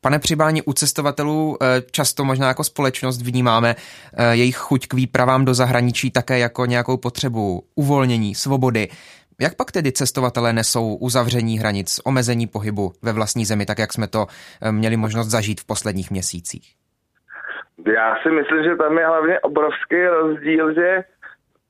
Pane 0.00 0.18
Přibáni, 0.18 0.62
u 0.62 0.72
cestovatelů 0.72 1.56
eh, 1.60 1.82
často 1.90 2.24
možná 2.24 2.48
jako 2.48 2.64
společnost 2.64 3.22
vnímáme 3.22 3.74
eh, 3.74 4.36
jejich 4.36 4.56
chuť 4.56 4.86
k 4.86 4.94
výpravám 4.94 5.44
do 5.44 5.54
zahraničí 5.54 6.10
také 6.10 6.38
jako 6.38 6.66
nějakou 6.66 6.96
potřebu 6.96 7.62
uvolnění, 7.74 8.34
svobody. 8.34 8.88
Jak 9.40 9.54
pak 9.56 9.72
tedy 9.72 9.92
cestovatelé 9.92 10.52
nesou 10.52 10.94
uzavření 10.96 11.58
hranic, 11.58 12.00
omezení 12.04 12.46
pohybu 12.46 12.92
ve 13.02 13.12
vlastní 13.12 13.44
zemi, 13.44 13.66
tak 13.66 13.78
jak 13.78 13.92
jsme 13.92 14.08
to 14.08 14.26
eh, 14.62 14.72
měli 14.72 14.96
možnost 14.96 15.28
zažít 15.28 15.60
v 15.60 15.66
posledních 15.66 16.10
měsících? 16.10 16.74
Já 17.86 18.16
si 18.22 18.30
myslím, 18.30 18.64
že 18.64 18.76
tam 18.76 18.98
je 18.98 19.06
hlavně 19.06 19.40
obrovský 19.40 20.06
rozdíl, 20.06 20.74
že 20.74 21.04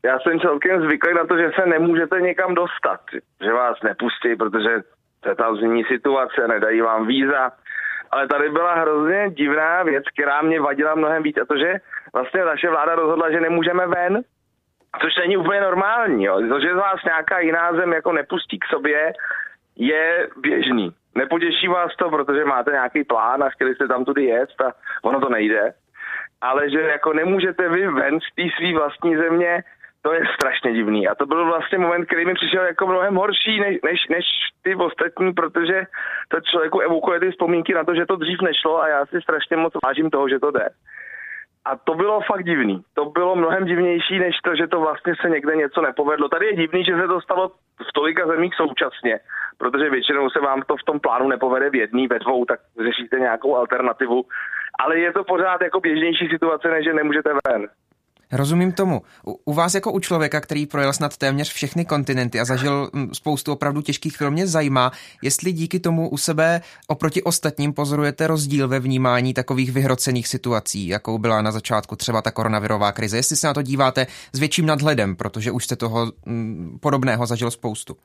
já 0.05 0.19
jsem 0.19 0.41
celkem 0.41 0.83
zvyklý 0.83 1.15
na 1.15 1.27
to, 1.27 1.39
že 1.39 1.51
se 1.61 1.67
nemůžete 1.67 2.21
někam 2.21 2.55
dostat, 2.55 3.01
že 3.45 3.53
vás 3.53 3.77
nepustí, 3.83 4.37
protože 4.39 4.71
to 5.21 5.29
je 5.29 5.35
ta 5.35 5.55
zimní 5.55 5.85
situace, 5.85 6.49
nedají 6.49 6.81
vám 6.81 7.07
víza. 7.07 7.53
Ale 8.11 8.29
tady 8.29 8.51
byla 8.51 8.75
hrozně 8.75 9.31
divná 9.31 9.83
věc, 9.83 10.05
která 10.15 10.43
mě 10.43 10.61
vadila 10.61 10.95
mnohem 10.95 11.23
víc, 11.23 11.37
a 11.39 11.45
to, 11.45 11.57
že 11.57 11.75
vlastně 12.15 12.45
naše 12.45 12.71
vláda 12.71 12.95
rozhodla, 12.95 13.31
že 13.31 13.41
nemůžeme 13.41 13.87
ven, 13.87 14.21
což 15.01 15.17
není 15.17 15.37
úplně 15.37 15.61
normální. 15.61 16.25
Jo. 16.25 16.41
To, 16.49 16.61
že 16.61 16.75
vás 16.75 17.05
nějaká 17.05 17.39
jiná 17.39 17.73
zem 17.73 17.93
jako 17.93 18.13
nepustí 18.13 18.59
k 18.59 18.65
sobě, 18.65 19.13
je 19.77 20.29
běžný. 20.37 20.91
Nepotěší 21.15 21.69
vás 21.69 21.97
to, 21.97 22.11
protože 22.11 22.45
máte 22.45 22.71
nějaký 22.71 23.05
plán 23.05 23.43
a 23.43 23.51
chtěli 23.51 23.75
jste 23.75 23.89
tam 23.89 24.05
tudy 24.05 24.25
jet 24.25 24.51
a 24.61 24.73
ono 25.03 25.21
to 25.21 25.29
nejde. 25.29 25.73
Ale 26.41 26.71
že 26.71 26.81
jako 26.81 27.13
nemůžete 27.13 27.69
vy 27.69 27.89
ven 27.89 28.21
z 28.21 28.35
té 28.35 28.43
své 28.57 28.79
vlastní 28.79 29.17
země 29.17 29.63
to 30.03 30.13
je 30.13 30.21
strašně 30.35 30.73
divný. 30.73 31.09
A 31.09 31.15
to 31.15 31.27
byl 31.27 31.47
vlastně 31.47 31.79
moment, 31.79 32.07
který 32.07 32.27
mi 32.27 32.35
přišel 32.35 32.65
jako 32.65 32.87
mnohem 32.87 33.15
horší 33.15 33.61
než, 33.61 33.79
než, 33.85 34.09
než 34.09 34.25
ty 34.63 34.75
ostatní, 34.75 35.33
protože 35.33 35.83
to 36.29 36.41
člověku 36.41 36.81
evokuje 36.81 37.21
ty 37.21 37.31
vzpomínky 37.31 37.75
na 37.75 37.85
to, 37.85 37.95
že 37.95 38.07
to 38.07 38.17
dřív 38.17 38.43
nešlo 38.43 38.83
a 38.83 38.89
já 38.89 39.07
si 39.07 39.21
strašně 39.21 39.57
moc 39.57 39.73
vážím 39.85 40.11
toho, 40.11 40.29
že 40.29 40.39
to 40.39 40.51
jde. 40.51 40.69
A 41.65 41.77
to 41.77 41.95
bylo 41.95 42.21
fakt 42.21 42.45
divný. 42.45 42.83
To 42.95 43.05
bylo 43.05 43.37
mnohem 43.37 43.65
divnější, 43.65 44.19
než 44.19 44.37
to, 44.45 44.57
že 44.57 44.67
to 44.67 44.81
vlastně 44.81 45.15
se 45.21 45.31
někde 45.31 45.57
něco 45.57 45.81
nepovedlo. 45.81 46.29
Tady 46.29 46.47
je 46.47 46.57
divný, 46.57 46.85
že 46.85 46.97
se 46.97 47.07
to 47.07 47.21
stalo 47.21 47.49
v 47.89 47.93
tolika 47.95 48.27
zemích 48.27 48.55
současně, 48.55 49.21
protože 49.59 49.91
většinou 49.91 50.31
se 50.31 50.41
vám 50.41 50.63
to 50.63 50.77
v 50.77 50.85
tom 50.85 51.01
plánu 51.01 51.29
nepovede 51.29 51.71
v 51.71 51.75
jedný, 51.75 52.07
ve 52.07 52.19
dvou, 52.19 52.45
tak 52.45 52.61
řešíte 52.85 53.19
nějakou 53.19 53.57
alternativu. 53.57 54.25
Ale 54.81 54.99
je 54.99 55.13
to 55.13 55.25
pořád 55.25 55.61
jako 55.63 55.81
běžnější 55.81 56.29
situace, 56.29 56.69
než 56.69 56.85
že 56.85 56.93
nemůžete 56.93 57.31
ven. 57.49 57.69
Rozumím 58.33 58.73
tomu. 58.73 59.03
U, 59.27 59.41
u 59.45 59.53
vás 59.53 59.75
jako 59.75 59.93
u 59.93 60.01
člověka, 60.01 60.41
který 60.41 60.67
projel 60.67 60.93
snad 60.93 61.17
téměř 61.17 61.53
všechny 61.53 61.85
kontinenty 61.85 62.41
a 62.41 62.45
zažil 62.45 62.91
mm, 62.93 63.15
spoustu 63.15 63.53
opravdu 63.53 63.83
těžkých 63.83 64.17
film, 64.17 64.33
mě 64.33 64.47
zajímá, 64.47 64.91
jestli 65.23 65.53
díky 65.53 65.81
tomu 65.81 66.09
u 66.11 66.17
sebe 66.17 66.61
oproti 66.89 67.23
ostatním 67.23 67.73
pozorujete 67.73 68.27
rozdíl 68.27 68.69
ve 68.69 68.81
vnímání 68.81 69.35
takových 69.35 69.73
vyhrocených 69.73 70.29
situací, 70.29 70.89
jakou 70.89 71.19
byla 71.19 71.43
na 71.43 71.51
začátku 71.51 71.97
třeba 71.97 72.23
ta 72.23 72.31
koronavirová 72.31 72.93
krize. 72.93 73.17
Jestli 73.17 73.37
se 73.37 73.47
na 73.47 73.55
to 73.55 73.63
díváte 73.63 74.07
s 74.33 74.39
větším 74.39 74.67
nadhledem, 74.67 75.17
protože 75.17 75.51
už 75.51 75.65
jste 75.65 75.77
toho 75.77 76.13
mm, 76.27 76.79
podobného 76.83 77.27
zažil 77.27 77.51
spoustu. 77.51 77.97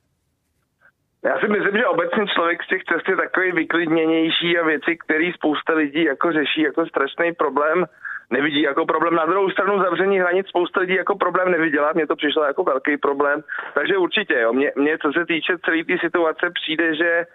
Já 1.25 1.39
si 1.39 1.47
myslím, 1.47 1.77
že 1.77 1.85
obecně 1.85 2.23
člověk 2.35 2.63
z 2.63 2.67
těch 2.67 2.83
cest 2.83 3.09
je 3.09 3.15
takový 3.15 3.51
vyklidněnější 3.51 4.57
a 4.57 4.65
věci, 4.65 4.97
které 5.05 5.31
spousta 5.33 5.73
lidí 5.73 6.03
jako 6.03 6.31
řeší 6.31 6.61
jako 6.61 6.85
strašný 6.85 7.33
problém, 7.33 7.85
nevidí 8.33 8.61
jako 8.61 8.85
problém. 8.85 9.15
Na 9.15 9.25
druhou 9.25 9.49
stranu 9.49 9.79
zavření 9.83 10.19
hranic 10.19 10.47
spousta 10.47 10.79
lidí 10.79 10.95
jako 10.95 11.17
problém 11.17 11.51
neviděla, 11.51 11.91
mně 11.93 12.07
to 12.07 12.15
přišlo 12.15 12.43
jako 12.43 12.63
velký 12.63 12.97
problém, 12.97 13.43
takže 13.73 13.97
určitě, 13.97 14.35
jo. 14.39 14.53
Mně, 14.53 14.71
mně 14.75 14.97
co 14.97 15.11
se 15.13 15.25
týče 15.25 15.53
celé 15.65 15.83
té 15.83 15.95
situace 16.01 16.45
přijde, 16.59 16.95
že 16.95 17.25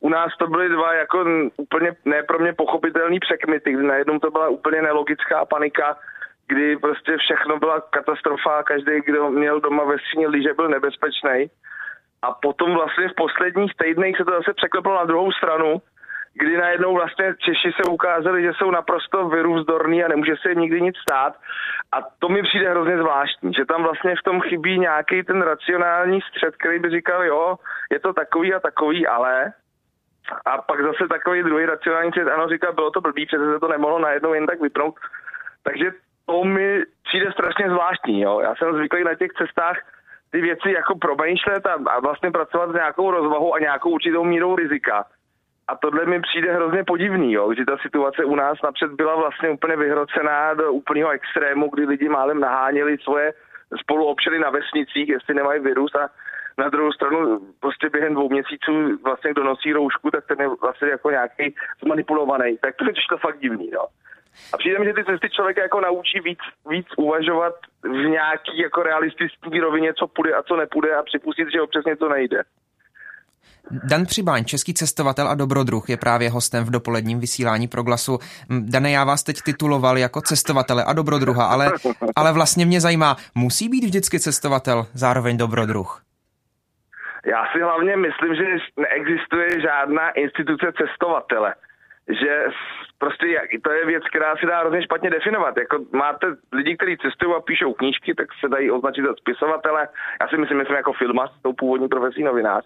u 0.00 0.08
nás 0.08 0.30
to 0.38 0.46
byly 0.46 0.68
dva 0.68 0.94
jako 0.94 1.24
úplně 1.56 1.90
ne 2.04 2.22
pro 2.22 2.38
mě 2.38 2.52
pochopitelný 2.52 3.18
překmity, 3.20 3.72
kdy 3.72 3.82
najednou 3.82 4.18
to 4.18 4.30
byla 4.30 4.48
úplně 4.48 4.82
nelogická 4.82 5.44
panika, 5.44 5.96
kdy 6.48 6.76
prostě 6.76 7.16
všechno 7.16 7.58
byla 7.58 7.80
katastrofa, 7.80 8.62
každý, 8.62 9.00
kdo 9.06 9.30
měl 9.30 9.60
doma 9.60 9.84
ve 9.84 9.98
skříně 9.98 10.28
líže, 10.28 10.54
byl 10.54 10.68
nebezpečný. 10.68 11.50
A 12.22 12.32
potom 12.32 12.74
vlastně 12.74 13.08
v 13.08 13.14
posledních 13.14 13.72
týdnech 13.82 14.16
se 14.16 14.24
to 14.24 14.30
zase 14.30 14.52
překleplo 14.54 14.94
na 14.94 15.04
druhou 15.04 15.32
stranu, 15.32 15.82
kdy 16.38 16.56
najednou 16.56 16.94
vlastně 16.94 17.34
Češi 17.38 17.72
se 17.72 17.90
ukázali, 17.90 18.42
že 18.42 18.52
jsou 18.52 18.70
naprosto 18.70 19.28
virusdorní 19.28 20.04
a 20.04 20.08
nemůže 20.08 20.34
se 20.42 20.48
jim 20.48 20.58
nikdy 20.58 20.80
nic 20.80 20.96
stát. 20.96 21.34
A 21.92 21.96
to 22.18 22.28
mi 22.28 22.42
přijde 22.42 22.70
hrozně 22.70 22.98
zvláštní, 22.98 23.54
že 23.54 23.64
tam 23.64 23.82
vlastně 23.82 24.14
v 24.16 24.22
tom 24.24 24.40
chybí 24.40 24.78
nějaký 24.78 25.22
ten 25.22 25.42
racionální 25.42 26.20
střed, 26.20 26.56
který 26.56 26.78
by 26.78 26.90
říkal, 26.90 27.24
jo, 27.24 27.56
je 27.92 28.00
to 28.00 28.12
takový 28.12 28.54
a 28.54 28.60
takový, 28.60 29.06
ale 29.06 29.52
a 30.46 30.62
pak 30.62 30.82
zase 30.82 31.08
takový 31.08 31.42
druhý 31.42 31.66
racionální 31.66 32.10
střed, 32.10 32.28
ano, 32.28 32.48
říkal, 32.48 32.72
bylo 32.72 32.90
to 32.90 33.00
blbý, 33.00 33.26
přece 33.26 33.52
se 33.52 33.60
to 33.60 33.68
nemohlo 33.68 33.98
najednou 33.98 34.34
jen 34.34 34.46
tak 34.46 34.60
vypnout. 34.60 34.94
Takže 35.62 35.92
to 36.26 36.44
mi 36.44 36.82
přijde 37.04 37.32
strašně 37.32 37.70
zvláštní, 37.70 38.20
jo. 38.20 38.40
Já 38.40 38.54
jsem 38.54 38.74
zvyklý 38.74 39.04
na 39.04 39.14
těch 39.14 39.32
cestách 39.32 39.76
ty 40.30 40.40
věci 40.40 40.72
jako 40.72 40.98
promýšlet 40.98 41.66
a, 41.66 41.74
a 41.86 42.00
vlastně 42.00 42.30
pracovat 42.30 42.70
s 42.70 42.74
nějakou 42.74 43.10
rozvahou 43.10 43.54
a 43.54 43.58
nějakou 43.58 43.90
určitou 43.90 44.24
mírou 44.24 44.56
rizika. 44.56 45.04
A 45.68 45.76
tohle 45.76 46.06
mi 46.06 46.20
přijde 46.20 46.52
hrozně 46.52 46.84
podivný, 46.84 47.32
jo, 47.32 47.54
že 47.54 47.64
ta 47.64 47.76
situace 47.82 48.24
u 48.24 48.34
nás 48.34 48.58
napřed 48.64 48.90
byla 48.92 49.16
vlastně 49.16 49.50
úplně 49.50 49.76
vyhrocená 49.76 50.54
do 50.54 50.72
úplného 50.72 51.10
extrému, 51.10 51.70
kdy 51.70 51.84
lidi 51.84 52.08
málem 52.08 52.40
naháněli 52.40 52.98
svoje 52.98 53.32
spoluobčany 53.80 54.38
na 54.38 54.50
vesnicích, 54.50 55.08
jestli 55.08 55.34
nemají 55.34 55.60
virus 55.60 55.94
a 55.94 56.08
na 56.58 56.68
druhou 56.68 56.92
stranu 56.92 57.40
prostě 57.60 57.90
během 57.90 58.14
dvou 58.14 58.28
měsíců 58.28 58.72
vlastně 59.04 59.30
kdo 59.30 59.44
nosí 59.44 59.72
roušku, 59.72 60.10
tak 60.10 60.26
ten 60.26 60.40
je 60.40 60.48
vlastně 60.62 60.88
jako 60.88 61.10
nějaký 61.10 61.54
zmanipulovaný. 61.84 62.58
Tak 62.58 62.74
to 62.76 62.84
je 62.84 62.92
to 63.08 63.18
fakt 63.18 63.38
divný, 63.38 63.70
no. 63.70 63.86
A 64.52 64.56
přijde 64.56 64.78
mi, 64.78 64.84
že 64.84 64.92
ty 64.92 65.04
cesty 65.04 65.30
člověka 65.30 65.62
jako 65.62 65.80
naučí 65.80 66.20
víc, 66.20 66.38
víc 66.68 66.86
uvažovat 66.96 67.54
v 67.82 68.08
nějaký 68.08 68.58
jako 68.58 68.82
realistický 68.82 69.60
rovině, 69.60 69.94
co 69.94 70.06
půjde 70.06 70.34
a 70.34 70.42
co 70.42 70.56
nepůjde 70.56 70.96
a 70.96 71.02
připustit, 71.02 71.48
že 71.52 71.62
občas 71.62 71.84
něco 71.84 72.08
nejde. 72.08 72.42
Dan 73.70 74.06
Přibáň, 74.06 74.44
český 74.44 74.74
cestovatel 74.74 75.28
a 75.28 75.34
dobrodruh, 75.34 75.88
je 75.88 75.96
právě 75.96 76.30
hostem 76.30 76.64
v 76.64 76.70
dopoledním 76.70 77.20
vysílání 77.20 77.68
Proglasu. 77.68 78.18
Dane, 78.50 78.90
já 78.90 79.04
vás 79.04 79.22
teď 79.22 79.36
tituloval 79.44 79.98
jako 79.98 80.20
cestovatele 80.20 80.84
a 80.84 80.92
dobrodruha, 80.92 81.46
ale, 81.46 81.72
ale 82.16 82.32
vlastně 82.32 82.66
mě 82.66 82.80
zajímá, 82.80 83.16
musí 83.34 83.68
být 83.68 83.84
vždycky 83.84 84.20
cestovatel 84.20 84.86
zároveň 84.94 85.36
dobrodruh? 85.36 86.02
Já 87.26 87.42
si 87.52 87.60
hlavně 87.60 87.96
myslím, 87.96 88.34
že 88.34 88.44
neexistuje 88.76 89.60
žádná 89.60 90.10
instituce 90.10 90.72
cestovatele. 90.76 91.54
Že 92.08 92.44
prostě 92.98 93.26
to 93.64 93.70
je 93.70 93.86
věc, 93.86 94.04
která 94.10 94.36
se 94.36 94.46
dá 94.46 94.60
hrozně 94.60 94.82
špatně 94.82 95.10
definovat. 95.10 95.56
Jako 95.56 95.76
máte 95.92 96.26
lidi, 96.52 96.76
kteří 96.76 96.96
cestují 96.96 97.34
a 97.36 97.40
píšou 97.40 97.72
knížky, 97.72 98.14
tak 98.14 98.26
se 98.40 98.48
dají 98.48 98.70
označit 98.70 99.04
za 99.06 99.14
spisovatele. 99.20 99.88
Já 100.20 100.28
si 100.28 100.36
myslím, 100.36 100.58
že 100.58 100.66
jsem 100.66 100.76
jako 100.76 100.92
filmař 100.92 101.30
tou 101.42 101.52
původní 101.52 101.88
profesí 101.88 102.22
novinář. 102.22 102.64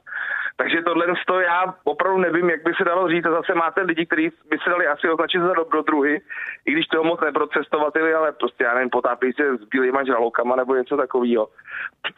Takže 0.61 0.82
tohle 0.82 1.06
to 1.26 1.40
já 1.40 1.74
opravdu 1.84 2.18
nevím, 2.18 2.50
jak 2.50 2.62
by 2.64 2.72
se 2.74 2.84
dalo 2.84 3.08
říct. 3.08 3.26
A 3.26 3.30
zase 3.30 3.54
máte 3.54 3.82
lidi, 3.82 4.06
kteří 4.06 4.30
by 4.50 4.58
se 4.64 4.70
dali 4.70 4.86
asi 4.86 5.08
označit 5.08 5.40
za 5.40 5.54
dobrodruhy, 5.54 6.20
i 6.66 6.72
když 6.72 6.86
toho 6.86 7.04
moc 7.04 7.20
neprocestovateli, 7.20 8.14
ale 8.14 8.32
prostě 8.32 8.64
já 8.64 8.74
nevím, 8.74 8.90
potápí 8.90 9.32
se 9.32 9.56
s 9.56 9.64
bílýma 9.64 10.04
žralokama 10.04 10.56
nebo 10.56 10.74
něco 10.74 10.96
takového. 10.96 11.48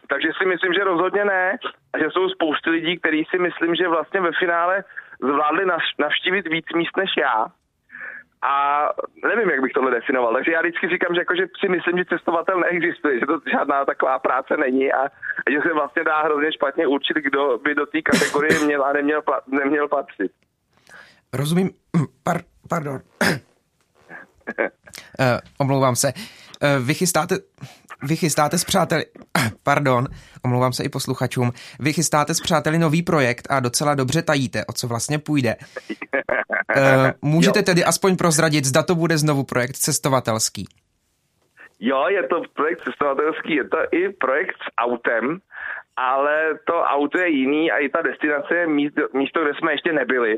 Takže 0.09 0.29
si 0.37 0.45
myslím, 0.45 0.73
že 0.73 0.83
rozhodně 0.83 1.25
ne. 1.25 1.57
A 1.93 1.99
že 1.99 2.05
jsou 2.11 2.29
spousty 2.29 2.69
lidí, 2.69 2.99
kteří 2.99 3.25
si 3.29 3.39
myslím, 3.39 3.75
že 3.75 3.87
vlastně 3.87 4.21
ve 4.21 4.31
finále 4.39 4.83
zvládli 5.19 5.65
navštívit 5.99 6.47
víc 6.47 6.65
míst 6.75 6.97
než 6.97 7.09
já 7.17 7.45
a 8.43 8.89
nevím, 9.27 9.49
jak 9.49 9.61
bych 9.61 9.73
tohle 9.73 9.91
definoval. 9.91 10.33
Takže 10.33 10.51
já 10.51 10.61
vždycky 10.61 10.89
říkám, 10.89 11.13
že, 11.15 11.21
jako, 11.21 11.35
že 11.35 11.45
si 11.59 11.69
myslím, 11.69 11.97
že 11.97 12.05
cestovatel 12.05 12.59
neexistuje, 12.59 13.19
že 13.19 13.25
to 13.25 13.39
žádná 13.51 13.85
taková 13.85 14.19
práce 14.19 14.57
není 14.57 14.93
a 14.93 15.01
že 15.51 15.59
se 15.67 15.73
vlastně 15.73 16.03
dá 16.03 16.21
hrozně 16.21 16.53
špatně 16.53 16.87
určit, 16.87 17.17
kdo 17.17 17.57
by 17.57 17.75
do 17.75 17.85
té 17.85 18.01
kategorie 18.01 18.59
měl 18.59 18.85
a 18.85 18.93
neměl, 18.93 19.21
neměl 19.47 19.87
patřit. 19.87 20.31
Rozumím. 21.33 21.69
Par, 22.23 22.41
pardon. 22.69 22.99
uh, 24.59 24.67
omlouvám 25.59 25.95
se. 25.95 26.13
Uh, 26.13 26.85
vy 26.87 26.93
chystáte, 26.93 27.35
vy 28.03 28.15
chystáte 28.15 28.57
s 28.57 28.63
přáteli, 28.63 29.05
pardon, 29.63 30.07
omlouvám 30.45 30.73
se 30.73 30.83
i 30.83 30.89
posluchačům, 30.89 31.51
vy 31.79 31.93
chystáte 31.93 32.33
s 32.33 32.41
přáteli 32.41 32.77
nový 32.79 33.01
projekt 33.03 33.47
a 33.49 33.59
docela 33.59 33.95
dobře 33.95 34.21
tajíte, 34.21 34.65
o 34.65 34.73
co 34.73 34.87
vlastně 34.87 35.19
půjde. 35.19 35.55
Uh, 36.77 37.11
můžete 37.21 37.59
jo. 37.59 37.63
tedy 37.63 37.83
aspoň 37.83 38.15
prozradit, 38.15 38.65
zda 38.65 38.83
to 38.83 38.95
bude 38.95 39.17
znovu 39.17 39.43
projekt 39.43 39.75
cestovatelský? 39.75 40.67
Jo, 41.79 42.05
je 42.09 42.27
to 42.27 42.41
projekt 42.53 42.83
cestovatelský, 42.83 43.55
je 43.55 43.69
to 43.69 43.77
i 43.91 44.09
projekt 44.09 44.55
s 44.55 44.67
autem, 44.77 45.39
ale 45.97 46.59
to 46.67 46.81
auto 46.81 47.17
je 47.17 47.29
jiný 47.29 47.71
a 47.71 47.77
i 47.77 47.89
ta 47.89 48.01
destinace 48.01 48.55
je 48.55 48.67
místo, 48.67 49.01
místo 49.13 49.43
kde 49.43 49.53
jsme 49.53 49.71
ještě 49.71 49.93
nebyli. 49.93 50.37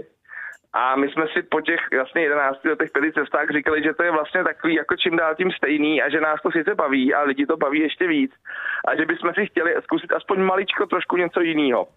A 0.77 0.95
my 0.95 1.09
jsme 1.09 1.27
si 1.27 1.43
po 1.43 1.61
těch 1.61 1.79
vlastně 1.95 2.21
11 2.21 2.65
letech 2.65 2.91
pěti 2.91 3.13
cestách 3.13 3.49
říkali, 3.49 3.83
že 3.83 3.93
to 3.93 4.03
je 4.03 4.11
vlastně 4.11 4.43
takový 4.43 4.75
jako 4.75 4.95
čím 4.95 5.17
dál 5.17 5.35
tím 5.35 5.51
stejný 5.51 6.01
a 6.01 6.09
že 6.09 6.21
nás 6.21 6.41
to 6.41 6.51
sice 6.51 6.75
baví 6.75 7.13
a 7.13 7.21
lidi 7.21 7.45
to 7.45 7.57
baví 7.57 7.79
ještě 7.79 8.07
víc 8.07 8.31
a 8.87 8.95
že 8.95 9.05
bychom 9.05 9.33
si 9.33 9.45
chtěli 9.45 9.75
zkusit 9.83 10.11
aspoň 10.11 10.39
maličko 10.39 10.85
trošku 10.85 11.17
něco 11.17 11.41
jiného. 11.41 11.87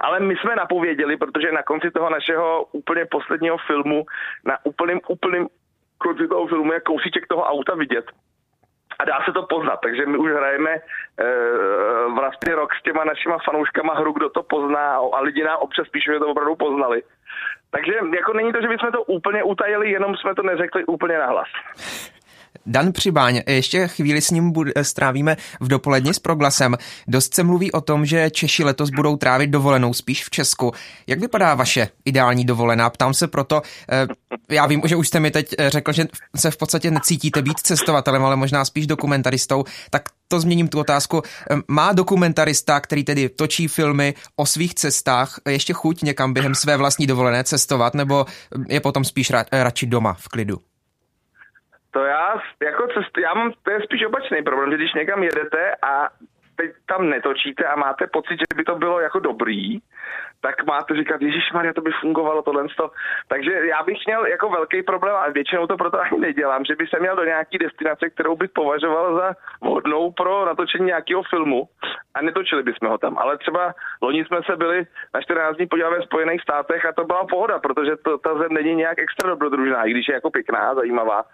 Ale 0.00 0.20
my 0.20 0.36
jsme 0.36 0.56
napověděli, 0.56 1.16
protože 1.16 1.52
na 1.52 1.62
konci 1.62 1.90
toho 1.90 2.10
našeho 2.10 2.64
úplně 2.72 3.06
posledního 3.10 3.58
filmu, 3.58 4.04
na 4.44 4.58
úplným, 4.64 5.00
úplným 5.08 5.48
konci 5.98 6.28
toho 6.28 6.46
filmu 6.46 6.72
je 6.72 6.80
kousíček 6.80 7.26
toho 7.26 7.42
auta 7.42 7.74
vidět 7.74 8.04
a 9.00 9.04
dá 9.04 9.18
se 9.24 9.32
to 9.32 9.42
poznat, 9.42 9.80
takže 9.82 10.06
my 10.06 10.18
už 10.18 10.30
hrajeme 10.30 10.70
e, 10.70 10.80
vlastně 12.14 12.54
rok 12.54 12.74
s 12.74 12.82
těma 12.82 13.04
našima 13.04 13.38
fanouškama 13.44 13.94
hru, 13.94 14.12
kdo 14.12 14.30
to 14.30 14.42
pozná 14.42 14.96
a 15.12 15.20
lidi 15.20 15.44
nám 15.44 15.58
občas 15.58 15.88
píšou, 15.88 16.12
že 16.12 16.18
to 16.18 16.28
opravdu 16.28 16.56
poznali. 16.56 17.02
Takže 17.70 17.92
jako 18.14 18.32
není 18.32 18.52
to, 18.52 18.60
že 18.60 18.68
bychom 18.68 18.92
to 18.92 19.02
úplně 19.02 19.42
utajili, 19.42 19.90
jenom 19.90 20.16
jsme 20.16 20.34
to 20.34 20.42
neřekli 20.42 20.84
úplně 20.84 21.18
nahlas. 21.18 21.48
Dan 22.66 22.92
Přibáň, 22.92 23.42
ještě 23.46 23.88
chvíli 23.88 24.20
s 24.20 24.30
ním 24.30 24.50
bude, 24.50 24.72
strávíme 24.82 25.36
v 25.60 25.68
dopoledni 25.68 26.14
s 26.14 26.18
proglasem. 26.18 26.76
Dost 27.08 27.34
se 27.34 27.42
mluví 27.42 27.72
o 27.72 27.80
tom, 27.80 28.06
že 28.06 28.30
Češi 28.30 28.64
letos 28.64 28.90
budou 28.90 29.16
trávit 29.16 29.50
dovolenou 29.50 29.94
spíš 29.94 30.24
v 30.24 30.30
Česku. 30.30 30.72
Jak 31.06 31.20
vypadá 31.20 31.54
vaše 31.54 31.88
ideální 32.04 32.44
dovolená? 32.44 32.90
Ptám 32.90 33.14
se 33.14 33.28
proto, 33.28 33.62
eh, 33.90 34.06
já 34.50 34.66
vím, 34.66 34.82
že 34.84 34.96
už 34.96 35.08
jste 35.08 35.20
mi 35.20 35.30
teď 35.30 35.54
řekl, 35.68 35.92
že 35.92 36.06
se 36.36 36.50
v 36.50 36.56
podstatě 36.56 36.90
necítíte 36.90 37.42
být 37.42 37.60
cestovatelem, 37.60 38.24
ale 38.24 38.36
možná 38.36 38.64
spíš 38.64 38.86
dokumentaristou, 38.86 39.64
tak 39.90 40.02
to 40.28 40.40
změním 40.40 40.68
tu 40.68 40.80
otázku. 40.80 41.22
Má 41.68 41.92
dokumentarista, 41.92 42.80
který 42.80 43.04
tedy 43.04 43.28
točí 43.28 43.68
filmy 43.68 44.14
o 44.36 44.46
svých 44.46 44.74
cestách, 44.74 45.40
ještě 45.48 45.72
chuť 45.72 46.02
někam 46.02 46.32
během 46.32 46.54
své 46.54 46.76
vlastní 46.76 47.06
dovolené 47.06 47.44
cestovat, 47.44 47.94
nebo 47.94 48.26
je 48.68 48.80
potom 48.80 49.04
spíš 49.04 49.32
radši 49.52 49.86
doma 49.86 50.16
v 50.20 50.28
klidu? 50.28 50.69
To 51.90 52.04
já, 52.04 52.40
jako 52.62 52.86
cest, 52.86 53.18
já 53.18 53.34
mám, 53.34 53.52
to 53.62 53.70
je 53.70 53.80
spíš 53.80 54.06
opačný 54.06 54.42
problém, 54.42 54.70
že 54.70 54.76
když 54.76 54.94
někam 54.94 55.22
jedete 55.22 55.74
a 55.82 56.08
teď 56.56 56.70
tam 56.86 57.08
netočíte 57.08 57.64
a 57.64 57.76
máte 57.76 58.06
pocit, 58.06 58.38
že 58.40 58.56
by 58.56 58.64
to 58.64 58.74
bylo 58.74 59.00
jako 59.00 59.18
dobrý, 59.18 59.78
tak 60.40 60.66
máte 60.66 60.96
říkat, 60.96 61.22
Ježíš 61.22 61.52
Maria, 61.54 61.72
to 61.72 61.80
by 61.80 61.90
fungovalo 62.00 62.42
tohle. 62.42 62.66
Takže 63.28 63.52
já 63.52 63.82
bych 63.82 63.98
měl 64.06 64.26
jako 64.26 64.48
velký 64.48 64.82
problém 64.82 65.16
a 65.16 65.30
většinou 65.30 65.66
to 65.66 65.76
proto 65.76 66.00
ani 66.00 66.20
nedělám, 66.20 66.64
že 66.64 66.76
by 66.76 66.86
se 66.86 67.00
měl 67.00 67.16
do 67.16 67.24
nějaký 67.24 67.58
destinace, 67.58 68.10
kterou 68.10 68.36
bych 68.36 68.50
považoval 68.50 69.16
za 69.16 69.34
vhodnou 69.62 70.12
pro 70.12 70.44
natočení 70.44 70.86
nějakého 70.86 71.22
filmu 71.22 71.68
a 72.14 72.22
netočili 72.22 72.62
bychom 72.62 72.88
ho 72.88 72.98
tam. 72.98 73.18
Ale 73.18 73.38
třeba 73.38 73.74
loni 74.02 74.24
jsme 74.24 74.40
se 74.50 74.56
byli 74.56 74.86
na 75.14 75.20
14 75.20 75.56
dní 75.56 75.66
podívat 75.66 75.90
ve 75.90 76.02
Spojených 76.02 76.42
státech 76.42 76.86
a 76.86 76.92
to 76.92 77.04
byla 77.04 77.26
pohoda, 77.26 77.58
protože 77.58 77.96
to, 77.96 78.18
ta 78.18 78.38
zem 78.38 78.52
není 78.52 78.74
nějak 78.74 78.98
extra 78.98 79.30
dobrodružná, 79.30 79.84
i 79.84 79.90
když 79.90 80.08
je 80.08 80.14
jako 80.14 80.30
pěkná, 80.30 80.74
zajímavá 80.74 81.24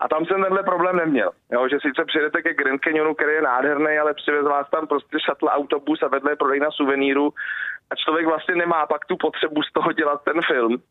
a 0.00 0.08
tam 0.08 0.26
jsem 0.26 0.42
tenhle 0.42 0.62
problém 0.62 0.96
neměl. 0.96 1.30
Jo, 1.52 1.68
že 1.68 1.78
sice 1.80 2.04
přijedete 2.04 2.42
ke 2.42 2.54
Grand 2.54 2.80
Canyonu, 2.80 3.14
který 3.14 3.32
je 3.32 3.42
nádherný, 3.42 3.98
ale 3.98 4.14
přivez 4.14 4.46
vás 4.46 4.70
tam 4.70 4.86
prostě 4.86 5.16
shuttle 5.18 5.50
autobus 5.50 6.02
a 6.02 6.08
vedle 6.08 6.32
je 6.32 6.36
prodejna 6.36 6.70
suveníru 6.70 7.32
a 7.90 7.94
člověk 7.94 8.26
vlastně 8.26 8.54
nemá 8.54 8.86
pak 8.86 9.04
tu 9.04 9.16
potřebu 9.16 9.62
z 9.62 9.72
toho 9.72 9.92
dělat 9.92 10.20
ten 10.24 10.42
film. 10.42 10.82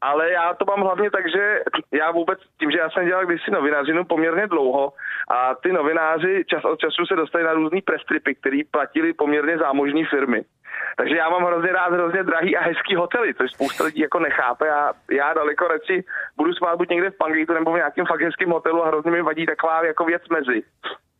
Ale 0.00 0.30
já 0.30 0.54
to 0.54 0.64
mám 0.64 0.80
hlavně 0.80 1.10
tak, 1.10 1.30
že 1.30 1.60
já 1.92 2.10
vůbec, 2.10 2.38
tím, 2.58 2.70
že 2.70 2.78
já 2.78 2.90
jsem 2.90 3.06
dělal 3.06 3.26
kdysi 3.26 3.50
novinářinu 3.50 4.04
poměrně 4.04 4.46
dlouho 4.46 4.92
a 5.30 5.54
ty 5.54 5.72
novináři 5.72 6.44
čas 6.46 6.64
od 6.64 6.78
času 6.78 7.06
se 7.06 7.16
dostali 7.16 7.44
na 7.44 7.52
různý 7.52 7.82
prestripy, 7.82 8.34
které 8.34 8.60
platili 8.70 9.12
poměrně 9.12 9.58
zámožní 9.58 10.04
firmy. 10.04 10.44
Takže 10.96 11.16
já 11.16 11.30
mám 11.30 11.44
hrozně 11.44 11.72
rád 11.72 11.92
hrozně 11.92 12.22
drahý 12.22 12.56
a 12.56 12.62
hezký 12.62 12.94
hotely, 12.94 13.34
což 13.34 13.50
spousta 13.50 13.84
lidí 13.84 14.00
jako 14.00 14.18
nechápe. 14.18 14.66
Já, 14.66 14.92
já 15.10 15.34
daleko 15.34 15.68
radši 15.68 16.04
budu 16.36 16.52
spát 16.52 16.76
buď 16.76 16.88
někde 16.88 17.10
v 17.10 17.18
Pangaitu 17.18 17.54
nebo 17.54 17.72
v 17.72 17.76
nějakém 17.76 18.06
fakt 18.06 18.20
hezkém 18.20 18.50
hotelu 18.50 18.84
a 18.84 18.88
hrozně 18.88 19.10
mi 19.10 19.22
vadí 19.22 19.46
taková 19.46 19.86
jako 19.86 20.04
věc 20.04 20.22
mezi. 20.28 20.62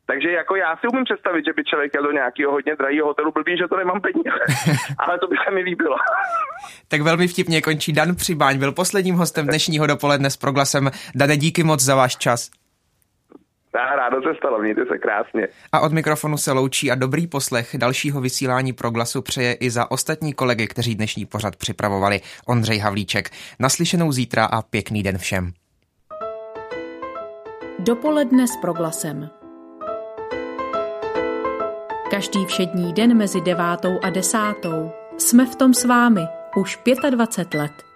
Takže 0.06 0.30
jako 0.30 0.56
já 0.56 0.76
si 0.76 0.86
umím 0.88 1.04
představit, 1.04 1.44
že 1.46 1.52
by 1.52 1.64
člověk 1.64 1.94
jel 1.94 2.02
do 2.02 2.12
nějakého 2.12 2.52
hodně 2.52 2.76
drahého 2.76 3.06
hotelu, 3.06 3.32
blbý, 3.32 3.56
že 3.56 3.68
to 3.68 3.76
nemám 3.76 4.00
peníze. 4.00 4.40
Ale 4.98 5.18
to 5.18 5.26
by 5.26 5.36
se 5.44 5.54
mi 5.54 5.60
líbilo. 5.60 5.96
tak 6.88 7.00
velmi 7.00 7.28
vtipně 7.28 7.62
končí 7.62 7.92
Dan 7.92 8.14
Přibáň, 8.14 8.58
byl 8.58 8.72
posledním 8.72 9.14
hostem 9.14 9.46
dnešního 9.46 9.86
dopoledne 9.86 10.30
s 10.30 10.36
proglasem. 10.36 10.90
Dane, 11.14 11.36
díky 11.36 11.62
moc 11.62 11.80
za 11.80 11.94
váš 11.94 12.16
čas. 12.16 12.50
Já 13.74 13.96
rádo 13.96 14.22
se 14.22 14.34
stalo, 14.38 14.58
mějte 14.58 14.86
se 14.86 14.98
krásně. 14.98 15.48
A 15.72 15.80
od 15.80 15.92
mikrofonu 15.92 16.36
se 16.36 16.52
loučí 16.52 16.90
a 16.90 16.94
dobrý 16.94 17.26
poslech 17.26 17.76
dalšího 17.78 18.20
vysílání 18.20 18.72
proglasu 18.72 19.22
přeje 19.22 19.52
i 19.52 19.70
za 19.70 19.90
ostatní 19.90 20.32
kolegy, 20.32 20.66
kteří 20.66 20.94
dnešní 20.94 21.26
pořad 21.26 21.56
připravovali. 21.56 22.20
Ondřej 22.46 22.78
Havlíček. 22.78 23.30
Naslyšenou 23.60 24.12
zítra 24.12 24.44
a 24.44 24.62
pěkný 24.62 25.02
den 25.02 25.18
všem. 25.18 25.52
Dopoledne 27.78 28.48
s 28.48 28.56
proglasem. 28.56 29.30
Každý 32.10 32.46
všední 32.46 32.92
den 32.92 33.16
mezi 33.16 33.40
devátou 33.40 33.98
a 34.02 34.10
desátou 34.10 34.90
jsme 35.18 35.46
v 35.46 35.56
tom 35.56 35.74
s 35.74 35.84
vámi 35.84 36.20
už 36.56 36.78
25 37.10 37.60
let. 37.60 37.93